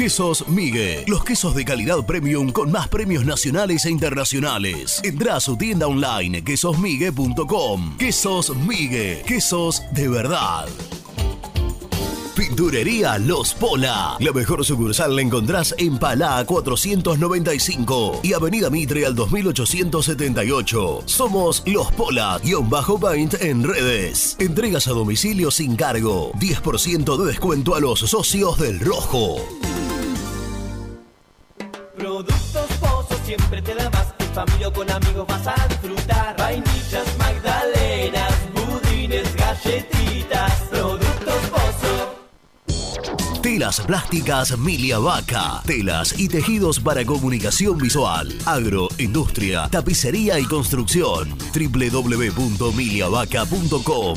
[0.00, 4.98] Quesos Migue, los quesos de calidad premium con más premios nacionales e internacionales.
[5.04, 7.98] Entrá a su tienda online quesosmigue.com.
[7.98, 10.66] Quesos Migue, quesos de verdad.
[12.34, 14.16] Pinturería Los Pola.
[14.20, 21.02] La mejor sucursal la encontrás en Palá 495 y Avenida Mitre al 2878.
[21.04, 24.36] Somos Los Pola-Paint en redes.
[24.38, 26.32] Entregas a domicilio sin cargo.
[26.40, 29.36] 10% de descuento a los socios del Rojo.
[32.00, 34.14] Productos Pozos siempre te da más.
[34.18, 36.34] En familia o con amigos vas a disfrutar.
[36.38, 40.50] Vainillas, magdalenas, budines, galletitas.
[40.70, 42.14] Productos Pozo.
[43.42, 45.60] Telas plásticas Milia Vaca.
[45.66, 48.32] Telas y tejidos para comunicación visual.
[48.46, 51.28] Agro, industria, tapicería y construcción.
[51.52, 54.16] www.miliavaca.com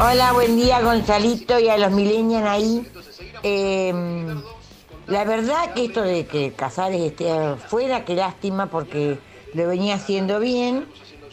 [0.00, 2.86] Hola, buen día Gonzalito y a los millennials ahí.
[3.42, 3.92] Eh,
[5.08, 9.18] la verdad que esto de que Casares esté fuera, qué lástima porque
[9.54, 10.86] lo venía haciendo bien,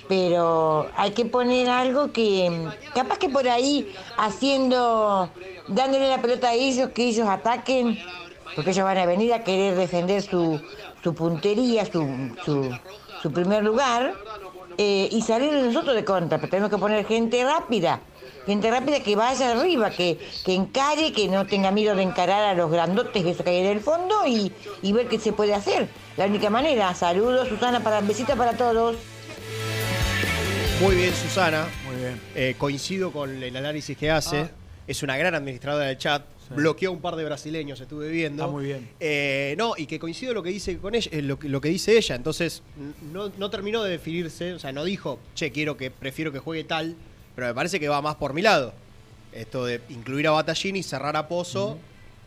[0.07, 5.29] pero hay que poner algo que capaz que por ahí haciendo,
[5.67, 7.99] dándole la pelota a ellos, que ellos ataquen,
[8.55, 10.59] porque ellos van a venir a querer defender su,
[11.03, 12.75] su puntería, su, su,
[13.21, 14.15] su primer lugar,
[14.77, 18.01] eh, y salir nosotros de contra, pero tenemos que poner gente rápida.
[18.45, 22.53] Gente rápida que vaya arriba, que, que encare, que no tenga miedo de encarar a
[22.53, 24.51] los grandotes esos que hay en el fondo y,
[24.83, 25.87] y ver qué se puede hacer.
[26.15, 26.93] La única manera.
[26.93, 28.97] Saludos, Susana, para besitos para todos.
[30.81, 31.65] Muy bien, Susana.
[31.87, 32.21] Muy bien.
[32.35, 34.41] Eh, coincido con el análisis que hace.
[34.41, 34.49] Ah.
[34.87, 36.23] Es una gran administradora del chat.
[36.55, 38.43] Bloqueó un par de brasileños, estuve viendo.
[38.43, 38.87] Está muy bien.
[38.99, 41.69] Eh, no, y que coincido lo que dice con ella, eh, lo, que- lo que
[41.69, 42.13] dice ella.
[42.13, 42.61] Entonces,
[43.11, 46.63] no, no terminó de definirse, o sea, no dijo, che, quiero que, prefiero que juegue
[46.63, 46.95] tal,
[47.35, 48.73] pero me parece que va más por mi lado.
[49.31, 51.77] Esto de incluir a Batallini y cerrar a Pozo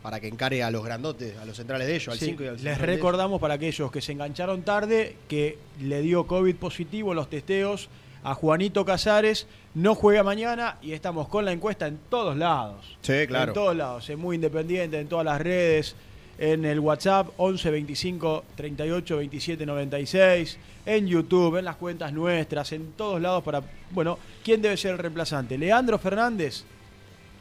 [0.03, 2.47] para que encare a los grandotes, a los centrales de ellos, al Sí, 5 y
[2.47, 2.97] al les central de ellos.
[2.97, 7.89] recordamos para aquellos que se engancharon tarde que le dio COVID positivo los testeos
[8.23, 12.97] a Juanito Casares, no juega mañana y estamos con la encuesta en todos lados.
[13.01, 13.51] Sí, claro.
[13.51, 15.95] En todos lados, es muy independiente, en todas las redes,
[16.39, 22.93] en el WhatsApp 11 25 38 27 96, en YouTube, en las cuentas nuestras, en
[22.93, 23.61] todos lados para,
[23.91, 25.57] bueno, ¿quién debe ser el reemplazante?
[25.57, 26.63] Leandro Fernández,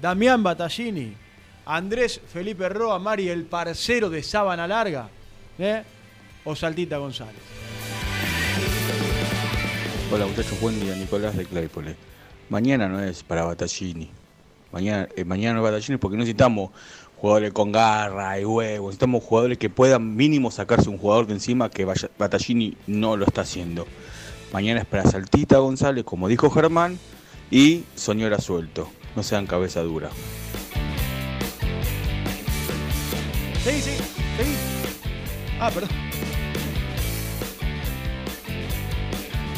[0.02, 1.14] Damián Battaglini,
[1.66, 5.08] Andrés Felipe Roa, Mari, el parcero de Sábana Larga,
[5.60, 5.84] ¿eh?
[6.44, 7.42] o Saltita González.
[10.10, 11.94] Hola muchachos, buen día, Nicolás de Claypole.
[12.48, 14.10] Mañana no es para Battaglini.
[14.72, 16.70] Mañana, eh, mañana no es Battaglini porque necesitamos
[17.20, 18.86] jugadores con garra y huevos.
[18.86, 23.42] Necesitamos jugadores que puedan mínimo sacarse un jugador de encima que Battaglini no lo está
[23.42, 23.86] haciendo.
[24.52, 26.98] Mañana es para Saltita González, como dijo Germán,
[27.50, 28.88] y Soñora Suelto.
[29.16, 30.10] No sean cabeza dura.
[33.64, 34.56] Sí, sí, sí.
[35.60, 36.07] Ah, perdón.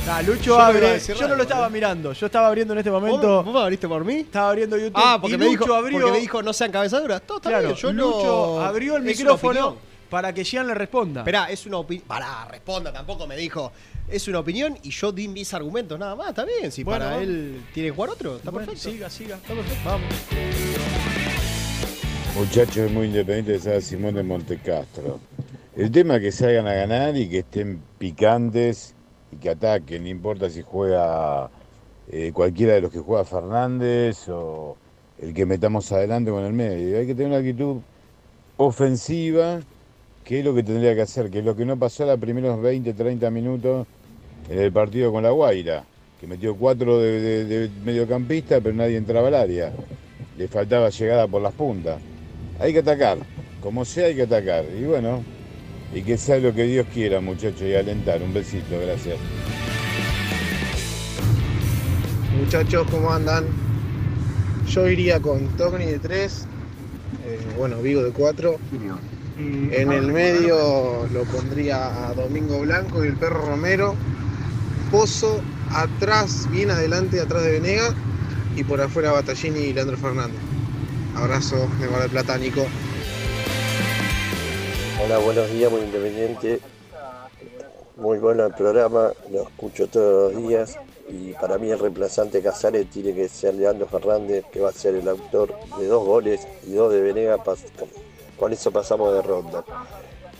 [0.08, 0.98] Ah, Lucho Yo abre.
[0.98, 2.12] Yo no lo estaba mirando.
[2.12, 3.42] Yo estaba abriendo en este momento.
[3.44, 4.16] ¿Vos, vos abriste por mí?
[4.16, 4.94] Estaba abriendo YouTube.
[4.96, 5.98] Ah, porque, y me Lucho dijo, abrió.
[6.00, 7.22] porque me dijo no sean cabezaduras.
[7.22, 8.60] Todo está Claro, bien, yo Lucho no...
[8.60, 9.84] abrió el es una micrófono opinión.
[10.10, 11.20] para que Jean le responda.
[11.20, 12.06] Esperá, es una opinión.
[12.08, 13.70] Pará, responda, tampoco me dijo.
[14.08, 16.72] Es una opinión y yo di mis argumentos nada más, está bien.
[16.72, 17.28] Si Bueno, para vamos.
[17.28, 18.90] él tiene que jugar otro, está Bueno, perfecto.
[18.90, 19.36] Siga, siga.
[19.36, 19.80] Está perfecto.
[19.84, 20.08] Vamos.
[22.34, 25.20] Muchachos muy independientes de Simón de Montecastro.
[25.76, 28.94] El tema es que salgan a ganar y que estén picantes
[29.30, 31.52] y que ataquen, no importa si juega
[32.06, 34.78] eh, cualquiera de los que juega Fernández o
[35.16, 36.98] el que metamos adelante con el medio.
[36.98, 37.84] Hay que tener una actitud
[38.56, 39.60] ofensiva,
[40.22, 42.18] que es lo que tendría que hacer, que es lo que no pasó a los
[42.18, 43.88] primeros 20, 30 minutos
[44.46, 48.96] en el partido con la Guaira, que metió cuatro de, de- de mediocampista, pero nadie
[48.98, 49.76] entraba al área.
[50.34, 52.04] Le faltaba llegada por las puntas.
[52.54, 53.28] Hay que atacar,
[53.60, 54.66] como sea hay que atacar.
[54.74, 55.26] Y bueno,
[55.94, 58.22] y que sea lo que Dios quiera, muchachos, y alentar.
[58.22, 59.16] Un besito, gracias.
[62.38, 63.44] Muchachos, ¿cómo andan?
[64.68, 66.46] Yo iría con Togni de 3,
[67.58, 68.56] bueno, Vigo de 4.
[69.38, 73.94] En el medio lo pondría a Domingo Blanco y el perro Romero.
[74.90, 75.40] Pozo
[75.70, 77.94] atrás, bien adelante, atrás de Venegas.
[78.56, 80.36] Y por afuera Battaglini y Leandro Fernández.
[81.16, 82.66] Abrazo de Mar del Plata, Nico.
[85.04, 86.60] Hola, buenos días, muy independiente.
[87.96, 90.78] Muy bueno el programa, lo escucho todos los días.
[91.08, 94.94] Y para mí el reemplazante Casares tiene que ser Leandro Fernández, que va a ser
[94.94, 97.40] el autor de dos goles y dos de Venegas.
[97.40, 97.64] Pas-
[98.38, 99.64] Con eso pasamos de ronda.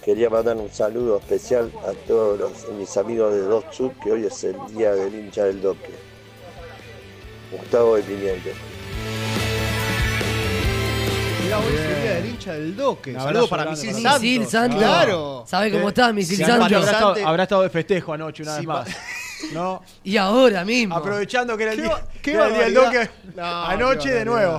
[0.04, 3.64] Quería mandar un saludo especial a todos mis amigos de Dos
[4.02, 5.90] que hoy es el día del hincha del doque.
[7.52, 8.50] Gustavo de Pimiento.
[11.50, 13.12] Mirá, hoy es el día del hincha del doque.
[13.12, 14.22] Saludos abrazo para Misil Santos.
[14.22, 14.78] Misil Santos.
[14.78, 15.44] Claro.
[15.48, 16.64] ¿Sabe cómo Eh, está Misil si Santos?
[16.66, 18.88] Habrá estado, simpatizante- habrá estado de festejo anoche una vez Sí, más.
[19.52, 19.82] ¿No?
[20.04, 20.94] Y ahora mismo.
[20.94, 23.10] Aprovechando que era el día, qué era el día del doque.
[23.34, 24.56] No, anoche de nuevo.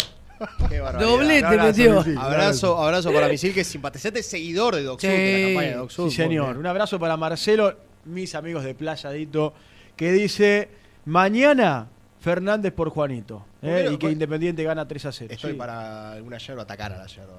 [0.68, 1.09] Qué barbaridad.
[1.11, 1.95] Doblete abrazo, metió.
[1.99, 2.18] Misil.
[2.18, 5.76] Abrazo, abrazo para Misil, que es simpatizante, seguidor de Doc Sud, de la campaña de
[5.77, 6.09] Doc Sud.
[6.09, 6.57] Sí, señor.
[6.57, 7.73] Un abrazo para Marcelo,
[8.03, 9.53] mis amigos de Playadito,
[9.95, 10.68] que dice,
[11.05, 11.88] mañana
[12.19, 13.45] Fernández por Juanito.
[13.61, 13.89] ¿Eh?
[13.91, 14.09] Y que.
[14.11, 15.33] Independiente gana 3 a 0.
[15.33, 15.57] Estoy Sí.
[15.57, 17.33] para alguna yerba atacar a la yerba.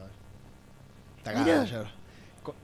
[1.20, 1.90] Atacar a la yerba.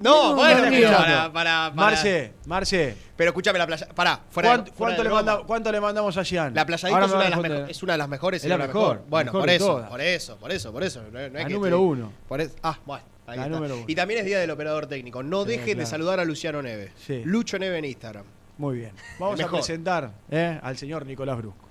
[0.00, 2.96] No, bueno, para, para, para- Marce, Marce.
[3.16, 3.86] Pero escúchame la playa.
[3.94, 6.52] Pará, fuera ¿Cuánto, de, fuera cuánto de le manda- cuánto le mandamos a Gian?
[6.52, 7.58] La playadita es una, de las responder.
[7.60, 8.42] mejo- es una de las mejores.
[8.42, 11.02] Es la mejor, Bueno, mejor por eso, por eso, por eso, por eso.
[11.04, 12.12] No, no es La que número estoy- uno.
[12.26, 13.04] por es- ah, bueno.
[13.28, 13.54] ahí La está.
[13.54, 13.84] número uno.
[13.86, 15.22] Y también es día del operador técnico.
[15.22, 16.90] No Sí, dejen de saludar a Luciano Neve.
[17.06, 17.22] Sí.
[17.24, 18.24] Lucho Neve en Instagram.
[18.56, 18.90] Muy bien.
[19.20, 20.58] Vamos a presentar ¿eh?
[20.60, 21.67] al señor Nicolás Brusco.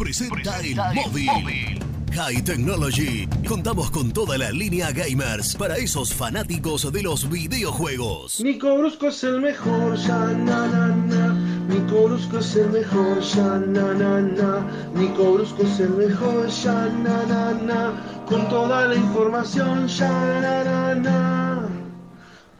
[0.00, 1.78] Presenta el móvil.
[2.12, 3.28] High Technology.
[3.46, 8.40] Contamos con toda la línea gamers para esos fanáticos de los videojuegos.
[8.40, 11.34] Nico Brusco es el mejor, ya na na na.
[11.68, 14.66] Nico Brusco es el mejor, ya na na na.
[14.94, 18.24] Nico Brusco es el mejor, ya na na na.
[18.26, 20.08] Con toda la información, ya
[20.40, 21.68] na na na.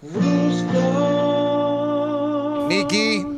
[0.03, 0.83] Brusco.
[2.69, 3.30] Niki.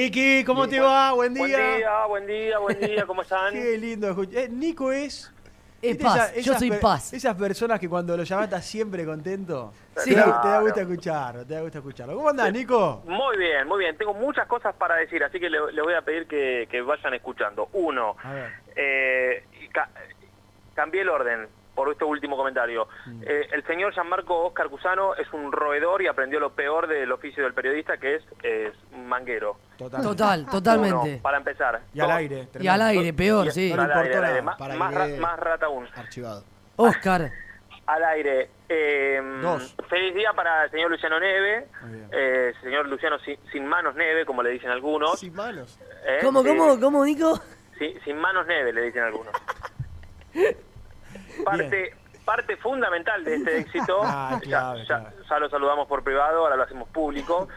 [0.00, 1.12] Niki, ¿cómo te va?
[1.14, 1.42] Buen día.
[1.46, 3.50] Buen día, buen día, buen día, ¿cómo están?
[3.54, 4.42] Qué lindo escuchar.
[4.42, 5.32] Eh, Nico es.
[5.80, 7.12] Es ¿viste paz, yo soy per- paz.
[7.14, 9.72] Esas personas que cuando lo llamas estás siempre contento.
[9.96, 10.10] Sí.
[10.10, 12.14] Te, da, te da gusto escucharlo, te da gusto escucharlo.
[12.14, 13.02] ¿Cómo andás, Nico?
[13.06, 13.96] Muy bien, muy bien.
[13.96, 17.14] Tengo muchas cosas para decir, así que le, le voy a pedir que, que vayan
[17.14, 17.68] escuchando.
[17.72, 18.16] Uno,
[18.74, 19.88] eh, ca-
[20.74, 21.46] cambié el orden
[21.76, 22.88] por este último comentario.
[23.06, 23.22] Mm.
[23.24, 27.44] Eh, el señor Gianmarco Oscar Cusano es un roedor y aprendió lo peor del oficio
[27.44, 29.58] del periodista, que es, es un manguero.
[29.78, 30.02] Total.
[30.02, 31.10] Total, totalmente.
[31.12, 31.82] Uno, para empezar.
[31.94, 32.48] Y al aire.
[32.58, 33.72] Y al aire, peor, y- sí.
[33.72, 34.42] al aire, al aire.
[34.42, 35.86] Más, Para más ra- más rata aún.
[35.94, 36.42] Archivado.
[36.76, 37.30] Oscar.
[37.86, 38.50] Al aire.
[38.68, 39.76] eh, Dos.
[39.88, 41.68] Feliz día para el señor Luciano Neve,
[42.10, 45.20] eh, señor Luciano sin, sin manos Neve, como le dicen algunos.
[45.20, 45.78] Sin manos.
[46.04, 47.38] eh, ¿Cómo, cómo, cómo, Nico?
[47.78, 49.32] Sí, sin manos Neve, le dicen algunos.
[51.44, 51.94] Parte,
[52.24, 56.88] parte fundamental de este éxito, Ah, ya, ya- lo saludamos por privado, ahora lo hacemos
[56.88, 57.48] público.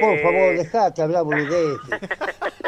[0.00, 1.78] Por Eh, favor, dejate hablar boludeces.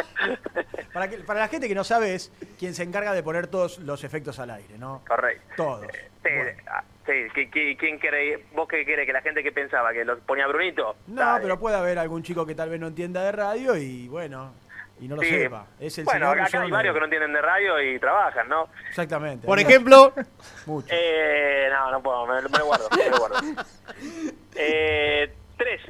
[0.93, 3.79] Para, que- para la gente que no sabe, es quien se encarga de poner todos
[3.81, 5.03] los efectos al aire, ¿no?
[5.07, 5.43] Correcto.
[5.57, 5.87] Todos.
[6.23, 6.31] Sí,
[6.69, 10.05] ah, sí, ¿qui- qui- ¿quién cree, vos qué querés, que la gente que pensaba que
[10.05, 10.97] lo ponía Brunito?
[11.07, 11.43] No, Dale.
[11.43, 14.53] pero puede haber algún chico que tal vez no entienda de radio y bueno,
[15.01, 15.29] y no lo Sí.
[15.29, 15.67] sepa.
[15.79, 18.69] Es el bueno, señor acá hay varios que no entienden de radio y trabajan, ¿no?
[18.89, 19.47] Exactamente.
[19.47, 20.13] Por ejemplo,
[20.67, 20.91] muchos.
[20.93, 23.37] Eh, no, no puedo, me, me lo guardo, me lo guardo.
[24.59, 25.81] Eh, tres.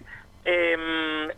[0.44, 1.28] Eh,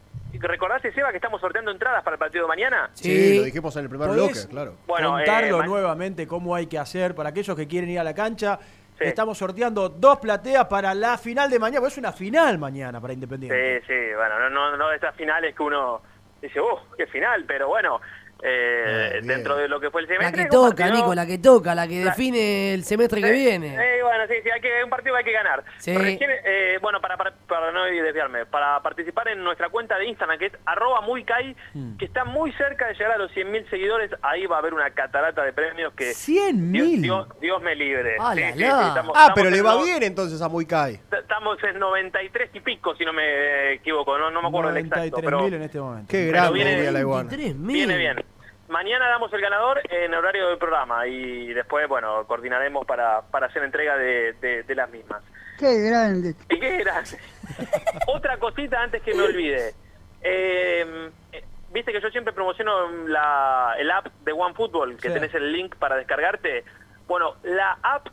[0.40, 2.90] ¿Recordaste, Seba, que estamos sorteando entradas para el partido de mañana?
[2.94, 4.74] sí, lo dijimos en el primer ¿Podés bloque, claro.
[4.86, 8.14] Bueno, contarlo eh, nuevamente cómo hay que hacer para aquellos que quieren ir a la
[8.14, 8.58] cancha.
[8.98, 9.04] Sí.
[9.04, 13.12] Estamos sorteando dos plateas para la final de mañana, porque es una final mañana para
[13.14, 13.80] Independiente.
[13.80, 16.02] Sí, sí, bueno, no, no, no de estas finales que uno
[16.40, 17.44] dice, ¡uh, qué final!
[17.46, 18.00] Pero bueno,
[18.42, 20.42] eh, Ah, dentro de lo que fue el La semestre.
[20.48, 23.28] que un toca, partido- Nico, la que toca, la que La- define el semestre que
[23.28, 23.74] Eh, viene.
[23.74, 25.64] eh, bueno, sí, sí, hay que, un partido que hay que ganar.
[25.78, 25.96] Sí.
[25.96, 30.38] Recién, eh, bueno, para, para, para no desviarme, para participar en nuestra cuenta de Instagram,
[30.38, 31.96] que es arroba muy kai, Mm.
[31.96, 34.90] que está muy cerca de llegar a los 100.000 seguidores, ahí va a haber una
[34.90, 36.14] catarata de premios que...
[36.14, 37.02] ¡Cien Dios, mil!
[37.02, 38.16] Dios, Dios me libre.
[38.20, 38.82] Ah, Sí, la, sí, la.
[38.82, 41.00] sí, estamos- Ah, estamos pero le va bien entonces a Muy Kai.
[41.10, 44.96] Estamos en 93 y pico, si no me equivoco, no, no me acuerdo el exacto,
[44.98, 46.06] 93 pero mil en este momento.
[46.10, 47.28] Qué grande viene- la iguana.
[47.30, 47.72] 23.000.
[47.72, 48.24] viene bien.
[48.68, 53.62] Mañana damos el ganador en horario del programa y después, bueno, coordinaremos para, para hacer
[53.62, 55.22] entrega de, de- de las mismas.
[55.58, 56.34] Qué grande.
[56.50, 57.02] ¿Y qué era?
[58.06, 59.74] Otra cosita antes que me olvide.
[60.22, 65.14] Eh, eh, Viste que yo siempre promociono la, el app de OneFootball, que Sí.
[65.14, 66.64] tenés el link para descargarte.
[67.06, 68.06] Bueno, la app,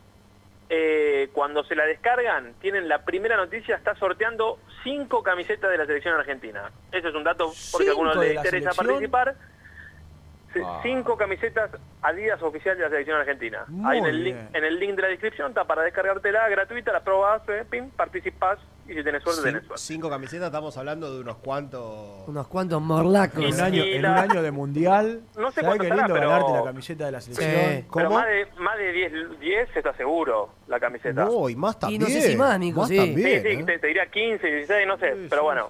[0.68, 5.86] eh, cuando se la descargan, tienen la primera noticia, está sorteando cinco camisetas de la
[5.86, 6.70] selección argentina.
[6.92, 8.86] Ese es un dato porque a algunos ¿Cinco de les interesa selección?
[9.10, 9.34] participar.
[10.64, 10.80] Ah.
[10.82, 11.70] Cinco camisetas
[12.02, 13.64] Adidas oficial de la selección argentina.
[13.66, 16.92] Muy Ahí en el, link, en el link de la descripción está para descargártela gratuita,
[16.92, 19.82] la probás, eh, pim, participás y si tenés suerte, tenés suerte.
[19.82, 22.28] Cinco camisetas, estamos hablando de unos cuantos.
[22.28, 23.42] Unos cuantos morlacos.
[23.42, 25.22] En un, año, Y en la- un año de mundial.
[25.36, 27.50] No sé ¿Sabés cuánto qué estará, lindo pero- ganarte la camiseta de la selección?
[27.50, 27.84] Sí.
[27.92, 28.10] Pero ¿Cómo?
[28.20, 31.24] más de, más de 10, 10 está seguro la camiseta.
[31.24, 32.02] No, y más también.
[32.02, 32.96] no sé si más, Nico, sí.
[32.96, 33.64] también, sí, sí, ¿eh?
[33.64, 35.68] te, te diría 15, 16, no sé, Sí, pero sí, bueno.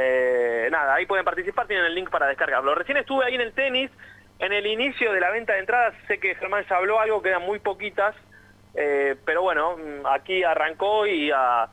[0.00, 2.72] Eh, nada, ahí pueden participar, tienen el link para descargarlo.
[2.76, 3.90] Recién estuve ahí en el tenis,
[4.38, 7.42] en el inicio de la venta de entradas, sé que Germán ya habló algo, quedan
[7.42, 8.14] muy poquitas,
[8.74, 11.68] eh, pero bueno, mm, aquí arrancó y a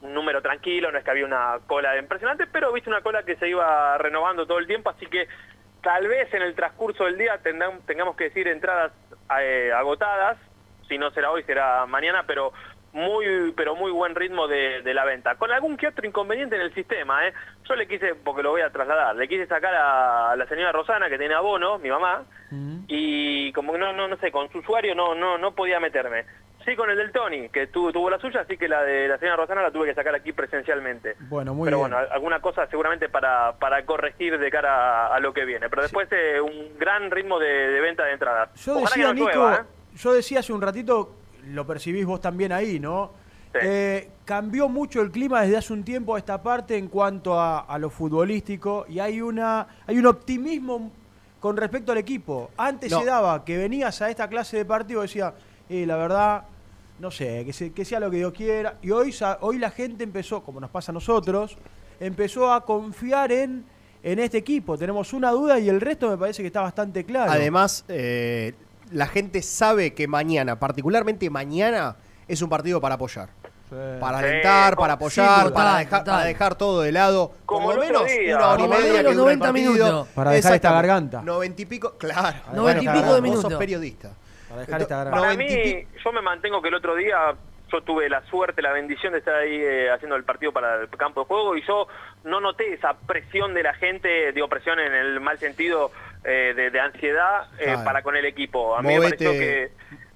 [0.00, 3.36] un número tranquilo, no es que había una cola impresionante, pero viste una cola que
[3.36, 5.28] se iba renovando todo el tiempo, así que
[5.80, 7.38] tal vez en el transcurso del día
[7.86, 8.90] tengamos que decir entradas
[9.40, 10.36] eh, agotadas,
[10.88, 12.52] si no será hoy, será mañana, pero
[12.92, 15.34] muy pero muy buen ritmo de, de la venta.
[15.36, 17.32] Con algún que otro inconveniente en el sistema, ¿eh?
[17.68, 21.08] Yo le quise, porque lo voy a trasladar, le quise sacar a la señora Rosana,
[21.08, 22.24] que tiene abono, mi mamá,
[22.86, 26.24] y como que no, no, no sé, con su usuario no, no, no podía meterme.
[26.64, 29.16] Sí, con el del Tony, que tuvo, tuvo la suya, así que la de la
[29.16, 31.14] señora Rosana la tuve que sacar aquí presencialmente.
[31.20, 31.90] Bueno, muy Pero bien.
[31.92, 35.70] bueno, alguna cosa seguramente para, para corregir de cara a, a lo que viene.
[35.70, 38.52] Pero después eh, un gran ritmo de, de venta de entradas.
[38.64, 39.58] Yo Ojalá decía, Nico, ¿eh?
[39.94, 41.14] yo decía hace un ratito,
[41.48, 43.10] lo percibís vos también ahí, ¿no?
[43.60, 47.60] Eh, cambió mucho el clima desde hace un tiempo a esta parte en cuanto a,
[47.60, 50.90] a lo futbolístico y hay una hay un optimismo
[51.40, 52.50] con respecto al equipo.
[52.56, 53.00] Antes No.
[53.00, 55.32] se daba que venías a esta clase de partido y decía,
[55.68, 56.44] eh, la verdad,
[57.00, 58.76] no sé, que, se- que sea lo que Dios quiera.
[58.82, 61.56] Y hoy, hoy la gente empezó, como nos pasa a nosotros,
[62.00, 63.64] empezó a confiar en
[64.00, 64.78] en este equipo.
[64.78, 67.32] Tenemos una duda y el resto me parece que está bastante claro.
[67.32, 68.54] Además, eh,
[68.92, 71.96] la gente sabe que mañana, particularmente mañana,
[72.26, 73.28] es un partido para apoyar.
[74.00, 77.32] Para alentar, para apoyar, para, dejar, para dejar todo de lado.
[77.44, 78.36] Como el menos día.
[78.36, 79.72] una hora y media los que dura el 90 partido.
[79.72, 80.08] minutos.
[80.14, 81.22] Para dejar esta garganta.
[81.22, 82.38] Noventa y pico, claro.
[82.54, 83.54] Noventa y Bueno, pico de vos sos minutos.
[83.58, 84.10] periodista.
[84.48, 85.20] Para dejar esta garganta.
[85.20, 87.34] Para mí, yo me mantengo que el otro día
[87.70, 90.88] yo tuve la suerte, la bendición de estar ahí eh, haciendo el partido para el
[90.88, 91.86] campo de juego y yo
[92.24, 95.90] no noté esa presión de la gente, digo presión en el mal sentido
[96.24, 97.84] eh, de, de ansiedad eh, Claro.
[97.84, 98.76] para con el equipo.
[98.76, 99.24] A mí Movete.
[99.24, 99.70] me pareció que...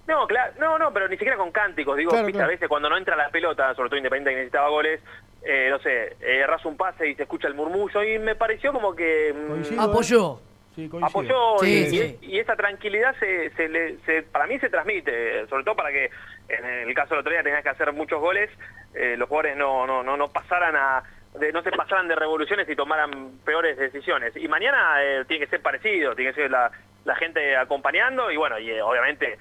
[0.09, 1.97] No, claro, no, no, pero ni siquiera con cánticos.
[1.97, 5.01] Digo, Claro, a veces cuando no entra la pelota, sobre todo Independiente que necesitaba goles,
[5.45, 8.95] eh, no sé, erras un pase y se escucha el murmullo y me pareció como
[8.95, 9.33] que...
[9.35, 9.85] mm, Coincido, ¿eh?
[9.89, 10.41] Apoyó.
[10.75, 12.19] Sí, apoyó Sí, y, sí.
[12.23, 15.91] y- y esa tranquilidad se, se le- se- para mí se transmite, sobre todo para
[15.93, 16.11] que
[16.49, 18.49] en el caso del otro día tenías que hacer muchos goles,
[18.95, 21.03] eh, los jugadores no, no, no, no pasaran a
[21.39, 24.37] de, no se pasaran de revoluciones y tomaran peores decisiones.
[24.37, 26.71] Y mañana eh, tiene que ser parecido, tiene que ser la,
[27.17, 29.39] gente acompañando y bueno, y eh, obviamente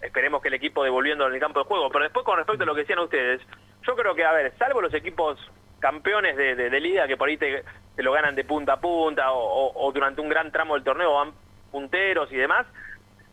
[0.00, 1.90] esperemos que el equipo devolviendo en el campo de juego.
[1.90, 3.40] Pero después con respecto a lo que decían ustedes,
[3.82, 5.38] yo creo que, a ver, salvo los equipos
[5.80, 7.62] campeones de, liga que por ahí te,
[7.98, 11.14] lo ganan de punta a punta o, o- o durante un gran tramo del torneo
[11.14, 11.32] van
[11.70, 12.66] punteros y demás,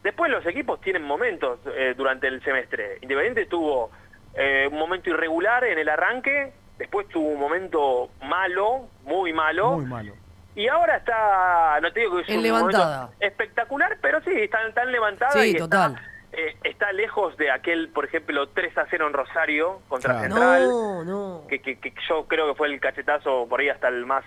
[0.04, 2.98] después los equipos tienen momentos eh, durante el semestre.
[3.02, 3.92] Independiente tuvo
[4.36, 6.52] eh, un momento irregular en el arranque,
[6.82, 10.14] después tuvo un momento malo, muy malo, Muy malo.
[10.56, 13.02] y ahora está, no te digo que es En un levantada.
[13.06, 15.92] momento espectacular, pero sí, está tan levantada Sí, y total.
[15.94, 16.08] Está,
[16.42, 20.28] eh, está lejos de aquel, por ejemplo, 3 a 0 en Rosario contra Claro.
[20.34, 21.48] Central, No, no.
[21.48, 24.24] que, que, que yo creo que fue el cachetazo por ahí hasta el más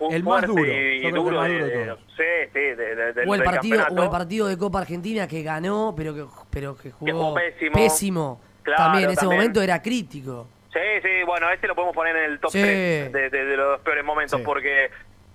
[0.00, 2.00] El más fuerte duro, y, el duro, más de, duro de de- todos.
[2.16, 5.26] sí, sí, de- de- del- O el del partido, o el partido de Copa Argentina
[5.28, 7.72] que ganó, pero que, pero que jugó, jugó pésimo.
[7.74, 8.40] pésimo.
[8.62, 9.38] Claro, también en ese también.
[9.40, 10.46] momento era crítico.
[10.78, 12.60] Sí, sí, bueno, este lo podemos poner en el top Sí.
[12.62, 14.44] 3 de, de- de los peores momentos Sí.
[14.44, 14.90] porque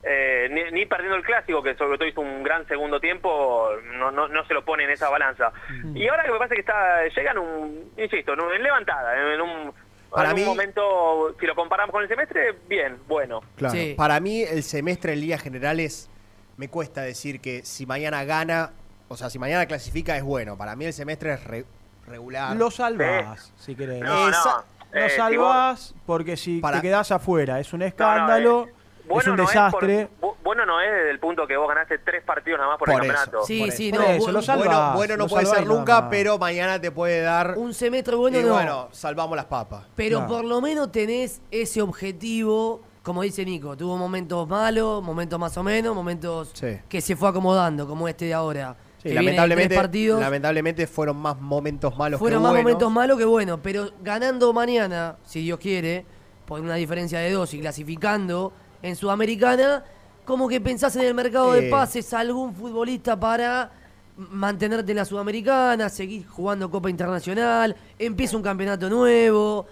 [0.06, 4.12] eh, ni, ni perdiendo el clásico, que sobre todo hizo un gran segundo tiempo, no,
[4.12, 5.52] no, no se lo pone en esa balanza.
[5.96, 9.74] Y ahora que me parece que está llegan un, insisto, en, levantada, en un,
[10.12, 13.42] Para en un mí- momento, si lo comparamos con el semestre, bien, bueno.
[13.56, 13.74] Claro.
[13.76, 13.94] Sí.
[13.98, 16.10] Para mí, el semestre en líneas generales,
[16.58, 18.72] me cuesta decir que si mañana gana,
[19.08, 20.58] o sea, si mañana clasifica es bueno.
[20.58, 21.66] Para mí el semestre es re-
[22.08, 22.58] regular.
[22.58, 24.02] Lo salvás, si querés.
[24.02, 25.00] No, Esa- no.
[25.00, 28.74] Eh, si salvás porque si Para- te quedás afuera es un escándalo, eh,
[29.08, 30.08] bueno es un no desastre.
[30.20, 32.80] por- bu- bueno no es desde el punto que vos ganaste tres partidos nada más
[32.80, 33.20] por, Por el eso.
[33.20, 33.46] campeonato.
[33.48, 34.02] Sí, Por sí, no.
[34.02, 34.68] eso, bu- lo salvás.
[34.68, 37.56] bueno, bueno no lo puede ser nada nunca, pero mañana te puede dar.
[37.58, 38.54] un semestre bueno y no.
[38.54, 39.86] bueno, salvamos las papas.
[39.96, 40.34] Pero Claro.
[40.34, 45.64] por lo menos tenés ese objetivo, como dice Nico, tuvo momentos malos, momentos más o
[45.64, 46.80] menos, momentos Sí.
[46.88, 48.76] que se fue acomodando, como este de ahora.
[49.04, 52.64] Sí, que lamentablemente, partidos, lamentablemente fueron más momentos malos fueron que más buenos.
[52.64, 56.06] momentos malos que buenos, pero ganando mañana, si Dios quiere,
[56.46, 59.84] por una diferencia de dos y clasificando en Sudamericana,
[60.26, 61.70] como que pensás en el mercado de Eh.
[61.70, 63.72] pases algún futbolista para
[64.16, 69.66] mantenerte en la Sudamericana, seguir jugando Copa Internacional, empieza un campeonato nuevo,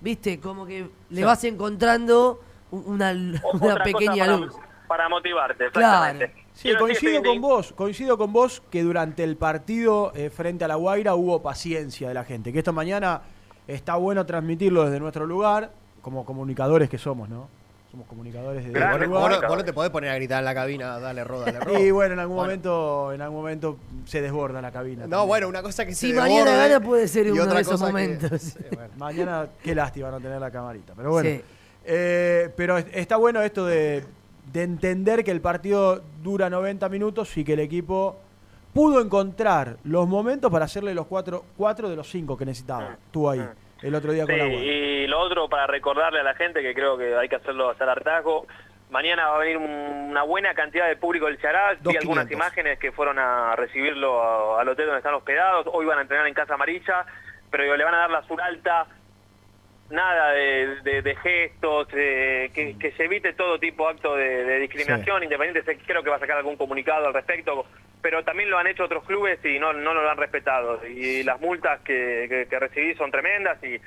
[0.00, 0.38] ¿viste?
[0.38, 2.40] Como que le vas encontrando
[2.70, 3.12] un- una,
[3.82, 4.54] pequeña para, luz.
[4.86, 6.18] Para motivarte, Claro.
[6.56, 10.76] Sí, coincido con vos, coincido con vos que durante el partido eh, frente a La
[10.76, 13.20] Guaira hubo paciencia de la gente, que esto mañana
[13.68, 15.70] está bueno transmitirlo desde nuestro lugar,
[16.00, 17.48] como comunicadores que somos, ¿no?
[17.90, 19.42] Somos comunicadores de Vos no- nuestro vos, lugar.
[19.42, 21.78] no, vos no te podés poner a gritar en la cabina, dale roda, dale roda.
[21.80, 22.48] Y bueno, en algún Bueno.
[22.48, 23.76] momento, en algún momento
[24.06, 25.02] se desborda la cabina.
[25.02, 25.28] No, también.
[25.28, 27.86] bueno, una cosa que se Si mañana desborde gana puede ser uno de esos que-
[27.86, 28.40] momentos.
[28.42, 28.92] Sí, bueno.
[28.96, 30.94] Mañana, qué lástima no tener la camarita.
[30.96, 31.28] Pero bueno.
[31.28, 31.42] Sí.
[31.84, 34.04] Eh, pero es- está bueno esto de,
[34.52, 38.18] de entender que el partido dura 90 minutos y que el equipo
[38.72, 42.96] pudo encontrar los momentos para hacerle los cuatro, cuatro de los cinco que necesitaba.
[43.10, 43.42] Tú ahí,
[43.82, 46.74] el otro día Sí, con la y lo otro para recordarle a la gente que
[46.74, 48.46] creo que hay que hacerlo hasta el hartazgo.
[48.90, 51.72] Mañana va a venir un- una buena cantidad de público del Ceará.
[51.72, 51.98] Vi 2.500.
[52.02, 55.66] algunas imágenes que fueron a recibirlo al hotel donde están hospedados.
[55.72, 57.04] Hoy van a entrenar en Casa Amarilla,
[57.50, 58.86] pero digo, le van a dar la azul alta.
[59.90, 64.44] Nada de, de- de gestos, eh, que, que se evite todo tipo de acto de,
[64.44, 65.22] de discriminación.
[65.22, 67.64] Independiente, sé- creo que va a sacar algún comunicado al respecto,
[68.02, 70.80] pero también lo han hecho otros clubes y no, no lo han respetado.
[70.86, 73.80] Y las multas que, que, que recibí son tremendas y,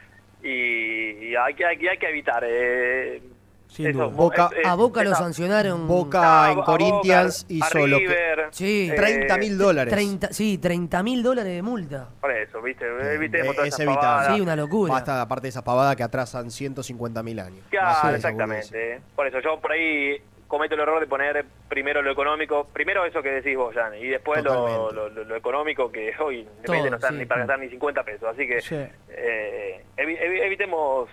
[0.48, 2.44] y, y hay, que, hay, que- hay que evitar.
[2.48, 3.22] Eh,
[3.70, 4.08] Sin eso, duda.
[4.16, 5.88] Boca- es- es- A Boca lo sancionaron.
[5.88, 8.08] Boca a en Boca, Corinthians a hizo lo que...
[8.08, 8.90] River, Sí.
[8.92, 9.94] eh, 30 mil dólares.
[9.94, 12.10] 30, sí, 30 mil dólares de multa.
[12.20, 12.86] Por eso, ¿viste?
[13.14, 14.08] Evitemos Eh, todas es esas evitable.
[14.08, 14.36] pavadas.
[14.36, 14.94] Sí, una locura.
[14.94, 17.64] Basta, aparte de esa pavada que atrasan 150 mil años.
[17.70, 18.94] Claro, Basta de esa exactamente.
[18.96, 19.02] eh.
[19.16, 20.18] Por eso yo por ahí
[20.48, 24.08] cometo el error de poner primero lo económico, primero eso que decís vos, Jan, y
[24.08, 24.96] después lo, Totalmente.
[24.96, 27.18] lo, lo- lo económico que hoy depende Todo, no están sí.
[27.20, 28.24] ni para gastar ni 50 pesos.
[28.34, 28.76] Así que Sí.
[29.10, 31.08] eh, evi- evi- evitemos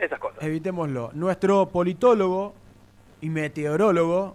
[0.00, 0.42] esas cosas.
[0.42, 1.10] Evitémoslo.
[1.14, 2.54] Nuestro politólogo
[3.20, 4.34] y meteorólogo,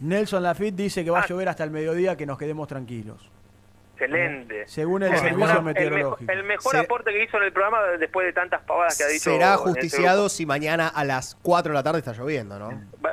[0.00, 1.22] Nelson Lafitte dice que va Ah.
[1.22, 3.30] a llover hasta el mediodía, que nos quedemos tranquilos.
[4.00, 4.68] Excelente.
[4.68, 6.20] Según el El servicio mejor, el meteorológico.
[6.22, 9.04] mejor- el mejor Se- aporte que hizo en el programa después de tantas pavadas que
[9.04, 9.30] ha dicho.
[9.30, 12.70] Será justiciado si mañana a las 4 de la tarde está lloviendo, ¿no?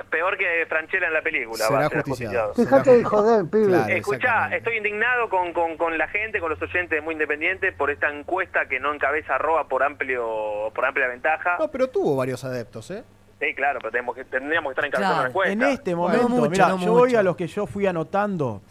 [0.10, 1.66] Peor que Franchella en la película.
[1.66, 2.54] Será va a ser justiciado.
[2.56, 3.68] Dejate de joder, pibe.
[3.68, 7.72] Claro, Escuchá, estoy indignado con, con, con la gente, con los oyentes de Muy Independiente
[7.72, 11.58] por esta encuesta que no encabeza Arroba por amplio por amplia ventaja.
[11.60, 13.04] No, pero tuvo varios adeptos, ¿eh?
[13.40, 15.54] Sí, claro, pero tenemos que, tendríamos que estar encabezando Claro, la encuesta.
[15.54, 18.62] En este momento, no mucho, mira, no yo voy a los que yo fui anotando.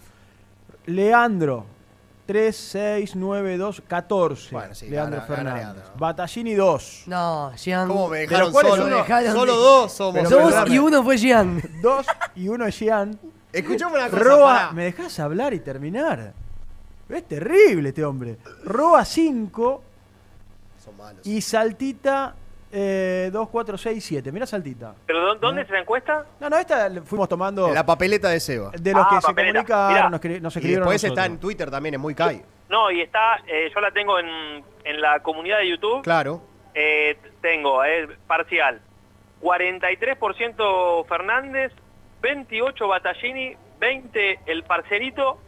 [0.86, 1.66] Leandro,
[2.27, 4.49] 3, 6, 9, 2, 14.
[4.55, 5.75] Bueno, sí, Leandro gana- gana Fernández.
[5.77, 5.99] Leandro.
[5.99, 7.03] Battaglini 2.
[7.07, 7.89] No, Gian.
[7.89, 8.87] ¿Cómo me Pero dejaron ¿cuál es solo?
[8.87, 8.97] uno?
[8.97, 10.15] Dejaron Solo de- dos somos.
[10.29, 11.63] Pero Dos y uno fue Gian.
[11.83, 12.07] 2
[12.37, 13.19] y 1 es Gian.
[13.53, 14.73] Escuchame una cosa, Roa, pará.
[14.73, 16.33] ¿me dejas hablar y terminar?
[17.09, 18.39] Es terrible este hombre.
[18.65, 19.83] Roa 5
[20.83, 21.27] Son malos.
[21.27, 22.35] y Saltita
[22.77, 24.33] eh, 2, 4, 6, 7.
[24.33, 24.95] Mirá Saltita.
[25.07, 26.27] ¿Pero dó- dónde es la encuesta?
[26.41, 28.71] No, no, esta la fuimos tomando La papeleta de Seba.
[28.73, 29.53] de los Ah, que se papeleta.
[29.65, 30.11] comunicaron, Mirá.
[30.11, 30.83] nos, escri- nos Y escribieron.
[30.85, 31.41] después a está en nosotros.
[31.41, 32.43] Twitter también, es muy Kai.
[32.69, 36.03] No, y está, eh, yo la tengo en, en la comunidad de YouTube.
[36.03, 36.43] Claro.
[36.75, 38.81] Eh, tengo, eh, parcial,
[39.41, 41.73] 43% Fernández,
[42.23, 45.39] 28 Battaglini, 20 el Parcerito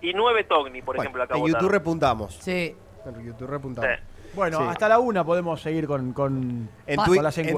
[0.00, 1.60] y 9 Togni, por ejemplo, acá en votaron.
[1.60, 2.34] YouTube repuntamos.
[2.34, 2.76] Sí.
[3.06, 3.90] En YouTube repuntamos.
[3.90, 4.04] Sí.
[4.38, 4.64] Bueno, Sí.
[4.68, 7.04] hasta la una podemos seguir con, con, En, con.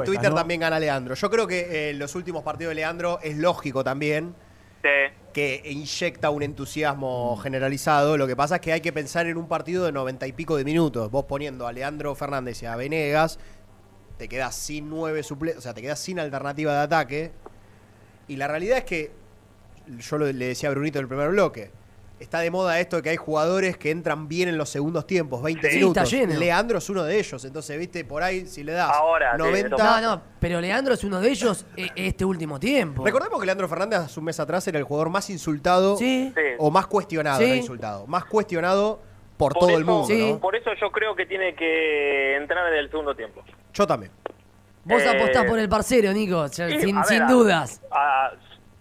[0.07, 0.35] Twitter ¿no?
[0.37, 1.15] también gana Leandro.
[1.15, 4.35] Yo creo que eh, los últimos partidos de Leandro es lógico también
[4.83, 4.89] Sí.
[5.35, 8.17] que inyecta un entusiasmo generalizado.
[8.17, 10.57] Lo que pasa es que hay que pensar en un partido de noventa y pico
[10.57, 11.11] de minutos.
[11.11, 13.39] Vos poniendo a Leandro Fernández y a Venegas,
[14.17, 17.31] te quedas sin nueve suple o sea, te quedas sin alternativa de ataque.
[18.27, 19.13] Y la realidad es que,
[19.99, 21.71] yo lo- le decía a Brunito en el primer bloque,
[22.21, 25.43] está de moda esto de que hay jugadores que entran bien en los segundos tiempos,
[25.43, 26.05] 20 Sí, minutos.
[26.05, 26.39] está lleno.
[26.39, 29.77] Leandro es uno de ellos, entonces, viste, por ahí si le das Ahora, sí, 90...
[29.77, 33.05] No, no, pero Leandro es uno de ellos eh, este último tiempo.
[33.05, 36.33] Recordemos que Leandro Fernández hace un mes atrás era el jugador más insultado Sí.
[36.59, 37.49] O más cuestionado, Sí.
[37.49, 39.01] no insultado, más cuestionado
[39.37, 40.07] por, Por todo el mundo.
[40.07, 40.33] Sí.
[40.33, 40.39] ¿no?
[40.39, 43.43] Por eso yo creo que tiene que entrar en el segundo tiempo.
[43.73, 44.13] Yo también.
[44.85, 47.81] Vos Eh, apostás por el parcero, Nico, sin, a ver, sin a- dudas.
[47.91, 48.31] a-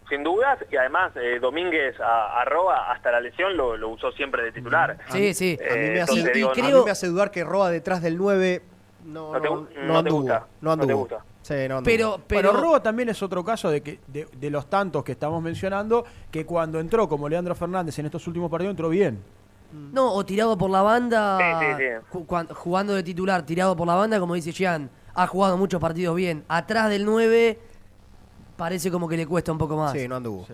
[0.10, 4.44] sin dudas, y además eh, Domínguez a, arroba hasta la lesión lo, lo usó siempre
[4.44, 4.98] de titular.
[5.12, 5.58] Sí, sí.
[5.62, 7.44] A mí, me Eh, hace, entonces y digo, a mí creo- me hace dudar que
[7.44, 8.62] Roa detrás del 9
[9.06, 10.22] no, No te no, no te anduvo.
[10.22, 11.00] gusta, No no te anduvo.
[11.02, 11.26] gusta.
[11.42, 11.84] Sí, no anduvo.
[11.86, 12.52] Pero, pero.
[12.52, 16.04] Bueno, Roa también es otro caso de que de, de los tantos que estamos mencionando,
[16.30, 19.24] que cuando entró como Leandro Fernández en estos últimos partidos entró bien.
[19.72, 21.38] No, o tirado por la banda.
[21.60, 22.54] Sí, sí, sí.
[22.56, 24.90] jugando de titular, tirado por la banda, como dice Gian.
[25.14, 26.44] Ha jugado muchos partidos bien.
[26.48, 27.60] Atrás del 9,
[28.60, 29.94] parece como que le cuesta un poco más.
[29.94, 30.46] Sí, no anduvo.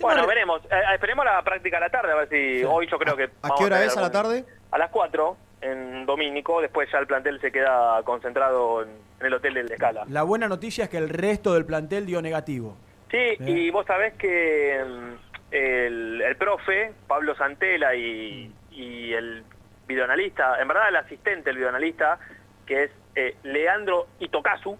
[0.00, 0.62] Bueno, veremos.
[0.64, 3.24] Eh, esperemos la práctica a la tarde, a ver si hoy yo creo que...
[3.24, 4.46] ¿A vamos qué hora es a la tarde?
[4.70, 8.88] A las 4 en Domínico, después ya el plantel se queda concentrado en,
[9.20, 10.04] en el hotel del Escala.
[10.08, 12.74] La buena noticia es que el resto del plantel dio negativo.
[13.10, 19.44] Sí, y vos sabés que mm, el, el profe, Pablo Santela y, y el
[19.86, 22.18] videoanalista, en verdad el asistente, el videoanalista,
[22.64, 24.78] que es eh, Leandro Itokazu,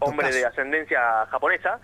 [0.00, 1.80] hombre de ascendencia japonesa,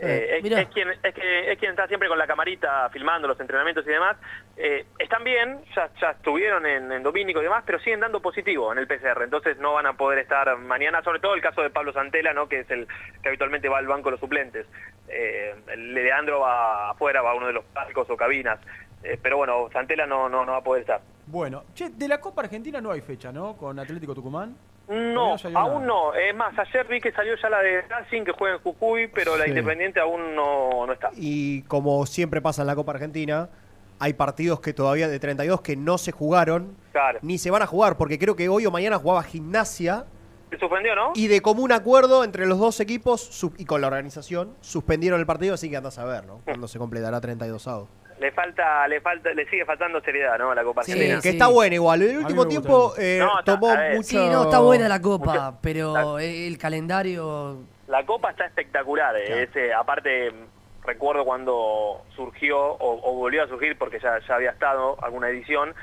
[0.00, 3.86] eh, es, quien, es, que, es quien está siempre con la camarita filmando los entrenamientos
[3.86, 4.16] y demás.
[4.56, 8.72] Eh, están bien, ya, ya estuvieron en, en Domínico y demás, pero siguen dando positivo
[8.72, 11.70] en el PCR, entonces no van a poder estar mañana, sobre todo el caso de
[11.70, 12.48] Pablo Santela, ¿no?
[12.48, 12.88] que es el
[13.22, 14.66] que habitualmente va al banco de los suplentes.
[15.08, 18.58] Eh, el Leandro va afuera, va a uno de los palcos o cabinas,
[19.04, 21.00] Eh, pero bueno, Santela no, no, no va a poder estar.
[21.26, 23.54] Bueno, che, de la Copa Argentina no hay fecha, ¿no?
[23.54, 24.56] Con Atlético Tucumán.
[24.88, 26.14] No, aún no.
[26.14, 29.36] Es más, ayer vi que salió ya la de Racing que juega en Jujuy, pero
[29.36, 29.48] la.
[29.48, 31.10] Independiente aún no, no está.
[31.16, 33.48] Y como siempre pasa en la Copa Argentina,
[33.98, 37.18] hay partidos que todavía de 32 que no se jugaron, Claro.
[37.22, 40.04] ni se van a jugar, porque creo que hoy o mañana jugaba gimnasia
[40.50, 41.12] Se suspendió, ¿no?
[41.14, 45.54] y de común acuerdo entre los dos equipos y con la organización suspendieron el partido,
[45.54, 46.40] así que andás a ver, ¿no?
[46.44, 47.88] Cuando se completará 32 avos.
[48.20, 50.50] Le falta, le falta, le sigue faltando seriedad, ¿no?
[50.52, 51.20] A la Copa Sí, Argentina.
[51.20, 52.02] Que está bueno igual.
[52.02, 54.02] El último tiempo eh, No, está- tomó mucho...
[54.04, 57.58] Sí, no, está buena la Copa, Mucho- pero el calendario.
[57.88, 59.16] La Copa está espectacular.
[59.16, 64.36] eh, ese, aparte, mm, recuerdo cuando surgió o, o volvió a surgir, porque ya, ya
[64.36, 65.74] había estado alguna edición,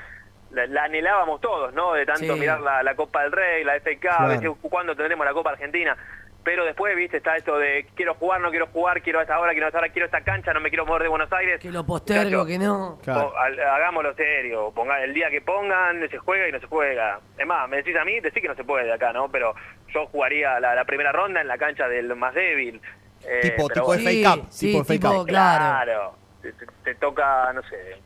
[0.52, 1.92] la, la anhelábamos todos, ¿no?
[1.92, 2.40] De tanto Sí.
[2.40, 4.56] mirar la, la Copa del Rey, la FK, Claro.
[4.62, 5.96] ¿cuándo tendremos la Copa Argentina?
[6.44, 9.52] Pero después, viste, está esto de quiero jugar, no quiero jugar, quiero a esta hora,
[9.52, 11.60] quiero a esta hora, quiero esta cancha, no me quiero mover de Buenos Aires.
[11.60, 12.98] Que lo postergo, Muchacho, que no.
[13.02, 13.32] Claro.
[13.38, 17.20] hagámoslo serio, ponga, el día que pongan se juega y no se juega.
[17.38, 19.30] Es más, me decís a mí, decís que no se puede acá, ¿no?
[19.30, 19.54] Pero
[19.94, 22.80] yo jugaría la, la primera ronda en la cancha del más débil.
[23.24, 24.02] Eh, Tipo- tipo bueno.
[24.02, 25.26] FA Cup, sí, tipo Cup.
[25.28, 25.84] claro.
[25.84, 26.14] Claro,
[26.82, 27.98] te toca, no sé.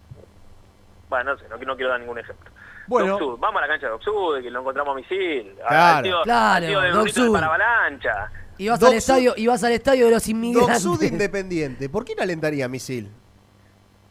[1.09, 2.51] Bueno, no sé, no, no quiero dar ningún ejemplo.
[2.87, 3.13] Bueno.
[3.13, 5.55] Doc Sud, vamos a la cancha de Doc Sud, que lo encontramos a misil.
[5.67, 5.97] Claro.
[5.97, 7.33] Al tío, Claro, al tío de Doc de Sud.
[7.33, 8.31] para avalancha.
[8.59, 10.83] Y vas, Doc al estadio, y vas al estadio de los inmigrantes.
[10.83, 11.89] Docsud Independiente.
[11.89, 13.11] ¿Por qué no alentaría misil?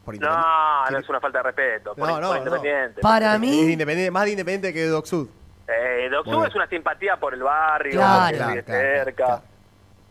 [0.03, 0.47] Por Independiente.
[0.49, 1.95] No, no es una falta de respeto.
[1.95, 2.43] Por, No, no, por no.
[2.45, 3.01] Independiente.
[3.01, 5.27] Para Es mí, independiente, más de independiente que Docsud.
[5.67, 6.47] Eh, Docsud Bueno.
[6.47, 8.37] es una simpatía por el barrio, Claro.
[8.37, 8.63] Claro, claro,
[9.03, 9.41] cerca,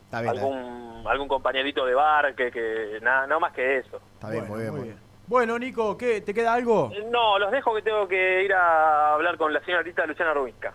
[0.03, 4.01] Está bien, algún, algún compañerito de bar, que, que nada, no más que eso.
[4.15, 4.71] está bien, muy bien.
[4.71, 5.04] Muy muy bien.
[5.27, 6.21] Bueno, Nico, ¿qué?
[6.21, 6.91] ¿Te queda algo?
[7.11, 10.73] No, los dejo que tengo que ir a hablar con la señorita Luciana Rubinska.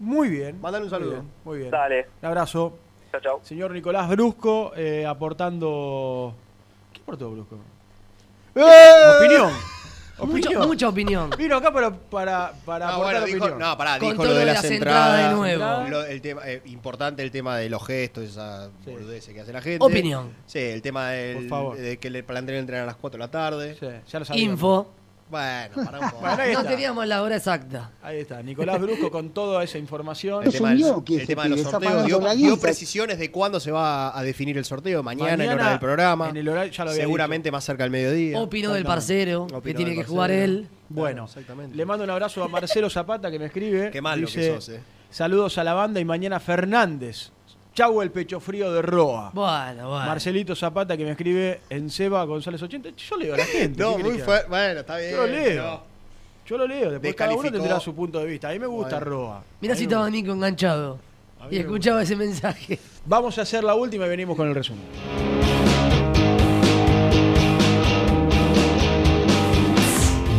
[0.00, 0.60] Muy bien.
[0.60, 1.10] Mándale un Muy saludo.
[1.12, 1.70] bien, Muy bien.
[1.70, 2.72] Dale, Un abrazo.
[3.12, 3.40] chao, chao.
[3.42, 6.34] Señor Nicolás Brusco, eh, aportando...
[6.92, 7.56] ¿Qué aportó Brusco?
[8.56, 9.18] ¡Eh!
[9.18, 9.52] Opinión.
[10.26, 10.66] Mucho- Opinión.
[10.68, 11.30] mucha opinión.
[11.38, 13.58] Vino acá para, para, para No, aportar bueno, dijo, opinión.
[13.58, 15.88] no, pará, Con dijo todo lo de las las entradas de nuevo.
[15.88, 18.90] lo- el tema, eh, importante el tema de los gestos, esa Sí.
[18.90, 19.84] boludez que hace la gente.
[19.84, 20.30] Opinión.
[20.46, 21.76] Sí, el tema del, Por favor.
[21.76, 23.76] de que le planteen entrenar a las 4 de la tarde.
[23.78, 24.26] Sí, ya lo.
[24.36, 24.86] Info.
[25.30, 26.20] Bueno, para un poco.
[26.22, 26.70] Bueno, ahí No está.
[26.70, 27.90] teníamos la hora exacta.
[28.02, 30.44] Ahí está, Nicolás Brusco con toda esa información.
[30.44, 30.84] El tema, del-
[31.20, 35.02] el tema de los sorteos dio, precisiones de cuándo se va a definir el sorteo.
[35.02, 36.28] Mañana, en Mañana, hora del programa.
[36.30, 38.38] En el horario, ya lo había seguramente más cerca del mediodía.
[38.40, 40.68] Opinó del parcero, que tiene que jugar él.
[40.88, 41.76] Bueno, Claro, exactamente.
[41.76, 43.90] le mando un abrazo a Marcelo Zapata que me escribe.
[43.92, 44.80] Qué malo Dice, que sos, eh.
[45.08, 47.30] Saludos a la banda y mañana Fernández.
[47.74, 49.30] Chau el pecho frío de Roa.
[49.32, 50.06] Bueno, bueno.
[50.06, 52.90] Marcelito Zapata que me escribe en Seba González 80.
[52.96, 53.80] Yo leo a la gente.
[53.82, 54.48] No, ¿qué muy fuerte.
[54.48, 55.10] Bueno, está bien.
[55.12, 55.62] Yo lo leo.
[55.62, 55.82] no.
[56.46, 56.90] Yo lo leo.
[56.90, 58.48] Después cada uno tendrá su punto de vista.
[58.48, 59.10] A mí me gusta Bueno.
[59.10, 59.42] Roa.
[59.60, 60.10] Mirá si estaba.
[60.10, 60.98] Nico enganchado.
[61.40, 62.78] A mí Y escuchaba ese mensaje.
[63.06, 64.84] Vamos a hacer la última y venimos con el resumen.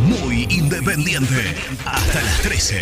[0.05, 1.55] Muy independiente.
[1.85, 2.81] Hasta las 13.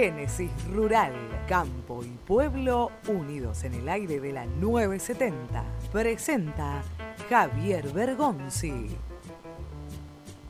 [0.00, 1.12] Génesis Rural,
[1.48, 5.64] Campo y Pueblo unidos en el aire de la 970.
[5.90, 6.82] Presenta
[7.28, 8.96] Javier Bergonzi.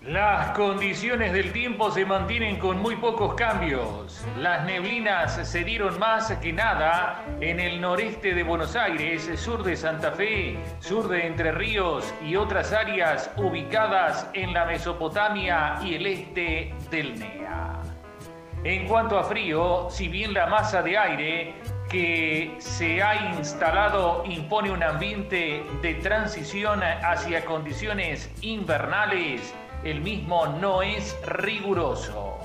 [0.02, 4.22] Las condiciones del tiempo se mantienen con muy pocos cambios.
[4.38, 9.78] Las neblinas se dieron más que nada en el noreste de Buenos Aires, sur de
[9.78, 16.06] Santa Fe, sur de Entre Ríos y otras áreas ubicadas en la Mesopotamia y el
[16.06, 17.87] este del NEA.
[18.64, 21.54] En cuanto a frío, si bien la masa de aire
[21.88, 29.54] que se ha instalado impone un ambiente de transición hacia condiciones invernales,
[29.84, 32.36] el mismo no es riguroso.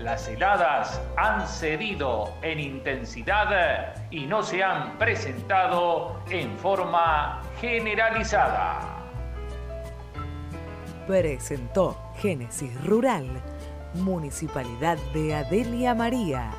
[0.00, 8.80] Las heladas han cedido en intensidad y no se han presentado en forma generalizada.
[11.06, 13.40] Presentó Génesis Rural,
[13.94, 16.52] Municipalidad de Adelia María,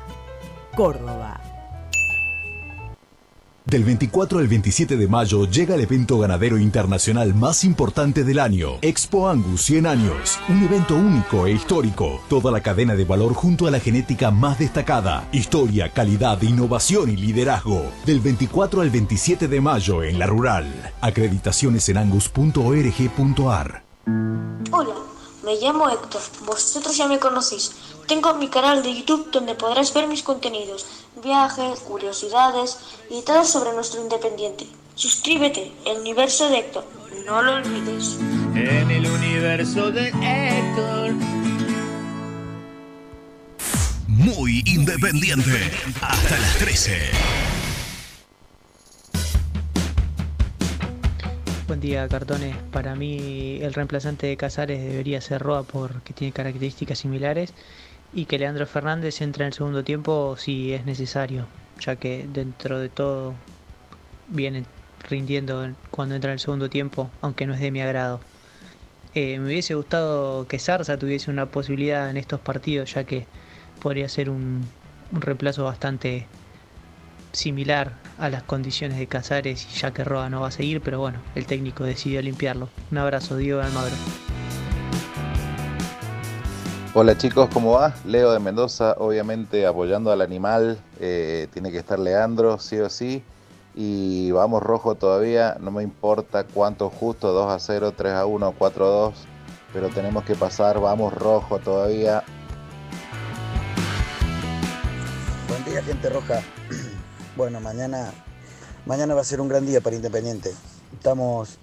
[0.76, 1.40] Córdoba.
[3.64, 8.72] Del 24 al 27 de mayo llega el evento ganadero internacional más importante del año,
[8.82, 13.66] Expo Angus 100 años, un evento único e histórico, toda la cadena de valor junto
[13.66, 17.84] a la genética más destacada, historia, calidad, innovación y liderazgo.
[18.04, 20.66] Del 24 al 27 de mayo en la rural,
[21.00, 23.84] acreditaciones en angus.org.ar.
[24.72, 24.94] Hola,
[25.42, 27.72] me llamo Héctor, vosotros ya me conocéis.
[28.06, 30.86] Tengo mi canal de YouTube donde podrás ver mis contenidos,
[31.22, 32.78] viajes, curiosidades
[33.10, 34.66] y todo sobre nuestro independiente.
[34.94, 36.84] Suscríbete, el universo de Héctor,
[37.26, 38.18] no lo olvides.
[38.54, 41.12] En el universo de Héctor.
[44.06, 45.70] Muy independiente.
[46.00, 47.10] Hasta las 13.
[51.68, 52.56] Buen día, cartones.
[52.72, 57.54] Para mí, el reemplazante de Casares debería ser Roa porque tiene características similares
[58.12, 61.46] y que Leandro Fernández entre en el segundo tiempo si es necesario,
[61.78, 63.34] ya que dentro de todo
[64.26, 64.64] viene
[65.08, 68.20] rindiendo cuando entra en el segundo tiempo, aunque no es de mi agrado.
[69.14, 73.24] Eh, me hubiese gustado que Zarza tuviese una posibilidad en estos partidos, ya que
[73.80, 74.68] podría ser un
[75.12, 76.26] reemplazo bastante
[77.32, 81.20] similar a las condiciones de Casares, ya que Roa no va a seguir, pero bueno,
[81.34, 82.68] el técnico decidió limpiarlo.
[82.90, 83.94] Un abrazo, Diego de Almagro.
[86.94, 87.94] Hola chicos, ¿cómo va?
[88.04, 93.22] Leo de Mendoza, obviamente apoyando al animal, eh, tiene que estar Leandro, sí o sí,
[93.74, 98.54] y vamos rojo todavía, no me importa cuánto justo, 2 a 0, 3 a 1,
[98.58, 99.14] 4 a 2,
[99.72, 102.22] pero tenemos que pasar, vamos rojo todavía.
[105.48, 106.42] Buen día, gente roja.
[107.36, 108.10] Bueno, mañana,
[108.86, 110.52] mañana va a ser un gran día para Independiente.
[110.92, 111.58] Estamos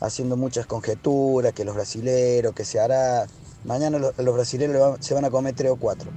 [0.00, 3.26] haciendo muchas conjeturas, que los brasileros, que se hará.
[3.64, 6.10] Mañana lo- los, brasileros se van a comer tres o cuatro.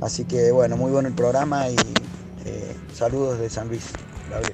[0.00, 1.76] Así que bueno, muy bueno el programa y
[2.44, 3.90] eh, saludos de San Luis.
[4.30, 4.52] Gabriel.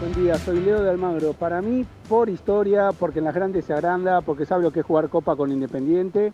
[0.00, 1.34] Buen día, soy Leo de Almagro.
[1.34, 4.86] Para mí, por historia, porque en las grandes se agranda, porque sabe lo que es
[4.86, 6.32] jugar Copa con Independiente,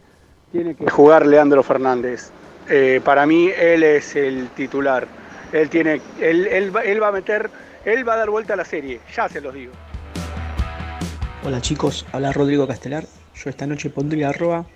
[0.52, 2.30] tiene que jugar Leandro Fernández.
[2.68, 5.06] Eh, para mí, él es el titular.
[5.52, 7.48] Él tiene, él, él va- él va a meter,
[7.84, 9.72] él va a dar vuelta a la serie, ya se los digo.
[11.44, 13.04] Hola chicos, habla Rodrigo Castelar.
[13.36, 14.66] Yo esta noche pondría a Roa,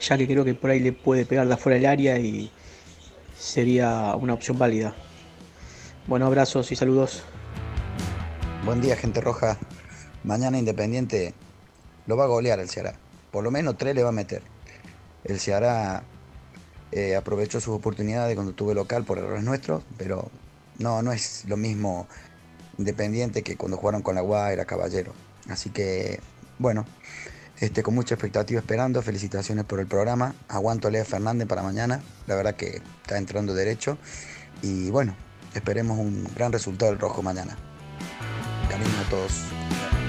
[0.00, 2.52] ya que creo que por ahí le puede pegar de afuera del área y
[3.36, 4.94] sería una opción válida.
[6.06, 7.24] Bueno, abrazos y saludos.
[8.64, 9.58] Buen día, gente roja.
[10.22, 11.34] Mañana Independiente
[12.06, 12.94] lo va a golear el Ceará.
[13.32, 14.42] Por lo menos tres le va a meter.
[15.24, 16.02] El Ceará
[16.92, 20.30] eh, aprovechó sus oportunidades cuando tuve local por errores nuestros, pero
[20.78, 22.06] no, no es lo mismo
[22.78, 25.12] Independiente que cuando jugaron con la Guaira, Caballero.
[25.48, 26.20] Así que,
[26.60, 26.86] bueno,
[27.58, 29.02] este, con mucha expectativa esperando.
[29.02, 30.34] Felicitaciones por el programa.
[30.48, 32.00] Aguanto Lea Fernández para mañana.
[32.28, 33.98] La verdad que está entrando derecho.
[34.62, 35.16] Y bueno,
[35.54, 37.58] esperemos un gran resultado del rojo mañana.
[38.70, 40.07] Cariño a todos.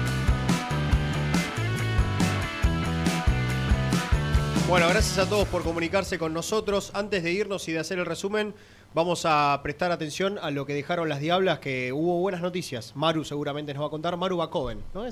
[4.70, 6.92] Bueno, gracias a todos por comunicarse con nosotros.
[6.94, 8.54] Antes de irnos y de hacer el resumen,
[8.94, 12.94] vamos a prestar atención a lo que dejaron las Diablas, que hubo buenas noticias.
[12.94, 14.16] Maru seguramente nos va a contar.
[14.16, 15.02] Maru Bacoven, ¿no?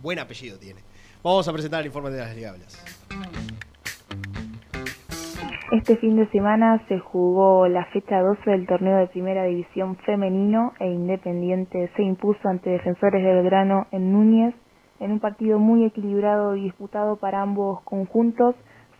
[0.00, 0.82] Buen apellido tiene.
[1.24, 2.84] Vamos a presentar el informe de las Diablas.
[5.72, 10.72] Este fin de semana se jugó la fecha 12 del torneo de Primera División Femenino
[10.78, 14.54] e Independiente se impuso ante Defensores de Belgrano en Núñez
[15.00, 18.54] en un partido muy equilibrado y disputado para ambos conjuntos.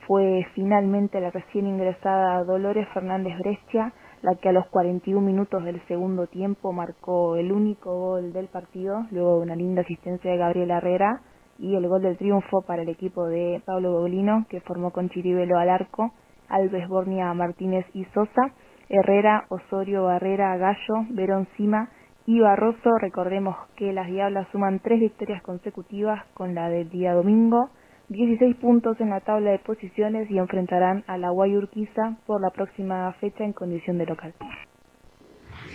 [0.07, 3.93] Fue finalmente la recién ingresada Dolores Fernández Brescia
[4.25, 9.05] la que a los 41 minutos del segundo tiempo marcó el único gol del partido,
[9.11, 11.21] luego de una linda asistencia de Gabriela Herrera
[11.59, 15.59] y el gol del triunfo para el equipo de Pablo Boglino, que formó con Chiribelo
[15.59, 16.15] al arco,
[16.49, 18.55] Alves Bornia Martínez y Sosa,
[18.89, 21.91] Herrera, Osorio, Barrera, Gallo, Verón Cima
[22.25, 22.97] y Barroso.
[22.99, 27.69] Recordemos que las Diablas suman tres victorias consecutivas con la del día domingo,
[28.15, 33.13] 16 puntos en la tabla de posiciones y enfrentarán a la Guayurquiza por la próxima
[33.21, 34.33] fecha en condición de local.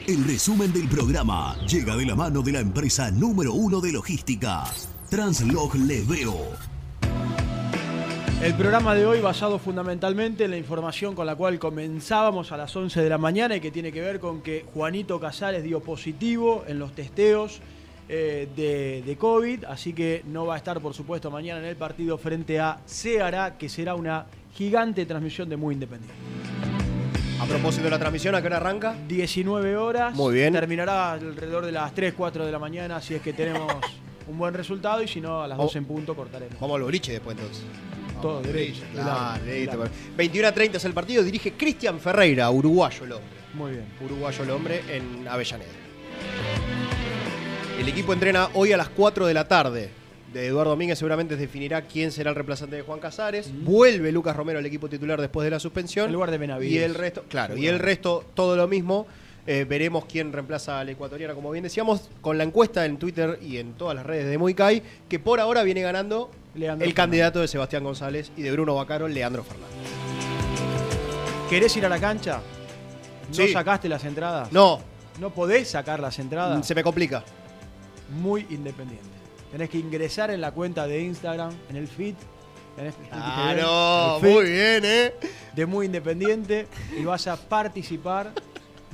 [0.08, 4.64] El resumen del programa llega de la mano de la empresa número uno de logística,
[5.10, 6.38] Translog Leveo.
[8.42, 12.74] El programa de hoy basado fundamentalmente en la información con la cual comenzábamos a las
[12.74, 16.64] 11 de la mañana y que tiene que ver con que Juanito Casares dio positivo
[16.68, 17.62] en los testeos
[18.10, 21.76] eh, de, de COVID, así que no va a estar por supuesto mañana en el
[21.76, 26.16] partido frente a Ceará, que será una gigante transmisión de Muy Independiente.
[27.40, 28.96] A propósito de la transmisión, ¿a qué hora arranca?
[29.08, 30.14] 19 horas.
[30.16, 30.52] Muy bien.
[30.52, 33.72] Terminará alrededor de las 3, 4 de la mañana si es que tenemos
[34.28, 36.60] un buen resultado y si no a las 12 en punto cortaremos.
[36.60, 37.64] Vamos al boliche después entonces.
[38.22, 38.82] Todo derecho.
[38.94, 39.84] de Claro, largo.
[40.18, 43.38] 21 a 30 es el partido, dirige Cristian Ferreira, uruguayo el hombre.
[43.54, 43.86] Muy bien.
[44.04, 45.70] Uruguayo el hombre en Avellaneda.
[47.80, 49.90] El equipo entrena hoy a las 4 de la tarde.
[50.34, 53.50] De Eduardo Domínguez seguramente definirá quién será el reemplazante de Juan Casares.
[53.64, 56.08] Vuelve Lucas Romero al equipo titular después de la suspensión.
[56.08, 56.74] En lugar de Benavides.
[56.74, 59.08] Y el resto, claro, y el resto todo lo mismo.
[59.48, 63.58] Eh, veremos quién reemplaza al ecuatoriano, como bien decíamos, con la encuesta en Twitter y
[63.58, 66.94] en todas las redes de Muicay, que por ahora viene ganando Leandro el Fernández.
[66.96, 69.76] candidato de Sebastián González y de Bruno Bacaro, Leandro Fernández.
[71.50, 72.42] ¿Querés ir a la cancha?
[73.30, 73.48] ¿No Sí.
[73.52, 74.52] sacaste las entradas?
[74.52, 74.82] No.
[75.20, 76.68] ¿No podés sacar las entradas?
[76.68, 77.24] Se me complica.
[78.12, 79.06] Muy independiente.
[79.52, 82.16] Tenés que ingresar en la cuenta de Instagram, en el feed.
[82.78, 85.14] tenés- Claro, el feed muy bien, ¿eh?
[85.56, 86.68] De Muy Independiente
[86.98, 88.32] y vas a participar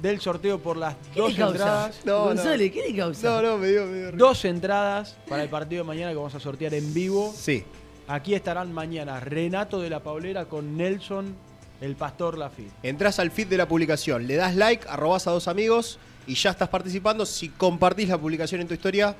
[0.02, 2.00] del sorteo por las ¿Qué dos entradas.
[2.06, 3.30] González, ¿qué le causa?
[3.30, 4.12] No, no, me dio, me dio.
[4.14, 7.34] Dos entradas para el partido de mañana que vamos a sortear en vivo.
[7.36, 7.64] Sí.
[8.08, 11.36] Aquí estarán mañana Renato de la Paulera con Nelson,
[11.81, 12.72] el pastor Lafitte.
[12.84, 16.52] Entrás al feed de la publicación, le das like, arrobas a dos amigos y ya
[16.52, 17.26] estás participando.
[17.26, 19.15] Si compartís la publicación en tu historia,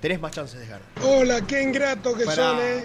[0.00, 0.82] tenés más chances de ganar.
[1.02, 2.36] Hola, qué ingrato que Pará.
[2.36, 2.84] son, ¿eh?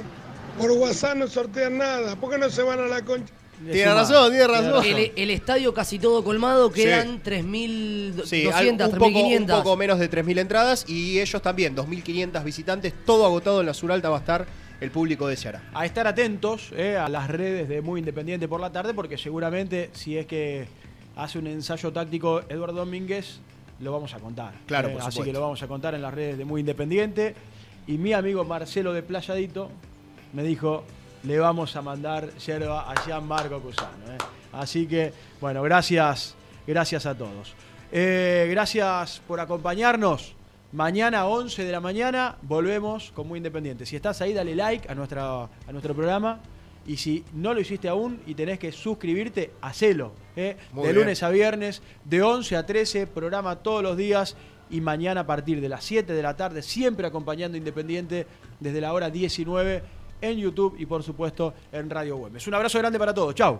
[0.57, 2.15] Por WhatsApp no sortean nada.
[2.15, 3.33] ¿Por qué no se van a la concha?
[3.71, 4.85] Tiene razón, tiene razón.
[4.85, 6.75] El, el estadio casi todo colmado, Sí.
[6.83, 9.13] quedan 3.200, Sí, al- un, poco, un
[9.45, 9.57] 3.500.
[9.57, 14.09] poco menos de 3.000 entradas y ellos también, 2.500 visitantes, todo agotado en la Suralta
[14.09, 14.45] va a estar
[14.81, 15.61] el público de Ceará.
[15.73, 19.89] a estar atentos eh, a las redes de Muy Independiente por la tarde, porque seguramente
[19.93, 20.67] si es que
[21.15, 23.39] hace un ensayo táctico Eduardo Domínguez,
[23.79, 24.53] lo vamos a contar.
[24.65, 27.35] Claro, Eh, por Así que lo vamos a contar en las redes de Muy Independiente.
[27.87, 29.69] Y mi amigo Marcelo de Playadito
[30.33, 30.83] me dijo,
[31.23, 34.05] le vamos a mandar yerba a Gianmarco Cusano.
[34.13, 34.17] eh.
[34.53, 35.11] Así que,
[35.41, 36.35] bueno, gracias,
[36.65, 37.53] gracias a todos.
[37.91, 40.35] Gracias por acompañarnos.
[40.71, 43.87] Mañana 11 de la mañana volvemos con Muy Independiente.
[43.87, 46.39] Si estás ahí, dale like a, nuestra, a nuestro programa.
[46.85, 50.11] Y si no lo hiciste aún y tenés que suscribirte, hacelo.
[50.35, 50.57] ¿eh?
[50.73, 50.95] De bien.
[50.95, 54.35] lunes a viernes, de 11 a 13, programa todos los días.
[54.69, 58.27] Y mañana a partir de las 7 de la tarde, siempre acompañando Independiente
[58.59, 59.81] desde la hora 19
[60.21, 62.33] en YouTube y por supuesto en Radio Web.
[62.45, 63.33] Un abrazo grande para todos.
[63.33, 63.59] Chau.